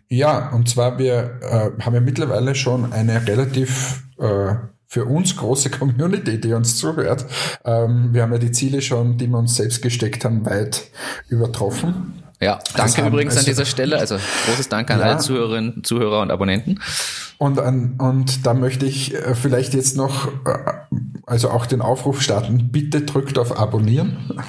Ja, 0.10 0.50
und 0.50 0.70
zwar 0.70 1.00
wir 1.00 1.40
äh, 1.42 1.82
haben 1.84 1.94
ja 1.94 2.02
mittlerweile 2.02 2.56
schon 2.56 2.92
eine 2.94 3.28
relativ 3.28 4.04
äh, 4.20 4.56
für 4.88 5.06
uns 5.06 5.36
große 5.36 5.70
Community, 5.78 6.40
die 6.40 6.54
uns 6.54 6.78
zuhört. 6.78 7.26
Ähm, 7.66 8.14
wir 8.14 8.22
haben 8.22 8.32
ja 8.32 8.38
die 8.38 8.52
Ziele 8.52 8.82
schon, 8.82 9.18
die 9.18 9.28
wir 9.28 9.38
uns 9.38 9.56
selbst 9.56 9.82
gesteckt 9.82 10.26
haben, 10.26 10.46
weit 10.46 10.90
übertroffen. 11.28 12.25
Ja, 12.42 12.60
danke 12.76 12.98
also, 13.02 13.08
übrigens 13.08 13.34
also, 13.34 13.46
an 13.46 13.46
dieser 13.46 13.66
Stelle. 13.66 13.98
Also 13.98 14.18
großes 14.48 14.68
Dank 14.70 14.92
an 14.92 15.00
ja, 15.00 15.06
alle 15.06 15.18
Zuhörerinnen, 15.20 15.84
Zuhörer 15.84 16.22
und 16.22 16.32
Abonnenten. 16.32 16.80
Und, 17.38 17.60
an, 17.60 17.96
und 17.98 18.46
da 18.46 18.54
möchte 18.54 18.86
ich 18.86 19.14
äh, 19.14 19.36
vielleicht 19.36 19.74
jetzt 19.74 19.98
noch, 19.98 20.28
äh, 20.46 20.58
also 21.26 21.50
auch 21.50 21.66
den 21.66 21.82
Aufruf 21.82 22.22
starten, 22.22 22.70
bitte 22.72 23.02
drückt 23.02 23.38
auf 23.38 23.58
Abonnieren. 23.58 24.32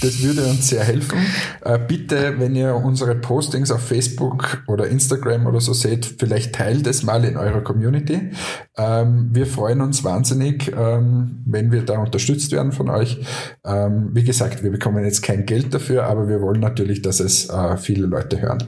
Das 0.00 0.22
würde 0.22 0.44
uns 0.44 0.68
sehr 0.68 0.84
helfen. 0.84 1.18
Äh, 1.60 1.76
bitte, 1.78 2.38
wenn 2.38 2.54
ihr 2.54 2.76
unsere 2.76 3.16
Postings 3.16 3.72
auf 3.72 3.84
Facebook 3.84 4.62
oder 4.68 4.86
Instagram 4.86 5.46
oder 5.46 5.60
so 5.60 5.72
seht, 5.72 6.06
vielleicht 6.18 6.54
teilt 6.54 6.86
es 6.86 7.02
mal 7.02 7.24
in 7.24 7.36
eurer 7.36 7.62
Community. 7.62 8.30
Ähm, 8.78 9.30
wir 9.32 9.46
freuen 9.46 9.80
uns 9.80 10.04
wahnsinnig, 10.04 10.72
ähm, 10.76 11.42
wenn 11.44 11.72
wir 11.72 11.82
da 11.82 11.98
unterstützt 11.98 12.52
werden 12.52 12.72
von 12.72 12.88
euch. 12.88 13.18
Ähm, 13.64 14.10
wie 14.14 14.24
gesagt, 14.24 14.62
wir 14.62 14.70
bekommen 14.70 15.04
jetzt 15.04 15.22
kein 15.22 15.44
Geld 15.44 15.74
dafür, 15.74 16.04
aber 16.04 16.28
wir 16.28 16.40
wollen 16.40 16.60
natürlich, 16.60 17.02
dass 17.02 17.20
es 17.20 17.50
viele 17.78 18.06
Leute 18.06 18.40
hören. 18.40 18.64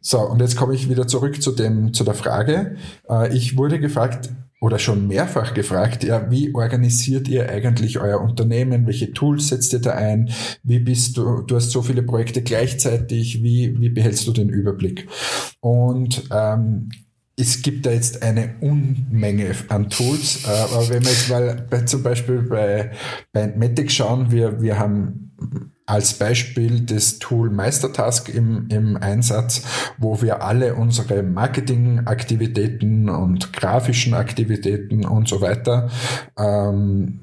So, 0.00 0.20
und 0.20 0.40
jetzt 0.40 0.56
komme 0.56 0.74
ich 0.74 0.88
wieder 0.88 1.06
zurück 1.06 1.42
zu 1.42 1.52
dem, 1.52 1.92
zu 1.92 2.04
der 2.04 2.14
Frage, 2.14 2.76
äh, 3.08 3.34
ich 3.34 3.56
wurde 3.56 3.80
gefragt 3.80 4.30
oder 4.60 4.78
schon 4.78 5.06
mehrfach 5.06 5.54
gefragt, 5.54 6.02
ja, 6.02 6.30
wie 6.30 6.54
organisiert 6.54 7.28
ihr 7.28 7.48
eigentlich 7.48 8.00
euer 8.00 8.20
Unternehmen? 8.20 8.86
Welche 8.86 9.12
Tools 9.12 9.48
setzt 9.48 9.72
ihr 9.72 9.80
da 9.80 9.92
ein? 9.92 10.30
Wie 10.64 10.80
bist 10.80 11.16
du, 11.16 11.42
du 11.42 11.56
hast 11.56 11.70
so 11.70 11.82
viele 11.82 12.02
Projekte 12.02 12.42
gleichzeitig, 12.42 13.42
wie, 13.42 13.78
wie 13.78 13.90
behältst 13.90 14.26
du 14.26 14.32
den 14.32 14.48
Überblick? 14.48 15.06
Und 15.60 16.24
ähm, 16.32 16.88
es 17.38 17.62
gibt 17.62 17.86
da 17.86 17.92
jetzt 17.92 18.22
eine 18.22 18.56
Unmenge 18.60 19.54
an 19.68 19.88
Tools, 19.88 20.44
äh, 20.44 20.48
aber 20.48 20.88
wenn 20.88 21.04
wir 21.04 21.10
jetzt 21.10 21.30
mal 21.30 21.66
bei, 21.70 21.82
zum 21.82 22.02
Beispiel 22.02 22.42
bei, 22.42 22.90
bei 23.32 23.46
Matic 23.46 23.92
schauen, 23.92 24.30
wir, 24.32 24.60
wir 24.60 24.78
haben 24.78 25.32
als 25.86 26.14
Beispiel 26.14 26.80
das 26.80 27.18
Tool 27.18 27.48
Meistertask 27.48 28.28
im, 28.28 28.66
im 28.70 28.96
Einsatz, 28.96 29.62
wo 29.96 30.20
wir 30.20 30.42
alle 30.42 30.74
unsere 30.74 31.22
Marketingaktivitäten 31.22 33.08
und 33.08 33.52
grafischen 33.52 34.14
Aktivitäten 34.14 35.06
und 35.06 35.28
so 35.28 35.40
weiter 35.40 35.88
ähm, 36.36 37.20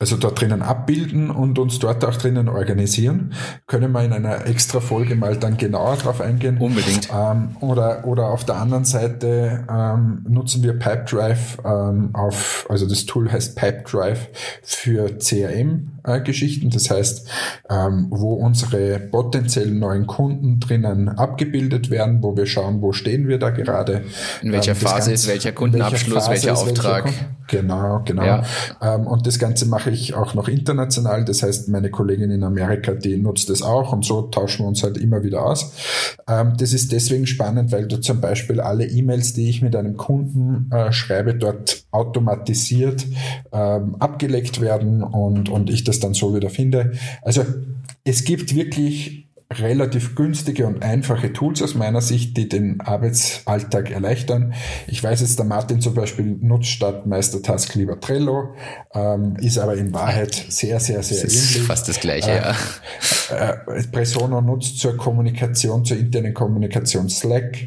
also 0.00 0.16
dort 0.16 0.40
drinnen 0.40 0.62
abbilden 0.62 1.30
und 1.30 1.58
uns 1.58 1.78
dort 1.78 2.02
auch 2.06 2.16
drinnen 2.16 2.48
organisieren. 2.48 3.34
Können 3.66 3.92
wir 3.92 4.02
in 4.02 4.14
einer 4.14 4.46
extra 4.46 4.80
Folge 4.80 5.14
mal 5.14 5.36
dann 5.36 5.58
genauer 5.58 5.96
drauf 5.96 6.22
eingehen. 6.22 6.56
Unbedingt. 6.56 7.10
Ähm, 7.14 7.56
oder, 7.60 8.06
oder 8.06 8.28
auf 8.28 8.44
der 8.44 8.56
anderen 8.56 8.86
Seite 8.86 9.66
ähm, 9.70 10.24
nutzen 10.26 10.62
wir 10.62 10.72
Pipedrive 10.72 11.58
ähm, 11.66 12.14
auf, 12.14 12.66
also 12.70 12.88
das 12.88 13.04
Tool 13.04 13.30
heißt 13.30 13.56
Pipedrive 13.56 14.28
für 14.62 15.18
CRM-Geschichten. 15.18 16.68
Äh, 16.68 16.70
das 16.70 16.90
heißt, 16.90 17.28
ähm, 17.68 18.06
wo 18.08 18.32
unsere 18.32 19.00
potenziellen 19.00 19.78
neuen 19.78 20.06
Kunden 20.06 20.60
drinnen 20.60 21.10
abgebildet 21.10 21.90
werden, 21.90 22.22
wo 22.22 22.34
wir 22.38 22.46
schauen, 22.46 22.80
wo 22.80 22.92
stehen 22.92 23.28
wir 23.28 23.38
da 23.38 23.50
gerade. 23.50 24.04
In 24.40 24.50
welcher 24.50 24.72
ähm, 24.72 24.78
Phase 24.78 24.94
Ganze, 24.94 25.12
ist 25.12 25.28
welcher 25.28 25.52
Kundenabschluss, 25.52 26.30
welcher, 26.30 26.54
Auftrag. 26.54 27.04
Welcher 27.04 27.26
genau, 27.50 28.00
genau. 28.04 28.24
Ja. 28.24 28.42
Ähm, 28.80 29.06
und 29.06 29.26
das 29.26 29.38
Ganze 29.38 29.66
mache 29.66 29.89
mache 29.90 30.00
ich 30.00 30.14
auch 30.14 30.34
noch 30.34 30.48
international. 30.48 31.24
Das 31.24 31.42
heißt, 31.42 31.68
meine 31.68 31.90
Kollegin 31.90 32.30
in 32.30 32.44
Amerika, 32.44 32.92
die 32.92 33.16
nutzt 33.16 33.50
das 33.50 33.62
auch 33.62 33.92
und 33.92 34.04
so 34.04 34.22
tauschen 34.22 34.64
wir 34.64 34.68
uns 34.68 34.82
halt 34.82 34.96
immer 34.96 35.22
wieder 35.22 35.44
aus. 35.44 35.72
Ähm, 36.28 36.54
das 36.56 36.72
ist 36.72 36.92
deswegen 36.92 37.26
spannend, 37.26 37.72
weil 37.72 37.86
du 37.88 38.00
zum 38.00 38.20
Beispiel 38.20 38.60
alle 38.60 38.86
E-Mails, 38.86 39.32
die 39.34 39.48
ich 39.48 39.62
mit 39.62 39.74
einem 39.74 39.96
Kunden 39.96 40.70
äh, 40.72 40.92
schreibe, 40.92 41.34
dort 41.34 41.84
automatisiert 41.90 43.06
ähm, 43.52 43.96
abgelegt 43.98 44.60
werden 44.60 45.02
und, 45.02 45.48
und 45.48 45.70
ich 45.70 45.84
das 45.84 45.98
dann 45.98 46.14
so 46.14 46.34
wieder 46.34 46.50
finde. 46.50 46.92
Also 47.22 47.44
es 48.04 48.24
gibt 48.24 48.54
wirklich 48.54 49.28
relativ 49.52 50.14
günstige 50.14 50.66
und 50.66 50.82
einfache 50.84 51.32
Tools 51.32 51.60
aus 51.60 51.74
meiner 51.74 52.00
Sicht, 52.00 52.36
die 52.36 52.48
den 52.48 52.80
Arbeitsalltag 52.80 53.90
erleichtern. 53.90 54.54
Ich 54.86 55.02
weiß 55.02 55.22
jetzt, 55.22 55.38
der 55.38 55.46
Martin 55.46 55.80
zum 55.80 55.94
Beispiel 55.94 56.24
nutzt 56.40 56.68
statt 56.68 57.06
Meistertask 57.06 57.74
lieber 57.74 57.98
Trello, 57.98 58.54
ähm, 58.94 59.36
ist 59.40 59.58
aber 59.58 59.74
in 59.74 59.92
Wahrheit 59.92 60.34
sehr, 60.34 60.78
sehr, 60.78 61.02
sehr 61.02 61.24
das 61.24 61.34
ähnlich. 61.34 61.56
Ist 61.56 61.66
fast 61.66 61.88
das 61.88 61.98
Gleiche, 61.98 62.30
äh, 62.30 62.36
ja. 62.36 63.52
Äh, 63.74 63.82
Presono 63.90 64.40
nutzt 64.40 64.78
zur 64.78 64.96
Kommunikation, 64.96 65.84
zur 65.84 65.96
internen 65.96 66.32
Kommunikation 66.32 67.08
Slack. 67.08 67.58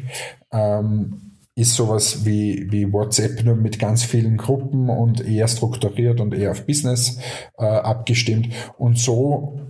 Ähm, 0.52 1.20
ist 1.56 1.74
sowas 1.74 2.24
wie, 2.24 2.66
wie 2.70 2.92
WhatsApp 2.92 3.44
nur 3.44 3.54
mit 3.54 3.78
ganz 3.78 4.02
vielen 4.02 4.38
Gruppen 4.38 4.88
und 4.88 5.24
eher 5.24 5.46
strukturiert 5.46 6.20
und 6.20 6.34
eher 6.34 6.50
auf 6.50 6.66
Business 6.66 7.18
äh, 7.58 7.64
abgestimmt. 7.64 8.48
Und 8.76 8.98
so 8.98 9.60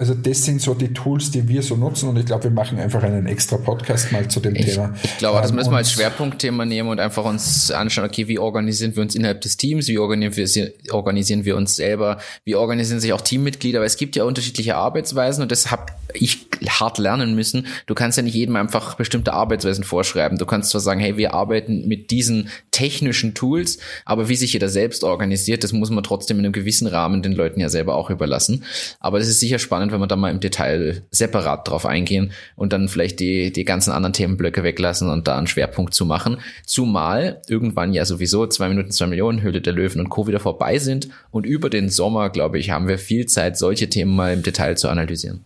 also 0.00 0.14
das 0.14 0.44
sind 0.44 0.62
so 0.62 0.74
die 0.74 0.92
Tools, 0.92 1.32
die 1.32 1.48
wir 1.48 1.60
so 1.60 1.74
nutzen 1.74 2.08
und 2.08 2.16
ich 2.16 2.26
glaube, 2.26 2.44
wir 2.44 2.50
machen 2.52 2.78
einfach 2.78 3.02
einen 3.02 3.26
extra 3.26 3.56
Podcast 3.56 4.12
mal 4.12 4.28
zu 4.28 4.38
dem 4.38 4.54
ich, 4.54 4.66
Thema. 4.66 4.94
Ich 5.02 5.18
glaube, 5.18 5.40
das 5.40 5.50
ähm, 5.50 5.56
müssen 5.56 5.72
wir 5.72 5.78
als 5.78 5.90
Schwerpunktthema 5.90 6.64
nehmen 6.64 6.88
und 6.88 7.00
einfach 7.00 7.24
uns 7.24 7.72
anschauen, 7.72 8.04
okay, 8.04 8.28
wie 8.28 8.38
organisieren 8.38 8.94
wir 8.94 9.02
uns 9.02 9.16
innerhalb 9.16 9.40
des 9.40 9.56
Teams, 9.56 9.88
wie 9.88 9.98
organisieren 9.98 10.46
wir, 10.54 10.94
organisieren 10.94 11.44
wir 11.44 11.56
uns 11.56 11.74
selber, 11.74 12.18
wie 12.44 12.54
organisieren 12.54 13.00
sich 13.00 13.12
auch 13.12 13.20
Teammitglieder, 13.20 13.80
weil 13.80 13.88
es 13.88 13.96
gibt 13.96 14.14
ja 14.14 14.22
unterschiedliche 14.22 14.76
Arbeitsweisen 14.76 15.42
und 15.42 15.50
das 15.50 15.72
habe 15.72 15.86
ich 16.14 16.46
hart 16.68 16.98
lernen 16.98 17.34
müssen. 17.34 17.66
Du 17.86 17.94
kannst 17.94 18.16
ja 18.16 18.22
nicht 18.22 18.34
jedem 18.34 18.56
einfach 18.56 18.94
bestimmte 18.94 19.32
Arbeitsweisen 19.32 19.84
vorschreiben. 19.84 20.38
Du 20.38 20.46
kannst 20.46 20.70
zwar 20.70 20.80
sagen, 20.80 21.00
hey, 21.00 21.16
wir 21.16 21.34
arbeiten 21.34 21.86
mit 21.88 22.10
diesen 22.10 22.50
technischen 22.70 23.34
Tools, 23.34 23.78
aber 24.04 24.28
wie 24.28 24.36
sich 24.36 24.52
jeder 24.52 24.68
selbst 24.68 25.04
organisiert, 25.04 25.64
das 25.64 25.72
muss 25.72 25.90
man 25.90 26.04
trotzdem 26.04 26.38
in 26.38 26.44
einem 26.44 26.52
gewissen 26.52 26.86
Rahmen 26.86 27.22
den 27.22 27.32
Leuten 27.32 27.60
ja 27.60 27.68
selber 27.68 27.96
auch 27.96 28.10
überlassen. 28.10 28.64
Aber 29.00 29.18
das 29.18 29.28
ist 29.28 29.40
sicher 29.40 29.58
spannend, 29.58 29.87
spannend, 29.88 29.92
wenn 29.92 30.00
wir 30.00 30.06
da 30.06 30.16
mal 30.16 30.30
im 30.30 30.40
Detail 30.40 31.02
separat 31.10 31.68
drauf 31.68 31.86
eingehen 31.86 32.32
und 32.56 32.72
dann 32.72 32.88
vielleicht 32.88 33.20
die, 33.20 33.52
die 33.52 33.64
ganzen 33.64 33.92
anderen 33.92 34.12
Themenblöcke 34.12 34.62
weglassen 34.62 35.08
und 35.10 35.26
da 35.26 35.36
einen 35.36 35.46
Schwerpunkt 35.46 35.94
zu 35.94 36.04
machen. 36.04 36.38
Zumal 36.64 37.42
irgendwann 37.48 37.92
ja 37.92 38.04
sowieso 38.04 38.46
zwei 38.46 38.68
Minuten, 38.68 38.90
zwei 38.90 39.06
Millionen, 39.06 39.42
Höhle 39.42 39.60
der 39.60 39.72
Löwen 39.72 40.00
und 40.00 40.08
Co. 40.08 40.26
wieder 40.26 40.40
vorbei 40.40 40.78
sind 40.78 41.08
und 41.30 41.46
über 41.46 41.70
den 41.70 41.88
Sommer, 41.88 42.30
glaube 42.30 42.58
ich, 42.58 42.70
haben 42.70 42.88
wir 42.88 42.98
viel 42.98 43.26
Zeit, 43.26 43.56
solche 43.56 43.88
Themen 43.88 44.14
mal 44.14 44.32
im 44.32 44.42
Detail 44.42 44.76
zu 44.76 44.88
analysieren. 44.88 45.44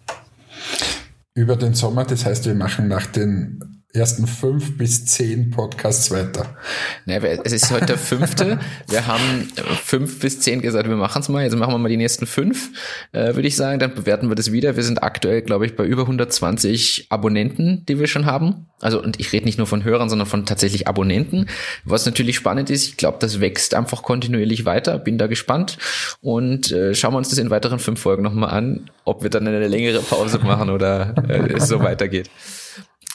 Über 1.34 1.56
den 1.56 1.74
Sommer, 1.74 2.04
das 2.04 2.26
heißt, 2.26 2.46
wir 2.46 2.54
machen 2.54 2.88
nach 2.88 3.06
den 3.06 3.81
ersten 3.94 4.26
fünf 4.26 4.78
bis 4.78 5.04
zehn 5.04 5.50
Podcasts 5.50 6.10
weiter. 6.10 6.56
Nee, 7.04 7.18
es 7.44 7.52
ist 7.52 7.70
heute 7.70 7.86
der 7.86 7.98
fünfte. 7.98 8.58
wir 8.88 9.06
haben 9.06 9.48
fünf 9.84 10.18
bis 10.18 10.40
zehn 10.40 10.62
gesagt, 10.62 10.88
wir 10.88 10.96
machen 10.96 11.20
es 11.20 11.28
mal. 11.28 11.42
Jetzt 11.42 11.56
machen 11.56 11.74
wir 11.74 11.78
mal 11.78 11.90
die 11.90 11.98
nächsten 11.98 12.26
fünf, 12.26 12.70
äh, 13.12 13.34
würde 13.34 13.46
ich 13.46 13.54
sagen. 13.54 13.78
Dann 13.78 13.94
bewerten 13.94 14.30
wir 14.30 14.34
das 14.34 14.50
wieder. 14.50 14.76
Wir 14.76 14.82
sind 14.82 15.02
aktuell, 15.02 15.42
glaube 15.42 15.66
ich, 15.66 15.76
bei 15.76 15.84
über 15.84 16.02
120 16.02 17.08
Abonnenten, 17.10 17.84
die 17.86 17.98
wir 17.98 18.06
schon 18.06 18.24
haben. 18.24 18.66
Also, 18.80 19.00
und 19.00 19.20
ich 19.20 19.30
rede 19.32 19.44
nicht 19.44 19.58
nur 19.58 19.66
von 19.66 19.84
Hörern, 19.84 20.08
sondern 20.08 20.26
von 20.26 20.46
tatsächlich 20.46 20.88
Abonnenten. 20.88 21.46
Was 21.84 22.06
natürlich 22.06 22.36
spannend 22.36 22.70
ist, 22.70 22.88
ich 22.88 22.96
glaube, 22.96 23.18
das 23.20 23.40
wächst 23.40 23.74
einfach 23.74 24.02
kontinuierlich 24.02 24.64
weiter. 24.64 24.98
Bin 24.98 25.18
da 25.18 25.26
gespannt. 25.26 25.76
Und 26.22 26.72
äh, 26.72 26.94
schauen 26.94 27.12
wir 27.12 27.18
uns 27.18 27.28
das 27.28 27.38
in 27.38 27.50
weiteren 27.50 27.78
fünf 27.78 28.00
Folgen 28.00 28.22
nochmal 28.22 28.50
an, 28.50 28.90
ob 29.04 29.22
wir 29.22 29.28
dann 29.28 29.46
eine 29.46 29.68
längere 29.68 30.00
Pause 30.00 30.38
machen 30.38 30.70
oder 30.70 31.14
äh, 31.28 31.52
es 31.52 31.68
so 31.68 31.80
weitergeht. 31.80 32.30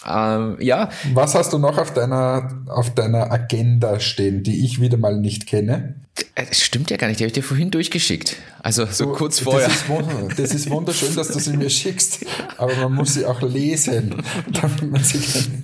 Ähm, 0.07 0.57
ja. 0.59 0.89
Was 1.13 1.35
hast 1.35 1.53
du 1.53 1.57
noch 1.57 1.77
auf 1.77 1.93
deiner, 1.93 2.49
auf 2.67 2.93
deiner 2.93 3.31
Agenda 3.31 3.99
stehen, 3.99 4.43
die 4.43 4.65
ich 4.65 4.79
wieder 4.79 4.97
mal 4.97 5.17
nicht 5.19 5.47
kenne? 5.47 5.95
Das 6.35 6.61
stimmt 6.61 6.89
ja 6.89 6.97
gar 6.97 7.07
nicht, 7.07 7.19
die 7.19 7.23
habe 7.23 7.27
ich 7.27 7.33
dir 7.33 7.43
vorhin 7.43 7.71
durchgeschickt. 7.71 8.37
Also 8.61 8.85
so 8.85 9.05
du, 9.05 9.13
kurz 9.13 9.39
vorher. 9.39 9.67
Das 9.67 9.77
ist, 9.77 10.39
das 10.39 10.51
ist 10.51 10.69
wunderschön, 10.69 11.15
dass 11.15 11.29
du 11.29 11.39
sie 11.39 11.55
mir 11.55 11.69
schickst, 11.69 12.25
aber 12.57 12.75
man 12.75 12.93
muss 12.93 13.13
sie 13.13 13.25
auch 13.25 13.41
lesen, 13.41 14.15
damit 14.61 14.91
man 14.91 15.03
sie 15.03 15.19
kann. 15.19 15.63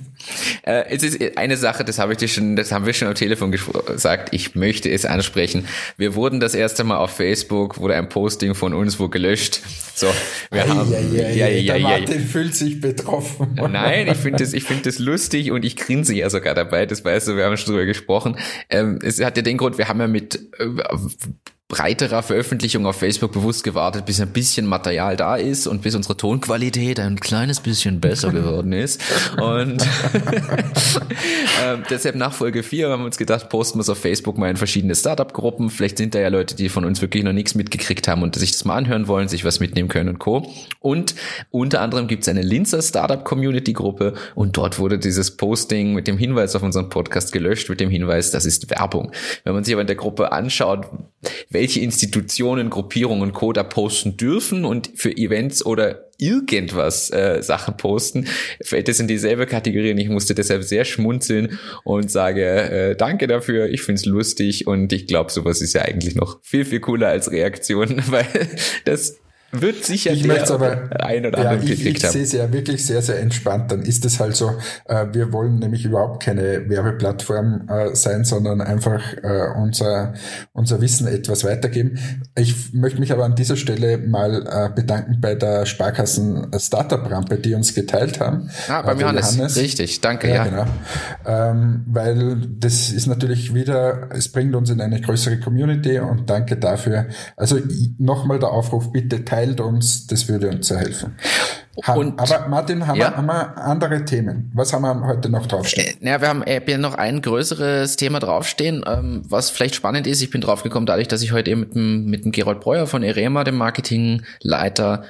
Äh, 0.63 0.85
es 0.89 1.03
ist 1.03 1.37
eine 1.37 1.57
Sache, 1.57 1.83
das 1.83 1.99
habe 1.99 2.13
ich 2.13 2.17
dir 2.17 2.27
schon, 2.27 2.55
das 2.55 2.71
haben 2.71 2.85
wir 2.85 2.93
schon 2.93 3.07
am 3.07 3.15
Telefon 3.15 3.51
gesagt. 3.51 4.29
Ich 4.31 4.55
möchte 4.55 4.89
es 4.89 5.05
ansprechen. 5.05 5.67
Wir 5.97 6.15
wurden 6.15 6.39
das 6.39 6.55
erste 6.55 6.83
Mal 6.83 6.97
auf 6.97 7.11
Facebook, 7.11 7.77
wurde 7.77 7.95
ein 7.95 8.09
Posting 8.09 8.55
von 8.55 8.73
uns 8.73 8.99
wo 8.99 9.09
gelöscht. 9.09 9.61
So, 9.95 10.07
wir 10.51 10.63
ei, 10.63 10.67
haben, 10.67 10.93
ei, 10.93 10.97
ei, 10.97 11.33
ja, 11.33 11.47
ja, 11.47 11.75
ja, 11.75 11.79
Martin 11.79 12.19
fühlt 12.21 12.55
sich 12.55 12.79
betroffen. 12.81 13.55
Nein, 13.55 14.07
ich 14.07 14.17
finde 14.17 14.43
das, 14.43 14.53
ich 14.53 14.63
finde 14.63 14.83
das 14.83 14.99
lustig 14.99 15.51
und 15.51 15.63
ich 15.65 15.75
grinse 15.75 16.13
ja 16.15 16.29
sogar 16.29 16.55
dabei. 16.55 16.85
Das 16.85 17.05
weißt 17.05 17.27
du, 17.27 17.35
wir 17.35 17.45
haben 17.45 17.57
schon 17.57 17.73
drüber 17.73 17.85
gesprochen. 17.85 18.37
Ähm, 18.69 18.99
es 19.03 19.23
hat 19.23 19.37
ja 19.37 19.43
den 19.43 19.57
Grund, 19.57 19.77
wir 19.77 19.87
haben 19.87 19.99
ja 19.99 20.07
mit 20.07 20.35
äh, 20.57 20.65
breiterer 21.73 22.21
Veröffentlichung 22.21 22.85
auf 22.85 22.97
Facebook 22.97 23.31
bewusst 23.31 23.63
gewartet, 23.63 24.05
bis 24.05 24.21
ein 24.21 24.29
bisschen 24.29 24.67
Material 24.67 25.15
da 25.15 25.37
ist 25.37 25.65
und 25.65 25.81
bis 25.81 25.95
unsere 25.95 26.15
Tonqualität 26.15 26.99
ein 26.99 27.19
kleines 27.19 27.61
bisschen 27.61 27.99
besser 27.99 28.31
geworden 28.33 28.73
ist. 28.73 29.01
Und 29.41 29.81
äh, 31.63 31.77
deshalb 31.89 32.15
nach 32.15 32.31
Folge 32.31 32.61
4 32.61 32.89
haben 32.89 33.01
wir 33.01 33.05
uns 33.05 33.17
gedacht, 33.17 33.49
posten 33.49 33.79
wir 33.79 33.81
es 33.81 33.89
auf 33.89 33.97
Facebook 33.97 34.37
mal 34.37 34.51
in 34.51 34.57
verschiedene 34.57 34.93
Startup-Gruppen. 34.93 35.71
Vielleicht 35.71 35.97
sind 35.97 36.13
da 36.13 36.19
ja 36.19 36.27
Leute, 36.27 36.55
die 36.55 36.69
von 36.69 36.85
uns 36.85 37.01
wirklich 37.01 37.23
noch 37.23 37.33
nichts 37.33 37.55
mitgekriegt 37.55 38.07
haben 38.07 38.21
und 38.21 38.35
sich 38.35 38.51
das 38.51 38.65
mal 38.65 38.75
anhören 38.75 39.07
wollen, 39.07 39.27
sich 39.27 39.43
was 39.43 39.59
mitnehmen 39.59 39.89
können 39.89 40.09
und 40.09 40.19
Co. 40.19 40.47
Und 40.79 41.15
unter 41.49 41.81
anderem 41.81 42.07
gibt 42.07 42.21
es 42.21 42.29
eine 42.29 42.43
Linzer 42.43 42.83
Startup-Community-Gruppe 42.83 44.13
und 44.35 44.57
dort 44.57 44.77
wurde 44.77 44.99
dieses 44.99 45.37
Posting 45.37 45.93
mit 45.93 46.07
dem 46.07 46.19
Hinweis 46.19 46.55
auf 46.55 46.61
unseren 46.61 46.89
Podcast 46.89 47.31
gelöscht, 47.31 47.67
mit 47.69 47.79
dem 47.79 47.89
Hinweis, 47.89 48.29
das 48.29 48.45
ist 48.45 48.69
Werbung. 48.69 49.11
Wenn 49.43 49.55
man 49.55 49.63
sich 49.63 49.73
aber 49.73 49.81
in 49.81 49.87
der 49.87 49.95
Gruppe 49.95 50.31
anschaut, 50.31 50.85
welche 51.49 51.62
Institutionen, 51.65 52.69
Gruppierungen 52.69 53.31
Co. 53.31 53.53
da 53.53 53.63
posten 53.63 54.17
dürfen 54.17 54.65
und 54.65 54.91
für 54.95 55.15
Events 55.15 55.65
oder 55.65 56.09
irgendwas 56.17 57.11
äh, 57.11 57.41
Sachen 57.41 57.77
posten, 57.77 58.27
fällt 58.63 58.87
es 58.89 58.99
in 58.99 59.07
dieselbe 59.07 59.45
Kategorie 59.45 59.91
und 59.91 59.97
ich 59.97 60.09
musste 60.09 60.35
deshalb 60.35 60.63
sehr 60.63 60.85
schmunzeln 60.85 61.59
und 61.83 62.11
sage 62.11 62.45
äh, 62.45 62.95
danke 62.95 63.27
dafür, 63.27 63.69
ich 63.69 63.81
find's 63.81 64.05
lustig 64.05 64.67
und 64.67 64.93
ich 64.93 65.07
glaube, 65.07 65.31
sowas 65.31 65.61
ist 65.61 65.73
ja 65.73 65.81
eigentlich 65.81 66.15
noch 66.15 66.39
viel, 66.43 66.65
viel 66.65 66.79
cooler 66.79 67.07
als 67.07 67.31
Reaktion, 67.31 68.01
weil 68.07 68.27
das 68.85 69.17
wird 69.53 69.85
sicher 69.85 70.11
ich 70.11 70.23
der 70.23 70.49
aber, 70.51 70.89
ein 70.99 71.25
oder 71.25 71.37
andere 71.37 71.65
ja, 71.65 71.73
ich, 71.73 71.85
ich. 71.85 72.03
Ich 72.03 72.07
sehe 72.07 72.23
es 72.23 72.31
ja 72.31 72.51
wirklich 72.51 72.85
sehr, 72.85 73.01
sehr 73.01 73.19
entspannt. 73.19 73.71
Dann 73.71 73.83
ist 73.83 74.03
es 74.05 74.19
halt 74.19 74.35
so, 74.35 74.51
äh, 74.85 75.05
wir 75.11 75.31
wollen 75.31 75.59
nämlich 75.59 75.85
überhaupt 75.85 76.23
keine 76.23 76.67
Werbeplattform 76.69 77.67
äh, 77.69 77.95
sein, 77.95 78.23
sondern 78.23 78.61
einfach 78.61 79.01
äh, 79.21 79.47
unser, 79.55 80.13
unser 80.53 80.81
Wissen 80.81 81.07
etwas 81.07 81.43
weitergeben. 81.43 81.99
Ich 82.35 82.73
möchte 82.73 82.99
mich 82.99 83.11
aber 83.11 83.25
an 83.25 83.35
dieser 83.35 83.55
Stelle 83.55 83.99
mal 83.99 84.45
äh, 84.47 84.69
bedanken 84.75 85.21
bei 85.21 85.35
der 85.35 85.65
Sparkassen 85.65 86.51
Startup 86.57 87.09
Rampe, 87.09 87.37
die 87.37 87.53
uns 87.53 87.75
geteilt 87.75 88.19
haben. 88.19 88.49
Ah, 88.67 88.81
beim 88.81 88.99
Johannes. 88.99 89.35
Johannes. 89.35 89.57
Richtig, 89.57 90.01
danke, 90.01 90.29
ja. 90.29 90.35
ja. 90.35 90.43
Genau. 90.45 90.65
Ähm, 91.25 91.83
weil 91.87 92.37
das 92.59 92.91
ist 92.91 93.07
natürlich 93.07 93.53
wieder, 93.53 94.09
es 94.11 94.29
bringt 94.29 94.55
uns 94.55 94.69
in 94.69 94.81
eine 94.81 94.99
größere 94.99 95.39
Community 95.39 95.99
und 95.99 96.29
danke 96.29 96.57
dafür. 96.57 97.07
Also 97.37 97.59
nochmal 97.97 98.39
der 98.39 98.49
Aufruf, 98.49 98.91
bitte 98.91 99.23
teilen 99.23 99.42
teilt 99.43 99.59
uns, 99.59 100.07
das 100.07 100.27
würde 100.27 100.49
uns 100.49 100.67
sehr 100.67 100.79
helfen. 100.79 101.15
Und, 101.75 102.19
aber 102.19 102.47
Martin, 102.49 102.85
haben, 102.85 102.99
ja. 102.99 103.11
wir, 103.11 103.17
haben 103.17 103.25
wir 103.25 103.57
andere 103.57 104.05
Themen? 104.05 104.51
Was 104.53 104.73
haben 104.73 104.83
wir 104.83 105.07
heute 105.07 105.29
noch 105.29 105.47
draufstehen? 105.47 106.01
Äh, 106.01 106.09
ja, 106.09 106.21
wir 106.21 106.27
haben 106.27 106.43
äh, 106.43 106.77
noch 106.77 106.95
ein 106.95 107.21
größeres 107.21 107.95
Thema 107.95 108.19
draufstehen, 108.19 108.83
ähm, 108.87 109.23
was 109.27 109.49
vielleicht 109.49 109.75
spannend 109.75 110.05
ist. 110.07 110.21
Ich 110.21 110.29
bin 110.29 110.41
draufgekommen, 110.41 110.85
dadurch, 110.85 111.07
dass 111.07 111.23
ich 111.23 111.31
heute 111.31 111.51
eben 111.51 111.61
mit 111.61 111.75
dem, 111.75 112.05
mit 112.05 112.25
dem 112.25 112.31
Gerold 112.31 112.59
Breuer 112.59 112.87
von 112.87 113.03
Erema, 113.03 113.43
dem 113.43 113.55
Marketingleiter, 113.55 115.03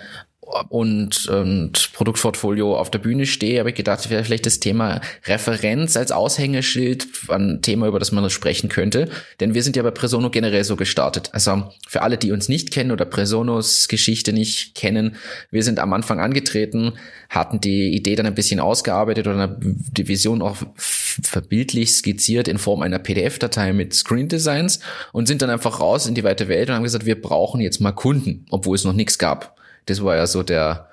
und, 0.69 1.27
und 1.27 1.93
Produktportfolio 1.93 2.77
auf 2.77 2.91
der 2.91 2.99
Bühne 2.99 3.25
stehe, 3.25 3.59
habe 3.59 3.69
ich 3.69 3.75
gedacht, 3.75 4.09
wäre 4.09 4.23
vielleicht 4.23 4.45
das 4.45 4.59
Thema 4.59 5.01
Referenz 5.25 5.97
als 5.97 6.11
Aushängeschild 6.11 7.07
ein 7.29 7.61
Thema, 7.61 7.87
über 7.87 7.99
das 7.99 8.11
man 8.11 8.29
sprechen 8.29 8.69
könnte. 8.69 9.09
Denn 9.39 9.53
wir 9.53 9.63
sind 9.63 9.75
ja 9.75 9.83
bei 9.83 9.91
Presono 9.91 10.29
generell 10.29 10.63
so 10.63 10.75
gestartet. 10.75 11.29
Also 11.33 11.71
für 11.87 12.01
alle, 12.01 12.17
die 12.17 12.31
uns 12.31 12.49
nicht 12.49 12.71
kennen 12.71 12.91
oder 12.91 13.05
Presonos 13.05 13.87
Geschichte 13.87 14.33
nicht 14.33 14.75
kennen, 14.75 15.15
wir 15.51 15.63
sind 15.63 15.79
am 15.79 15.93
Anfang 15.93 16.19
angetreten, 16.19 16.93
hatten 17.29 17.59
die 17.59 17.95
Idee 17.95 18.15
dann 18.15 18.25
ein 18.25 18.35
bisschen 18.35 18.59
ausgearbeitet 18.59 19.27
oder 19.27 19.57
die 19.59 20.07
Vision 20.07 20.41
auch 20.41 20.57
verbildlich 20.77 21.91
skizziert 21.91 22.47
in 22.47 22.57
Form 22.57 22.81
einer 22.81 22.99
PDF-Datei 22.99 23.73
mit 23.73 23.93
Screen 23.93 24.27
Designs 24.27 24.79
und 25.11 25.27
sind 25.27 25.41
dann 25.41 25.49
einfach 25.49 25.79
raus 25.79 26.05
in 26.05 26.15
die 26.15 26.23
weite 26.23 26.47
Welt 26.47 26.69
und 26.69 26.75
haben 26.75 26.83
gesagt, 26.83 27.05
wir 27.05 27.19
brauchen 27.19 27.61
jetzt 27.61 27.81
mal 27.81 27.91
Kunden, 27.91 28.45
obwohl 28.49 28.75
es 28.75 28.83
noch 28.83 28.93
nichts 28.93 29.17
gab. 29.17 29.55
Das 29.85 30.03
war 30.03 30.15
ja 30.15 30.27
so 30.27 30.43
der, 30.43 30.89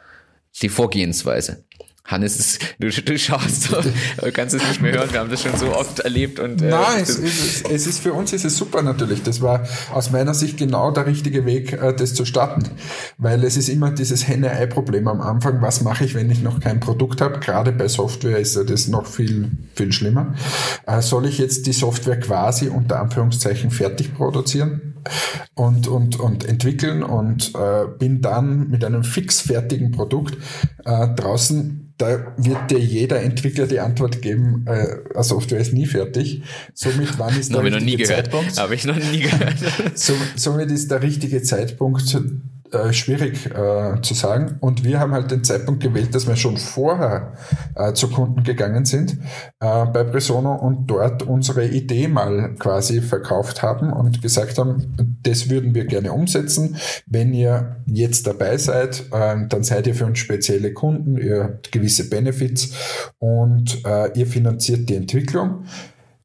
die 0.60 0.68
Vorgehensweise. 0.68 1.64
Hannes, 2.10 2.36
ist, 2.36 2.60
du, 2.78 2.88
du 2.88 3.18
schaust 3.18 3.64
so, 3.64 3.76
du 3.80 4.32
kannst 4.32 4.54
es 4.54 4.66
nicht 4.66 4.82
mehr 4.82 4.92
hören, 4.92 5.12
wir 5.12 5.20
haben 5.20 5.30
das 5.30 5.42
schon 5.42 5.56
so 5.56 5.72
oft 5.74 6.00
erlebt. 6.00 6.40
Und, 6.40 6.60
äh, 6.60 6.70
Nein, 6.70 7.02
es 7.02 7.10
ist, 7.10 7.70
es 7.70 7.86
ist 7.86 8.00
für 8.00 8.12
uns 8.12 8.32
ist 8.32 8.44
es 8.44 8.56
super 8.56 8.82
natürlich. 8.82 9.22
Das 9.22 9.40
war 9.42 9.64
aus 9.92 10.10
meiner 10.10 10.34
Sicht 10.34 10.56
genau 10.56 10.90
der 10.90 11.06
richtige 11.06 11.46
Weg, 11.46 11.72
äh, 11.72 11.94
das 11.94 12.14
zu 12.14 12.24
starten. 12.24 12.64
Weil 13.18 13.44
es 13.44 13.56
ist 13.56 13.68
immer 13.68 13.92
dieses 13.92 14.26
Henne-Ei-Problem 14.26 15.06
am 15.06 15.20
Anfang. 15.20 15.62
Was 15.62 15.82
mache 15.82 16.04
ich, 16.04 16.14
wenn 16.14 16.30
ich 16.30 16.42
noch 16.42 16.58
kein 16.58 16.80
Produkt 16.80 17.20
habe? 17.20 17.38
Gerade 17.38 17.70
bei 17.70 17.86
Software 17.86 18.38
ist 18.38 18.56
ja 18.56 18.64
das 18.64 18.88
noch 18.88 19.06
viel, 19.06 19.50
viel 19.74 19.92
schlimmer. 19.92 20.34
Äh, 20.86 21.02
soll 21.02 21.26
ich 21.26 21.38
jetzt 21.38 21.66
die 21.66 21.72
Software 21.72 22.18
quasi 22.18 22.68
unter 22.68 23.00
Anführungszeichen 23.00 23.70
fertig 23.70 24.14
produzieren? 24.14 24.96
Und, 25.54 25.88
und, 25.88 26.18
und 26.18 26.44
entwickeln 26.44 27.02
und 27.02 27.52
äh, 27.54 27.86
bin 27.98 28.20
dann 28.20 28.68
mit 28.68 28.84
einem 28.84 29.04
fix 29.04 29.40
fertigen 29.40 29.90
Produkt 29.90 30.36
äh, 30.84 31.08
draußen 31.14 31.90
da 32.00 32.32
wird 32.38 32.70
dir 32.70 32.78
jeder 32.78 33.22
Entwickler 33.22 33.66
die 33.66 33.78
Antwort 33.78 34.22
geben, 34.22 34.64
äh, 34.66 34.96
eine 35.14 35.22
Software 35.22 35.60
ist 35.60 35.74
nie 35.74 35.84
fertig. 35.84 36.42
Somit 36.72 37.18
wann 37.18 37.38
ist 37.38 37.52
der 37.54 37.62
richtige 37.62 38.04
Zeitpunkt? 38.04 38.58
Habe 38.58 38.74
ich 38.74 38.84
noch 38.86 38.96
nie 38.96 39.20
gehört. 39.20 39.58
somit 40.36 40.70
ist 40.70 40.90
der 40.90 41.02
richtige 41.02 41.42
Zeitpunkt 41.42 42.18
äh, 42.72 42.92
schwierig 42.92 43.46
äh, 43.46 44.00
zu 44.02 44.14
sagen. 44.14 44.56
Und 44.60 44.84
wir 44.84 45.00
haben 45.00 45.12
halt 45.12 45.30
den 45.30 45.44
Zeitpunkt 45.44 45.82
gewählt, 45.82 46.14
dass 46.14 46.26
wir 46.26 46.36
schon 46.36 46.56
vorher 46.56 47.34
äh, 47.74 47.92
zu 47.92 48.08
Kunden 48.08 48.42
gegangen 48.42 48.84
sind 48.84 49.18
äh, 49.60 49.86
bei 49.86 50.04
Presono 50.04 50.54
und 50.54 50.86
dort 50.86 51.22
unsere 51.22 51.66
Idee 51.66 52.08
mal 52.08 52.54
quasi 52.58 53.00
verkauft 53.00 53.62
haben 53.62 53.92
und 53.92 54.22
gesagt 54.22 54.58
haben, 54.58 55.18
das 55.22 55.50
würden 55.50 55.74
wir 55.74 55.86
gerne 55.86 56.12
umsetzen. 56.12 56.76
Wenn 57.06 57.34
ihr 57.34 57.76
jetzt 57.86 58.26
dabei 58.26 58.56
seid, 58.56 59.04
äh, 59.12 59.36
dann 59.48 59.62
seid 59.62 59.86
ihr 59.86 59.94
für 59.94 60.06
uns 60.06 60.18
spezielle 60.18 60.72
Kunden, 60.72 61.16
ihr 61.16 61.44
habt 61.44 61.72
gewisse 61.72 62.08
Benefits 62.08 62.72
und 63.18 63.84
äh, 63.84 64.18
ihr 64.18 64.26
finanziert 64.26 64.88
die 64.88 64.94
Entwicklung. 64.96 65.64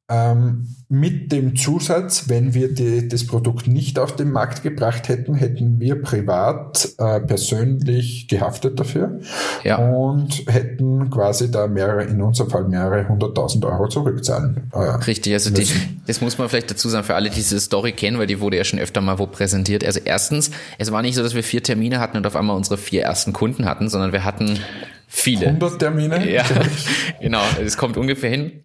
Ähm, 0.10 0.75
mit 0.88 1.32
dem 1.32 1.56
Zusatz, 1.56 2.30
wenn 2.30 2.54
wir 2.54 2.74
die, 2.74 3.08
das 3.08 3.26
Produkt 3.26 3.68
nicht 3.68 3.98
auf 3.98 4.16
den 4.16 4.32
Markt 4.32 4.62
gebracht 4.62 5.10
hätten, 5.10 5.34
hätten 5.34 5.80
wir 5.80 6.02
privat 6.02 6.90
äh, 7.00 7.20
persönlich 7.22 8.28
gehaftet 8.28 8.80
dafür 8.80 9.20
ja. 9.64 9.78
und 9.78 10.44
hätten 10.48 11.10
quasi 11.10 11.50
da 11.50 11.68
mehrere, 11.68 12.04
in 12.04 12.22
unserem 12.22 12.52
Fall 12.52 12.68
mehrere 12.68 13.08
hunderttausend 13.08 13.66
Euro 13.66 13.88
zurückzahlen. 13.88 14.70
Äh, 14.74 14.78
Richtig, 14.78 15.34
also 15.34 15.50
die, 15.50 15.68
das 16.06 16.22
muss 16.22 16.38
man 16.38 16.50
vielleicht 16.50 16.70
dazu 16.70 16.88
sagen, 16.90 17.04
für 17.04 17.16
alle, 17.16 17.30
die 17.30 17.36
diese 17.36 17.60
Story 17.60 17.92
kennen, 17.92 18.18
weil 18.18 18.28
die 18.28 18.40
wurde 18.40 18.58
ja 18.58 18.64
schon 18.64 18.80
öfter 18.80 19.02
mal 19.02 19.18
wo 19.20 19.28
präsentiert. 19.28 19.84
Also 19.84 20.00
erstens, 20.04 20.52
es 20.78 20.92
war 20.92 21.02
nicht 21.02 21.16
so, 21.16 21.24
dass 21.24 21.36
wir 21.36 21.44
vier 21.44 21.64
Termine 21.64 22.00
hatten 22.00 22.18
und 22.18 22.28
auf 22.28 22.36
einmal 22.36 22.56
unsere 22.56 22.78
vier 22.78 23.04
ersten 23.04 23.34
Kunden 23.34 23.66
hatten, 23.66 23.90
sondern 23.90 24.12
wir 24.12 24.24
hatten 24.24 24.60
viele. 25.08 25.48
100 25.48 25.80
Termine? 25.80 26.32
Ja, 26.32 26.44
genau. 27.22 27.42
Es 27.64 27.78
kommt 27.78 27.98
ungefähr 27.98 28.30
hin 28.30 28.65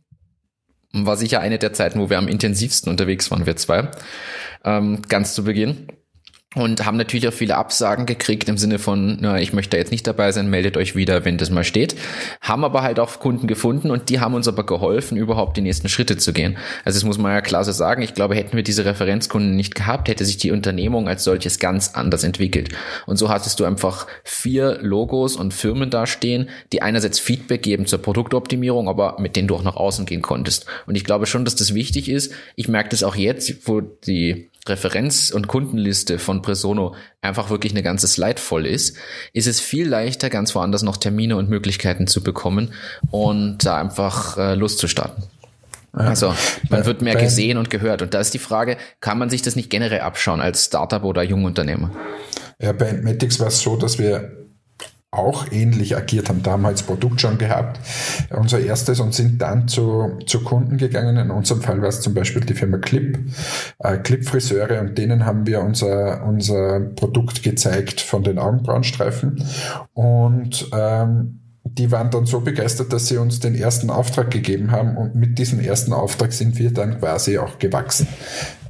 war 0.93 1.17
sicher 1.17 1.41
eine 1.41 1.59
der 1.59 1.73
Zeiten, 1.73 2.01
wo 2.01 2.11
wir 2.11 2.19
am 2.19 2.29
intensivsten 2.29 2.91
unterwegs 2.91 3.31
waren, 3.31 3.47
wir 3.47 3.57
zwei, 3.57 3.91
ähm, 4.65 5.03
ganz 5.09 5.35
zu 5.35 5.45
Beginn 5.45 5.87
und 6.57 6.85
haben 6.85 6.97
natürlich 6.97 7.29
auch 7.29 7.33
viele 7.33 7.57
Absagen 7.57 8.07
gekriegt 8.07 8.49
im 8.49 8.59
Sinne 8.59 8.81
von, 8.81 9.19
na, 9.21 9.41
ich 9.41 9.53
möchte 9.53 9.71
da 9.71 9.77
jetzt 9.77 9.93
nicht 9.93 10.05
dabei 10.05 10.33
sein, 10.33 10.51
meldet 10.51 10.77
euch 10.77 10.97
wieder, 10.97 11.25
wenn 11.25 11.39
das 11.39 11.49
mal 11.51 11.63
steht. 11.63 11.95
Haben 12.41 12.65
aber 12.65 12.83
halt 12.83 12.99
auch 12.99 13.21
Kunden 13.21 13.47
gefunden 13.47 13.93
und 13.93 14.09
die 14.09 14.19
haben 14.19 14.35
uns 14.35 14.49
aber 14.49 14.67
geholfen, 14.67 15.17
überhaupt 15.17 15.57
die 15.57 15.61
nächsten 15.61 15.89
Schritte 15.89 16.17
zu 16.17 16.33
gehen. 16.33 16.59
Also 16.85 16.97
das 16.97 17.05
muss 17.05 17.19
man 17.19 17.33
ja 17.33 17.41
klar 17.41 17.63
so 17.63 17.71
sagen. 17.71 18.03
Ich 18.03 18.15
glaube, 18.15 18.35
hätten 18.35 18.57
wir 18.57 18.65
diese 18.65 18.85
Referenzkunden 18.85 19.55
nicht 19.55 19.77
gehabt, 19.77 20.09
hätte 20.09 20.25
sich 20.25 20.39
die 20.39 20.51
Unternehmung 20.51 21.07
als 21.07 21.23
solches 21.23 21.61
ganz 21.61 21.95
anders 21.95 22.25
entwickelt. 22.25 22.71
Und 23.07 23.17
so 23.17 23.29
hattest 23.29 23.61
du 23.61 23.65
einfach 23.65 24.09
vier 24.25 24.79
Logos 24.81 25.37
und 25.37 25.55
Firmen 25.55 25.89
dastehen, 25.89 26.49
die 26.73 26.83
einerseits 26.83 27.21
Feedback 27.21 27.63
geben 27.63 27.87
zur 27.87 28.03
Produktoptimierung, 28.03 28.89
aber 28.89 29.21
mit 29.21 29.37
denen 29.37 29.47
du 29.47 29.55
auch 29.55 29.63
nach 29.63 29.77
außen 29.77 30.05
gehen 30.05 30.23
konntest. 30.23 30.67
Und 30.87 30.97
ich 30.97 31.05
glaube 31.05 31.27
schon, 31.27 31.45
dass 31.45 31.55
das 31.55 31.75
wichtig 31.75 32.09
ist. 32.09 32.33
Ich 32.57 32.67
merke 32.67 32.89
das 32.89 33.05
auch 33.05 33.15
jetzt, 33.15 33.69
wo 33.69 33.81
die 33.81 34.50
Referenz- 34.67 35.31
und 35.31 35.49
Kundenliste 35.49 36.19
von 36.19 36.43
Presono 36.43 36.95
einfach 37.23 37.51
wirklich 37.51 37.73
eine 37.73 37.83
ganze 37.83 38.07
Slide 38.07 38.41
voll 38.41 38.67
ist, 38.67 38.97
ist 39.33 39.47
es 39.47 39.61
viel 39.61 39.89
leichter, 39.89 40.31
ganz 40.31 40.55
woanders 40.55 40.83
noch 40.83 40.97
Termine 40.97 41.37
und 41.37 41.49
Möglichkeiten 41.49 42.07
zu 42.07 42.23
bekommen 42.23 42.73
und 43.11 43.65
da 43.65 43.79
einfach 43.79 44.37
äh, 44.37 44.55
loszustarten. 44.55 45.25
Also 45.93 46.35
man 46.69 46.85
wird 46.87 47.03
mehr 47.03 47.17
gesehen 47.17 47.59
und 47.59 47.69
gehört. 47.69 48.01
Und 48.01 48.15
da 48.15 48.21
ist 48.21 48.33
die 48.33 48.39
Frage, 48.39 48.77
kann 49.01 49.19
man 49.19 49.29
sich 49.29 49.43
das 49.43 49.57
nicht 49.57 49.71
generell 49.71 50.01
abschauen 50.01 50.41
als 50.41 50.67
Startup 50.67 51.03
oder 51.03 51.23
Jungunternehmer? 51.23 51.91
Ja, 52.61 52.73
bei 52.73 52.87
Entmatics 52.87 53.41
war 53.41 53.49
es 53.49 53.61
so, 53.61 53.77
dass 53.77 53.99
wir 53.99 54.40
auch 55.13 55.51
ähnlich 55.51 55.97
agiert 55.97 56.29
haben. 56.29 56.43
Da 56.43 56.53
haben 56.53 56.63
wir 56.63 56.71
das 56.71 56.85
Produkt 56.85 57.21
schon 57.21 57.37
gehabt, 57.37 57.81
unser 58.31 58.61
erstes, 58.61 59.01
und 59.01 59.13
sind 59.13 59.43
dann 59.43 59.67
zu, 59.67 60.19
zu 60.27 60.45
Kunden 60.45 60.79
gegangen. 60.79 61.17
In 61.17 61.31
unserem 61.31 61.63
Fall 61.63 61.83
war 61.83 61.89
es 61.89 62.01
zum 62.01 62.15
Beispiel 62.15 62.43
die 62.43 62.55
Firma 62.55 62.79
Clip, 62.79 63.19
äh, 63.81 63.99
Clip 63.99 64.25
Friseure, 64.25 64.81
und 64.81 64.97
denen 64.97 65.27
haben 65.27 65.47
wir 65.47 65.63
unser, 65.63 66.25
unser 66.25 66.81
Produkt 66.81 67.43
gezeigt 67.43 68.01
von 68.01 68.23
den 68.23 68.39
Augenbrauenstreifen. 68.39 69.45
Und 69.95 70.69
ähm, 70.73 71.41
die 71.65 71.91
waren 71.91 72.11
dann 72.11 72.27
so 72.27 72.41
begeistert, 72.41 72.93
dass 72.93 73.09
sie 73.09 73.19
uns 73.19 73.41
den 73.41 73.55
ersten 73.55 73.91
Auftrag 73.91 74.31
gegeben 74.31 74.71
haben 74.71 74.97
und 74.97 75.15
mit 75.15 75.39
diesem 75.39 75.61
ersten 75.61 75.93
Auftrag 75.93 76.33
sind 76.33 76.59
wir 76.59 76.73
dann 76.73 76.99
quasi 76.99 77.39
auch 77.39 77.59
gewachsen. 77.59 78.09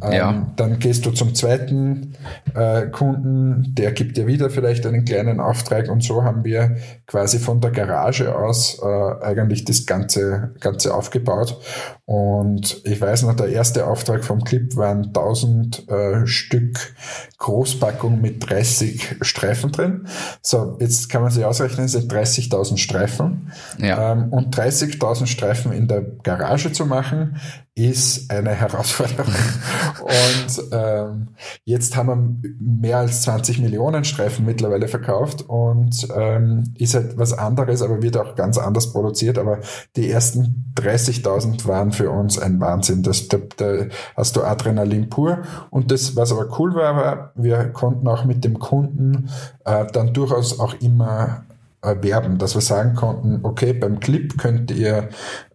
Ähm, 0.02 0.12
ja. 0.12 0.52
Dann 0.56 0.78
gehst 0.78 1.04
du 1.06 1.10
zum 1.10 1.34
zweiten 1.34 2.14
äh, 2.54 2.86
Kunden, 2.86 3.74
der 3.74 3.92
gibt 3.92 4.16
dir 4.16 4.26
wieder 4.26 4.50
vielleicht 4.50 4.86
einen 4.86 5.04
kleinen 5.04 5.40
Auftrag 5.40 5.88
und 5.88 6.02
so 6.02 6.24
haben 6.24 6.44
wir 6.44 6.76
quasi 7.06 7.38
von 7.38 7.60
der 7.60 7.70
Garage 7.70 8.34
aus 8.34 8.80
äh, 8.82 9.24
eigentlich 9.24 9.64
das 9.64 9.86
Ganze, 9.86 10.54
Ganze 10.60 10.94
aufgebaut. 10.94 11.60
Und 12.04 12.80
ich 12.84 13.00
weiß 13.00 13.22
noch, 13.22 13.34
der 13.34 13.50
erste 13.50 13.86
Auftrag 13.86 14.24
vom 14.24 14.42
Clip 14.42 14.74
waren 14.76 15.06
1000 15.06 15.88
äh, 15.88 16.26
Stück 16.26 16.94
Großpackung 17.38 18.20
mit 18.20 18.50
30 18.50 19.16
Streifen 19.22 19.72
drin. 19.72 20.06
So, 20.42 20.76
jetzt 20.80 21.08
kann 21.08 21.22
man 21.22 21.30
sich 21.30 21.44
ausrechnen, 21.44 21.86
es 21.86 21.92
sind 21.92 22.12
30.000 22.12 22.76
Streifen. 22.78 23.52
Ja. 23.78 24.12
Ähm, 24.12 24.28
und 24.30 24.56
30.000 24.56 25.26
Streifen 25.26 25.72
in 25.72 25.88
der 25.88 26.02
Garage 26.02 26.72
zu 26.72 26.86
machen, 26.86 27.36
ist 27.74 28.30
eine 28.30 28.50
Herausforderung. 28.50 29.32
und 30.02 30.62
ähm, 30.72 31.28
jetzt 31.64 31.96
haben 31.96 32.42
wir 32.42 32.50
mehr 32.58 32.98
als 32.98 33.22
20 33.22 33.60
Millionen 33.60 34.04
Streifen 34.04 34.44
mittlerweile 34.44 34.88
verkauft 34.88 35.42
und 35.48 36.08
ähm, 36.14 36.74
ist 36.76 36.94
halt 36.94 37.16
was 37.16 37.32
anderes, 37.32 37.82
aber 37.82 38.02
wird 38.02 38.16
auch 38.16 38.34
ganz 38.34 38.58
anders 38.58 38.92
produziert. 38.92 39.38
Aber 39.38 39.60
die 39.96 40.10
ersten 40.10 40.72
30.000 40.76 41.66
waren 41.66 41.92
für 41.92 42.10
uns 42.10 42.38
ein 42.38 42.60
Wahnsinn. 42.60 43.02
Das, 43.02 43.28
da, 43.28 43.38
da 43.56 43.86
hast 44.16 44.36
du 44.36 44.42
Adrenalin 44.42 45.08
pur. 45.08 45.38
Und 45.70 45.90
das, 45.90 46.16
was 46.16 46.32
aber 46.32 46.58
cool 46.58 46.74
war, 46.74 46.96
war, 46.96 47.32
wir 47.36 47.68
konnten 47.68 48.06
auch 48.08 48.24
mit 48.24 48.44
dem 48.44 48.58
Kunden 48.58 49.30
äh, 49.64 49.86
dann 49.92 50.12
durchaus 50.12 50.58
auch 50.58 50.74
immer 50.80 51.44
erwerben, 51.82 52.38
dass 52.38 52.54
wir 52.54 52.60
sagen 52.60 52.94
konnten, 52.94 53.40
okay, 53.42 53.72
beim 53.72 54.00
Clip 54.00 54.36
könnt 54.36 54.70
ihr 54.70 55.08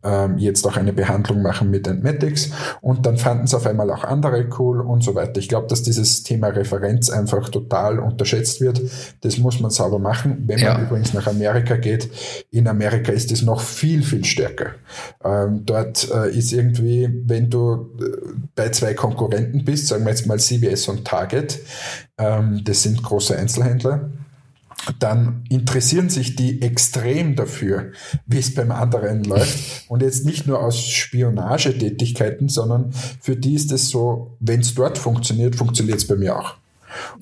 ähm, 0.03 0.37
jetzt 0.39 0.65
auch 0.65 0.75
eine 0.75 0.91
Behandlung 0.91 1.43
machen 1.43 1.69
mit 1.69 1.87
Entmatics 1.87 2.49
und 2.81 3.05
dann 3.05 3.17
fanden 3.17 3.43
es 3.43 3.53
auf 3.53 3.67
einmal 3.67 3.91
auch 3.91 4.03
andere 4.03 4.47
cool 4.57 4.81
und 4.81 5.03
so 5.03 5.13
weiter. 5.13 5.39
Ich 5.39 5.49
glaube, 5.49 5.67
dass 5.67 5.83
dieses 5.83 6.23
Thema 6.23 6.47
Referenz 6.47 7.11
einfach 7.11 7.49
total 7.49 7.99
unterschätzt 7.99 8.59
wird. 8.59 8.81
Das 9.21 9.37
muss 9.37 9.59
man 9.59 9.69
sauber 9.69 9.99
machen. 9.99 10.43
Wenn 10.47 10.59
ja. 10.59 10.73
man 10.73 10.87
übrigens 10.87 11.13
nach 11.13 11.27
Amerika 11.27 11.75
geht, 11.75 12.09
in 12.49 12.67
Amerika 12.67 13.11
ist 13.11 13.31
es 13.31 13.43
noch 13.43 13.61
viel, 13.61 14.01
viel 14.01 14.25
stärker. 14.25 14.71
Ähm, 15.23 15.61
dort 15.65 16.09
äh, 16.11 16.35
ist 16.35 16.51
irgendwie, 16.53 17.07
wenn 17.25 17.51
du 17.51 17.91
äh, 17.99 18.05
bei 18.55 18.69
zwei 18.69 18.95
Konkurrenten 18.95 19.63
bist, 19.63 19.87
sagen 19.87 20.05
wir 20.05 20.11
jetzt 20.11 20.25
mal 20.25 20.39
CBS 20.39 20.87
und 20.87 21.05
Target, 21.05 21.59
ähm, 22.17 22.61
das 22.63 22.83
sind 22.83 23.03
große 23.03 23.37
Einzelhändler, 23.37 24.09
dann 24.99 25.43
interessieren 25.49 26.09
sich 26.09 26.35
die 26.35 26.61
extrem 26.61 27.35
dafür, 27.35 27.91
wie 28.25 28.39
es 28.39 28.53
beim 28.53 28.71
anderen 28.71 29.23
läuft. 29.23 29.89
Und 29.89 30.01
jetzt 30.01 30.25
nicht 30.25 30.47
nur 30.47 30.61
aus 30.63 30.79
Spionagetätigkeiten, 30.79 32.49
sondern 32.49 32.91
für 33.19 33.35
die 33.35 33.55
ist 33.55 33.71
es 33.71 33.89
so, 33.89 34.37
wenn 34.39 34.61
es 34.61 34.75
dort 34.75 34.97
funktioniert, 34.97 35.55
funktioniert 35.55 35.97
es 35.97 36.07
bei 36.07 36.15
mir 36.15 36.37
auch. 36.37 36.55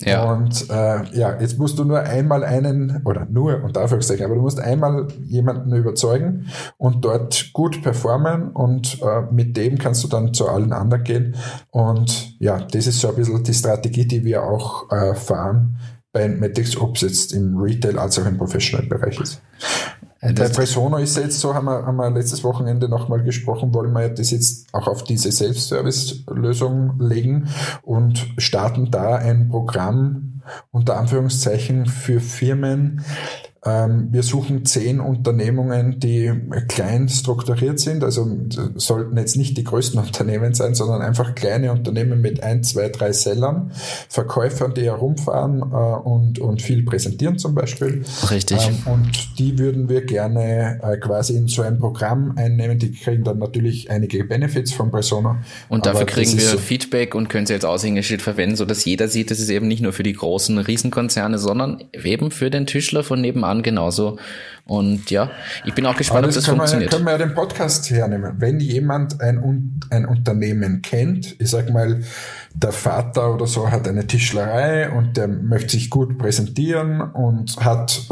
Ja. 0.04 0.32
Und 0.32 0.70
äh, 0.70 1.04
ja, 1.16 1.40
jetzt 1.40 1.58
musst 1.58 1.78
du 1.78 1.84
nur 1.84 2.00
einmal 2.00 2.44
einen, 2.44 3.02
oder 3.04 3.26
nur 3.28 3.62
und 3.62 3.76
Anführungszeichen, 3.76 4.24
aber 4.24 4.36
du 4.36 4.42
musst 4.42 4.60
einmal 4.60 5.08
jemanden 5.24 5.74
überzeugen 5.74 6.46
und 6.76 7.04
dort 7.04 7.52
gut 7.52 7.82
performen 7.82 8.50
und 8.50 9.00
äh, 9.02 9.32
mit 9.32 9.56
dem 9.56 9.78
kannst 9.78 10.04
du 10.04 10.08
dann 10.08 10.34
zu 10.34 10.48
allen 10.48 10.72
anderen 10.72 11.04
gehen. 11.04 11.34
Und 11.70 12.40
ja, 12.40 12.58
das 12.58 12.86
ist 12.86 13.00
so 13.00 13.08
ein 13.08 13.16
bisschen 13.16 13.42
die 13.42 13.54
Strategie, 13.54 14.06
die 14.06 14.24
wir 14.24 14.44
auch 14.44 14.90
äh, 14.90 15.14
fahren 15.14 15.78
bei 16.14 16.28
Matics, 16.28 16.76
ob 16.76 16.94
es 16.94 17.02
jetzt 17.02 17.32
im 17.32 17.58
Retail 17.58 17.98
als 17.98 18.18
auch 18.18 18.24
im 18.24 18.38
Professional-Bereich 18.38 19.20
ist. 19.20 19.42
Bei 20.20 20.48
Presono 20.48 20.96
ist 20.96 21.18
jetzt 21.18 21.38
so, 21.38 21.52
haben 21.52 21.66
wir, 21.66 21.84
haben 21.84 21.96
wir 21.96 22.08
letztes 22.08 22.42
Wochenende 22.44 22.88
nochmal 22.88 23.22
gesprochen, 23.22 23.74
wollen 23.74 23.92
wir 23.92 24.08
das 24.08 24.30
jetzt 24.30 24.72
auch 24.72 24.86
auf 24.86 25.04
diese 25.04 25.30
Self-Service-Lösung 25.30 26.98
legen 26.98 27.48
und 27.82 28.26
starten 28.38 28.90
da 28.90 29.16
ein 29.16 29.50
Programm 29.50 30.33
unter 30.70 30.96
Anführungszeichen 30.98 31.86
für 31.86 32.20
Firmen, 32.20 33.02
ähm, 33.66 34.08
wir 34.10 34.22
suchen 34.22 34.66
zehn 34.66 35.00
Unternehmungen, 35.00 35.98
die 35.98 36.30
klein 36.68 37.08
strukturiert 37.08 37.80
sind, 37.80 38.04
also 38.04 38.28
sollten 38.74 39.16
jetzt 39.16 39.36
nicht 39.36 39.56
die 39.56 39.64
größten 39.64 39.98
Unternehmen 40.04 40.52
sein, 40.54 40.74
sondern 40.74 41.00
einfach 41.00 41.34
kleine 41.34 41.72
Unternehmen 41.72 42.20
mit 42.20 42.42
ein, 42.42 42.62
zwei, 42.62 42.90
drei 42.90 43.12
Sellern, 43.12 43.72
Verkäufern, 44.08 44.74
die 44.74 44.82
herumfahren 44.82 45.60
äh, 45.60 45.64
und, 45.64 46.38
und 46.40 46.60
viel 46.60 46.84
präsentieren 46.84 47.38
zum 47.38 47.54
Beispiel. 47.54 48.04
Richtig. 48.30 48.68
Ähm, 48.68 48.92
und 48.92 49.38
die 49.38 49.58
würden 49.58 49.88
wir 49.88 50.04
gerne 50.04 50.80
äh, 50.82 50.98
quasi 50.98 51.34
in 51.34 51.48
so 51.48 51.62
ein 51.62 51.78
Programm 51.78 52.34
einnehmen. 52.36 52.78
Die 52.78 52.92
kriegen 52.92 53.24
dann 53.24 53.38
natürlich 53.38 53.90
einige 53.90 54.24
Benefits 54.24 54.72
von 54.72 54.90
Persona. 54.90 55.42
Und 55.70 55.86
dafür 55.86 56.06
kriegen 56.06 56.32
wir 56.32 56.46
so 56.46 56.58
Feedback 56.58 57.14
und 57.14 57.28
können 57.30 57.46
sie 57.46 57.54
als 57.54 57.64
Aushängeschild 57.64 58.20
verwenden, 58.20 58.56
sodass 58.56 58.84
jeder 58.84 59.08
sieht, 59.08 59.30
das 59.30 59.38
ist 59.38 59.48
eben 59.48 59.68
nicht 59.68 59.80
nur 59.80 59.94
für 59.94 60.02
die 60.02 60.12
großen 60.12 60.33
Riesenkonzerne, 60.38 61.38
sondern 61.38 61.84
eben 61.92 62.30
für 62.30 62.50
den 62.50 62.66
Tischler 62.66 63.04
von 63.04 63.20
nebenan 63.20 63.62
genauso. 63.62 64.18
Und 64.66 65.10
ja, 65.10 65.30
ich 65.64 65.74
bin 65.74 65.84
auch 65.84 65.96
gespannt, 65.96 66.26
ob 66.26 66.32
das 66.32 66.46
funktioniert. 66.46 66.90
Wir, 66.90 66.96
können 66.96 67.06
wir 67.06 67.12
ja 67.12 67.18
den 67.18 67.34
Podcast 67.34 67.90
hernehmen. 67.90 68.34
Wenn 68.38 68.60
jemand 68.60 69.20
ein, 69.20 69.80
ein 69.90 70.06
Unternehmen 70.06 70.80
kennt, 70.80 71.36
ich 71.38 71.50
sag 71.50 71.70
mal, 71.70 72.00
der 72.54 72.72
Vater 72.72 73.34
oder 73.34 73.46
so 73.46 73.70
hat 73.70 73.86
eine 73.86 74.06
Tischlerei 74.06 74.90
und 74.90 75.16
der 75.16 75.28
möchte 75.28 75.72
sich 75.72 75.90
gut 75.90 76.16
präsentieren 76.16 77.00
und 77.00 77.56
hat 77.58 78.08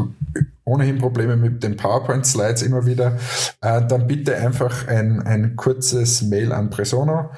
ohnehin 0.64 0.98
Probleme 0.98 1.36
mit 1.36 1.62
den 1.62 1.76
PowerPoint-Slides 1.76 2.62
immer 2.62 2.86
wieder, 2.86 3.16
äh, 3.60 3.82
dann 3.86 4.06
bitte 4.06 4.36
einfach 4.36 4.86
ein, 4.86 5.20
ein 5.20 5.56
kurzes 5.56 6.22
Mail 6.22 6.52
an 6.52 6.70
Presono. 6.70 7.30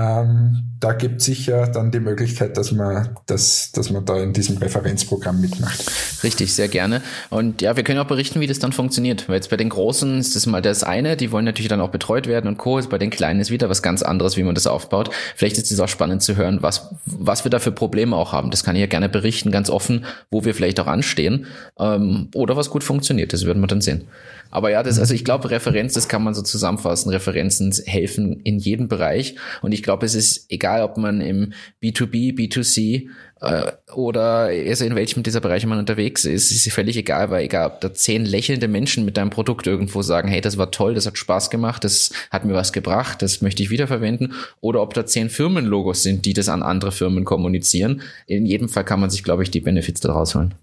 Ähm, 0.00 0.62
da 0.80 0.92
gibt 0.92 1.20
sicher 1.20 1.66
dann 1.66 1.90
die 1.90 2.00
Möglichkeit, 2.00 2.56
dass 2.56 2.72
man, 2.72 3.10
dass, 3.26 3.70
dass 3.72 3.90
man 3.90 4.04
da 4.06 4.18
in 4.18 4.32
diesem 4.32 4.56
Referenzprogramm 4.56 5.38
mitmacht. 5.38 5.84
Richtig, 6.24 6.54
sehr 6.54 6.68
gerne. 6.68 7.02
Und 7.28 7.60
ja, 7.60 7.76
wir 7.76 7.84
können 7.84 7.98
auch 7.98 8.06
berichten, 8.06 8.40
wie 8.40 8.46
das 8.46 8.60
dann 8.60 8.72
funktioniert. 8.72 9.28
Weil 9.28 9.36
jetzt 9.36 9.50
bei 9.50 9.58
den 9.58 9.68
Großen 9.68 10.18
ist 10.18 10.36
das 10.36 10.46
mal 10.46 10.62
das 10.62 10.82
eine, 10.82 11.18
die 11.18 11.32
wollen 11.32 11.44
natürlich 11.44 11.68
dann 11.68 11.82
auch 11.82 11.90
betreut 11.90 12.26
werden 12.26 12.48
und 12.48 12.56
Co. 12.56 12.80
Bei 12.88 12.96
den 12.96 13.10
Kleinen 13.10 13.40
ist 13.40 13.50
wieder 13.50 13.68
was 13.68 13.82
ganz 13.82 14.02
anderes, 14.02 14.38
wie 14.38 14.42
man 14.42 14.54
das 14.54 14.66
aufbaut. 14.66 15.10
Vielleicht 15.36 15.58
ist 15.58 15.70
es 15.70 15.80
auch 15.80 15.88
spannend 15.88 16.22
zu 16.22 16.36
hören, 16.36 16.62
was, 16.62 16.94
was 17.04 17.44
wir 17.44 17.50
da 17.50 17.58
für 17.58 17.72
Probleme 17.72 18.16
auch 18.16 18.32
haben. 18.32 18.50
Das 18.50 18.64
kann 18.64 18.74
ich 18.74 18.80
ja 18.80 18.86
gerne 18.86 19.10
berichten, 19.10 19.50
ganz 19.50 19.68
offen, 19.68 20.06
wo 20.30 20.46
wir 20.46 20.54
vielleicht 20.54 20.80
auch 20.80 20.86
anstehen. 20.86 21.46
Ähm, 21.78 22.28
oder 22.34 22.56
was 22.56 22.70
gut 22.70 22.84
funktioniert. 22.84 23.34
Das 23.34 23.44
werden 23.44 23.60
wir 23.60 23.66
dann 23.66 23.82
sehen. 23.82 24.06
Aber 24.50 24.70
ja, 24.70 24.82
das, 24.82 24.98
also 24.98 25.14
ich 25.14 25.24
glaube, 25.24 25.50
Referenz, 25.50 25.94
das 25.94 26.08
kann 26.08 26.22
man 26.22 26.34
so 26.34 26.42
zusammenfassen. 26.42 27.10
Referenzen 27.10 27.72
helfen 27.84 28.40
in 28.40 28.58
jedem 28.58 28.88
Bereich. 28.88 29.36
Und 29.62 29.72
ich 29.72 29.82
glaube, 29.82 30.06
es 30.06 30.14
ist 30.14 30.50
egal, 30.50 30.82
ob 30.82 30.96
man 30.96 31.20
im 31.20 31.52
B2B, 31.82 32.36
B2C 32.36 33.08
äh, 33.40 33.72
oder 33.94 34.50
also 34.68 34.84
in 34.84 34.94
welchem 34.94 35.22
dieser 35.22 35.40
Bereiche 35.40 35.66
man 35.66 35.78
unterwegs 35.78 36.24
ist, 36.24 36.50
ist 36.50 36.70
völlig 36.72 36.96
egal, 36.96 37.30
weil 37.30 37.44
egal, 37.44 37.68
ob 37.68 37.80
da 37.80 37.94
zehn 37.94 38.24
lächelnde 38.24 38.68
Menschen 38.68 39.04
mit 39.04 39.16
deinem 39.16 39.30
Produkt 39.30 39.66
irgendwo 39.66 40.02
sagen, 40.02 40.28
hey, 40.28 40.40
das 40.40 40.58
war 40.58 40.70
toll, 40.70 40.94
das 40.94 41.06
hat 41.06 41.16
Spaß 41.16 41.48
gemacht, 41.50 41.84
das 41.84 42.12
hat 42.30 42.44
mir 42.44 42.54
was 42.54 42.72
gebracht, 42.72 43.22
das 43.22 43.40
möchte 43.40 43.62
ich 43.62 43.70
wiederverwenden, 43.70 44.34
oder 44.60 44.82
ob 44.82 44.94
da 44.94 45.06
zehn 45.06 45.30
Firmenlogos 45.30 46.02
sind, 46.02 46.26
die 46.26 46.34
das 46.34 46.48
an 46.48 46.62
andere 46.62 46.92
Firmen 46.92 47.24
kommunizieren. 47.24 48.02
In 48.26 48.44
jedem 48.44 48.68
Fall 48.68 48.84
kann 48.84 49.00
man 49.00 49.10
sich, 49.10 49.22
glaube 49.22 49.42
ich, 49.42 49.50
die 49.50 49.60
Benefits 49.60 50.00
daraus 50.00 50.34
holen. 50.34 50.54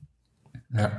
Ja. 0.76 0.92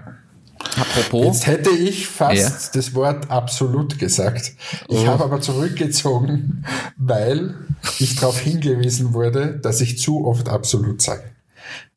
Apropos. 0.76 1.24
Jetzt 1.24 1.46
hätte 1.46 1.70
ich 1.70 2.06
fast 2.06 2.36
ja. 2.74 2.80
das 2.80 2.94
Wort 2.94 3.30
absolut 3.30 3.98
gesagt. 3.98 4.52
Ich 4.88 4.98
oh. 4.98 5.06
habe 5.06 5.24
aber 5.24 5.40
zurückgezogen, 5.40 6.64
weil 6.96 7.54
ich 7.98 8.16
darauf 8.16 8.38
hingewiesen 8.38 9.14
wurde, 9.14 9.58
dass 9.62 9.80
ich 9.80 9.98
zu 9.98 10.26
oft 10.26 10.48
absolut 10.48 11.02
sage. 11.02 11.24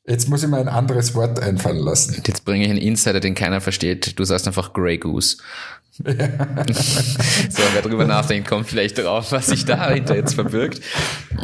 Jetzt 0.07 0.29
muss 0.29 0.43
ich 0.43 0.49
mir 0.49 0.57
ein 0.57 0.67
anderes 0.67 1.13
Wort 1.13 1.39
einfallen 1.39 1.77
lassen. 1.77 2.21
Jetzt 2.25 2.43
bringe 2.43 2.65
ich 2.65 2.69
einen 2.69 2.79
Insider, 2.79 3.19
den 3.19 3.35
keiner 3.35 3.61
versteht. 3.61 4.17
Du 4.17 4.23
sagst 4.23 4.47
einfach 4.47 4.73
Grey 4.73 4.97
Goose. 4.97 5.37
Ja. 6.03 6.13
so, 6.73 7.63
wer 7.73 7.81
drüber 7.81 8.05
nachdenkt, 8.05 8.47
kommt 8.47 8.67
vielleicht 8.67 8.97
drauf, 8.97 9.31
was 9.31 9.47
sich 9.47 9.65
dahinter 9.65 10.15
jetzt 10.15 10.33
verbirgt. 10.33 10.81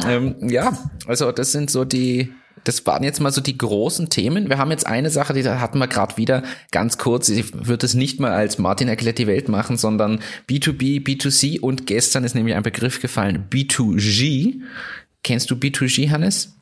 Ähm, 0.08 0.36
ja, 0.42 0.78
also 1.06 1.32
das 1.32 1.52
sind 1.52 1.70
so 1.70 1.86
die 1.86 2.34
das 2.68 2.86
waren 2.86 3.04
jetzt 3.04 3.22
mal 3.22 3.32
so 3.32 3.40
die 3.40 3.58
großen 3.58 4.10
Themen. 4.10 4.50
Wir 4.50 4.58
haben 4.58 4.72
jetzt 4.72 4.86
eine 4.86 5.10
Sache, 5.10 5.34
die 5.34 5.42
da 5.42 5.62
hatten 5.62 5.78
wir 5.78 5.88
gerade 5.88 6.18
wieder 6.18 6.44
ganz 6.72 6.98
kurz. 6.98 7.30
Ich 7.30 7.54
würde 7.54 7.86
es 7.86 7.94
nicht 7.94 8.20
mal 8.20 8.34
als 8.34 8.58
Martin 8.58 8.90
erklärt 8.90 9.20
die 9.20 9.28
Welt 9.28 9.48
machen, 9.48 9.78
sondern 9.78 10.20
B2B, 10.50 11.02
B2C 11.02 11.62
und 11.62 11.88
gestern 11.88 12.26
ist 12.26 12.36
nämlich 12.36 12.56
ein 12.56 12.64
Begriff 12.64 13.00
gefallen, 13.00 13.46
B2G. 13.50 14.62
Kennst 15.24 15.50
du 15.50 15.56
B2G, 15.56 16.10
Hannes? 16.10 16.58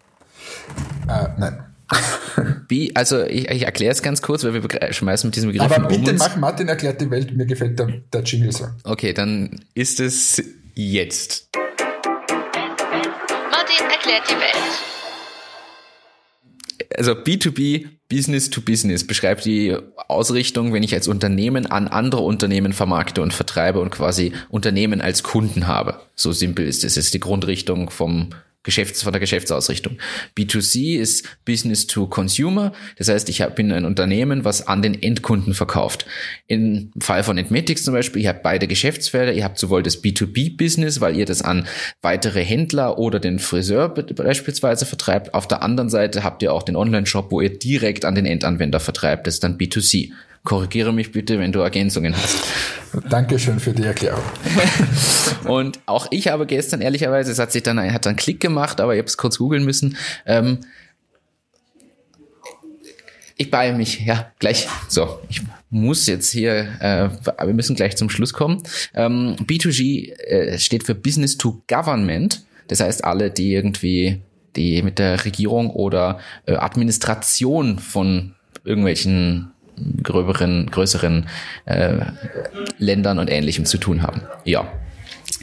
Äh, 1.08 1.28
nein. 1.39 1.64
B, 2.68 2.91
also 2.93 3.24
ich, 3.24 3.49
ich 3.49 3.64
erkläre 3.64 3.91
es 3.91 4.03
ganz 4.03 4.22
kurz, 4.22 4.43
weil 4.43 4.53
wir 4.53 4.93
schmeißen 4.93 5.28
mit 5.28 5.36
diesem 5.36 5.51
Begriff 5.51 5.72
Aber 5.72 5.88
bitte 5.88 6.12
um 6.12 6.18
mach 6.18 6.36
Martin 6.38 6.68
erklärt 6.68 7.01
die 7.01 7.10
Welt, 7.10 7.36
mir 7.36 7.47
gefällt 7.47 7.80
der, 7.80 7.88
der 8.14 8.22
Jingle 8.22 8.51
so. 8.51 8.68
Okay, 8.84 9.14
dann 9.14 9.60
ist 9.74 9.99
es 9.99 10.41
jetzt. 10.76 11.49
Martin 13.51 13.86
erklärt 13.89 14.30
die 14.30 14.36
Welt. 14.36 15.05
Also 16.95 17.13
B2B, 17.13 17.88
Business 18.07 18.49
to 18.51 18.61
Business 18.61 19.05
beschreibt 19.05 19.45
die 19.45 19.75
Ausrichtung, 20.07 20.73
wenn 20.73 20.83
ich 20.83 20.93
als 20.93 21.07
Unternehmen 21.07 21.65
an 21.65 21.88
andere 21.88 22.21
Unternehmen 22.21 22.73
vermarkte 22.73 23.21
und 23.21 23.33
vertreibe 23.33 23.79
und 23.79 23.89
quasi 23.89 24.31
Unternehmen 24.49 25.01
als 25.01 25.23
Kunden 25.23 25.65
habe. 25.65 25.99
So 26.13 26.31
simpel 26.31 26.67
ist 26.67 26.83
es. 26.83 26.95
Das 26.95 27.05
ist 27.05 27.13
die 27.13 27.19
Grundrichtung 27.19 27.89
vom 27.89 28.29
Geschäfts, 28.66 29.03
von 29.03 29.13
der 29.13 29.20
Geschäftsausrichtung. 29.22 29.97
B2C 30.38 30.97
ist 30.97 31.26
Business 31.45 31.88
to 31.88 32.07
Consumer. 32.07 32.74
Das 32.97 33.07
heißt, 33.07 33.30
ich 33.30 33.45
bin 33.55 33.72
ein 33.72 33.86
Unternehmen, 33.86 34.43
was 34.43 34.68
an 34.68 34.82
den 34.82 35.01
Endkunden 35.01 35.53
verkauft. 35.53 36.05
Im 36.47 36.91
Fall 36.99 37.24
von 37.24 37.38
Entmetics 37.38 37.84
zum 37.84 37.93
Beispiel, 37.93 38.24
ihr 38.24 38.30
habt 38.30 38.43
beide 38.43 38.68
Geschäftsfelder. 38.68 39.34
Ihr 39.34 39.43
habt 39.43 39.59
sowohl 39.59 39.84
das 39.84 40.03
B2B-Business, 40.03 40.99
weil 40.99 41.16
ihr 41.16 41.26
das 41.26 41.41
an 41.41 41.68
weitere 42.01 42.43
Händler 42.43 42.97
oder 42.97 43.20
den 43.20 43.39
Friseur 43.39 43.89
beispielsweise 43.89 44.86
vertreibt. 44.86 45.34
Auf 45.34 45.47
der 45.47 45.61
anderen 45.61 45.89
Seite 45.89 46.24
habt 46.24 46.41
ihr 46.41 46.51
auch 46.51 46.63
den 46.63 46.76
Online-Shop, 46.76 47.32
wo 47.32 47.41
ihr 47.41 47.57
direkt 47.57 48.03
an 48.03 48.16
den 48.16 48.26
Endanwender 48.26 48.80
vertreibt. 48.80 49.28
Das 49.28 49.36
ist 49.36 49.43
dann 49.43 49.57
B2C. 49.57 50.11
Korrigiere 50.45 50.93
mich 50.93 51.11
bitte, 51.11 51.39
wenn 51.39 51.51
du 51.51 51.59
Ergänzungen 51.59 52.15
hast. 52.15 52.45
Dankeschön 53.09 53.59
für 53.59 53.73
die 53.73 53.83
Erklärung. 53.83 54.23
und 55.45 55.79
auch 55.87 56.07
ich 56.11 56.27
habe 56.27 56.45
gestern 56.45 56.81
ehrlicherweise, 56.81 57.31
es 57.31 57.39
hat 57.39 57.51
sich 57.51 57.63
dann, 57.63 57.81
hat 57.91 58.05
dann 58.05 58.15
Klick 58.15 58.39
gemacht, 58.39 58.79
aber 58.79 58.93
ich 58.93 58.99
habe 58.99 59.07
es 59.07 59.17
kurz 59.17 59.39
googeln 59.39 59.65
müssen. 59.65 59.97
Ähm, 60.25 60.59
ich 63.37 63.49
beeile 63.51 63.75
mich, 63.75 64.05
ja, 64.05 64.31
gleich. 64.39 64.67
So, 64.87 65.19
ich 65.29 65.41
muss 65.71 66.05
jetzt 66.05 66.31
hier, 66.31 66.69
äh, 66.79 67.09
wir 67.45 67.53
müssen 67.53 67.75
gleich 67.75 67.97
zum 67.97 68.11
Schluss 68.11 68.31
kommen. 68.31 68.61
Ähm, 68.93 69.35
B2G 69.41 70.13
äh, 70.13 70.59
steht 70.59 70.83
für 70.83 70.95
Business 70.95 71.37
to 71.37 71.63
Government. 71.67 72.45
Das 72.67 72.79
heißt, 72.81 73.03
alle, 73.03 73.31
die 73.31 73.53
irgendwie, 73.53 74.21
die 74.55 74.83
mit 74.83 74.99
der 74.99 75.25
Regierung 75.25 75.71
oder 75.71 76.19
äh, 76.45 76.53
Administration 76.53 77.79
von 77.79 78.35
irgendwelchen 78.63 79.51
gröberen, 80.03 80.69
größeren 80.71 81.28
äh, 81.65 82.05
Ländern 82.78 83.19
und 83.19 83.30
Ähnlichem 83.30 83.65
zu 83.65 83.78
tun 83.78 84.01
haben. 84.01 84.21
Ja. 84.43 84.71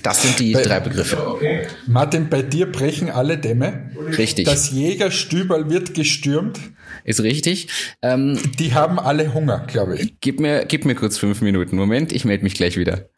Das 0.03 0.23
sind 0.23 0.41
die 0.41 0.53
bei, 0.53 0.63
drei 0.63 0.81
Begriffe. 0.81 1.39
Martin, 1.87 2.29
bei 2.29 2.43
dir 2.43 2.71
brechen 2.71 3.11
alle 3.11 3.39
Dämme. 3.39 3.91
Richtig. 4.19 4.47
Das 4.47 4.71
Jägerstüberl 4.71 5.71
wird 5.71 5.95
gestürmt. 5.95 6.59
Ist 7.05 7.23
richtig. 7.23 7.69
Ähm, 8.03 8.39
die 8.59 8.75
haben 8.75 8.99
alle 8.99 9.33
Hunger, 9.33 9.65
glaube 9.67 9.97
ich. 9.97 10.15
Gib 10.21 10.41
mir, 10.41 10.65
gib 10.67 10.85
mir 10.85 10.95
kurz 10.95 11.19
fünf 11.19 11.41
Minuten. 11.41 11.77
Moment, 11.77 12.13
ich 12.13 12.25
melde 12.25 12.45
mich 12.45 12.55
gleich 12.55 12.77
wieder. 12.77 13.09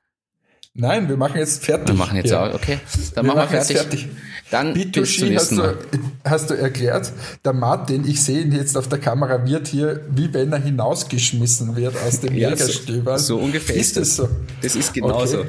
Nein, 0.77 1.09
wir 1.09 1.16
machen 1.16 1.39
jetzt 1.39 1.64
fertig. 1.64 1.89
Wir 1.89 1.95
machen 1.95 2.16
jetzt 2.16 2.31
ja. 2.31 2.49
auch, 2.49 2.55
okay. 2.55 2.81
Dann 3.14 3.25
wir 3.25 3.35
machen 3.35 3.53
wir 3.53 3.62
fertig. 3.62 3.77
fertig. 3.77 4.09
Dann 4.51 4.75
B2C 4.75 5.35
hast 5.37 5.53
du, 5.53 5.77
hast 6.25 6.51
du 6.51 6.55
erklärt. 6.55 7.12
Der 7.45 7.53
Martin, 7.53 8.05
ich 8.07 8.22
sehe 8.22 8.43
ihn 8.43 8.53
jetzt 8.53 8.77
auf 8.77 8.89
der 8.89 8.99
Kamera, 8.99 9.47
wird 9.47 9.68
hier, 9.68 10.01
wie 10.11 10.35
wenn 10.35 10.53
er 10.53 10.61
hinausgeschmissen 10.61 11.77
wird 11.77 11.95
aus 12.05 12.20
dem 12.20 12.35
ja, 12.37 12.51
Jägerstöber. 12.51 13.18
So, 13.18 13.39
so, 13.39 13.45
ungefähr 13.45 13.77
ist 13.77 13.97
es 13.97 14.16
so. 14.16 14.29
Das 14.62 14.75
ist 14.75 14.93
genauso. 14.93 15.41
Okay. 15.41 15.49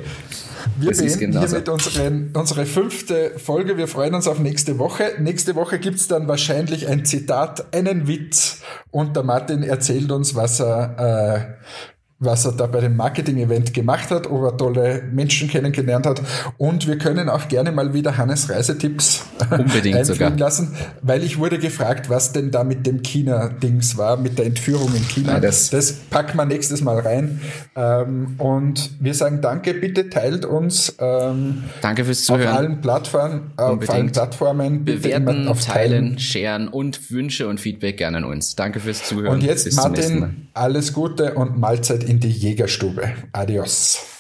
Wir 0.78 0.90
das 0.90 1.00
beenden 1.00 1.32
genauso. 1.32 1.48
hiermit 1.48 1.70
unsere, 1.70 2.30
unsere 2.34 2.66
fünfte 2.66 3.32
Folge. 3.38 3.78
Wir 3.78 3.88
freuen 3.88 4.14
uns 4.14 4.28
auf 4.28 4.40
nächste 4.40 4.78
Woche. 4.78 5.14
Nächste 5.20 5.56
Woche 5.56 5.80
gibt's 5.80 6.08
dann 6.08 6.28
wahrscheinlich 6.28 6.88
ein 6.88 7.06
Zitat, 7.06 7.74
einen 7.74 8.08
Witz 8.08 8.62
und 8.92 9.16
der 9.16 9.24
Martin 9.24 9.64
erzählt 9.64 10.12
uns, 10.12 10.36
was 10.36 10.60
er 10.60 11.58
äh, 11.60 11.95
was 12.20 12.46
er 12.46 12.54
da 12.54 12.66
bei 12.66 12.80
dem 12.80 12.96
Marketing-Event 12.96 13.74
gemacht 13.74 14.10
hat, 14.10 14.28
ob 14.28 14.44
er 14.44 14.56
tolle 14.56 15.04
Menschen 15.12 15.50
kennengelernt 15.50 16.06
hat. 16.06 16.22
Und 16.58 16.88
wir 16.88 16.98
können 16.98 17.28
auch 17.28 17.50
gerne 17.50 17.74
mal 17.74 17.94
wieder 17.94 18.18
Hannes 18.18 18.50
Reisetipps 18.50 19.26
Unbedingt 19.52 20.06
sogar. 20.06 20.32
lassen, 20.38 20.76
weil 21.02 21.24
ich 21.24 21.38
wurde 21.40 21.60
gefragt, 21.60 22.10
was 22.10 22.32
denn 22.32 22.52
da 22.52 22.64
mit 22.64 22.86
dem 22.86 23.02
China-Dings 23.02 23.98
war, 23.98 24.16
mit 24.16 24.40
der 24.40 24.46
Entführung 24.46 24.96
in 24.96 25.06
China. 25.10 25.34
Ja, 25.34 25.40
das, 25.42 25.70
das 25.72 25.92
packen 25.92 26.38
wir 26.38 26.46
nächstes 26.46 26.82
Mal 26.82 27.00
rein. 27.00 27.42
Ähm, 27.76 28.36
und 28.38 28.92
wir 29.02 29.14
sagen 29.14 29.42
danke, 29.42 29.74
bitte 29.74 30.10
teilt 30.10 30.46
uns. 30.46 30.96
Ähm, 31.00 31.66
danke 31.82 32.06
fürs 32.06 32.24
Zuhören. 32.24 32.48
Auf 32.48 32.58
allen 32.58 32.82
Plattformen, 32.82 33.42
auf 33.58 33.90
allen 33.90 34.12
Plattformen. 34.12 34.86
Bewerten, 34.86 35.50
auf 35.50 35.66
teilen, 35.66 36.18
sharen 36.18 36.70
und 36.70 37.12
Wünsche 37.12 37.50
und 37.50 37.60
Feedback 37.60 37.98
gerne 37.98 38.18
an 38.18 38.24
uns. 38.24 38.56
Danke 38.56 38.80
fürs 38.80 39.04
Zuhören. 39.04 39.34
Und 39.34 39.44
jetzt, 39.44 39.76
Martin, 39.76 40.48
alles 40.54 40.94
Gute 40.94 41.34
und 41.34 41.58
Mahlzeit 41.58 42.05
in 42.06 42.20
die 42.20 42.30
Jägerstube. 42.30 43.14
Adios. 43.32 44.15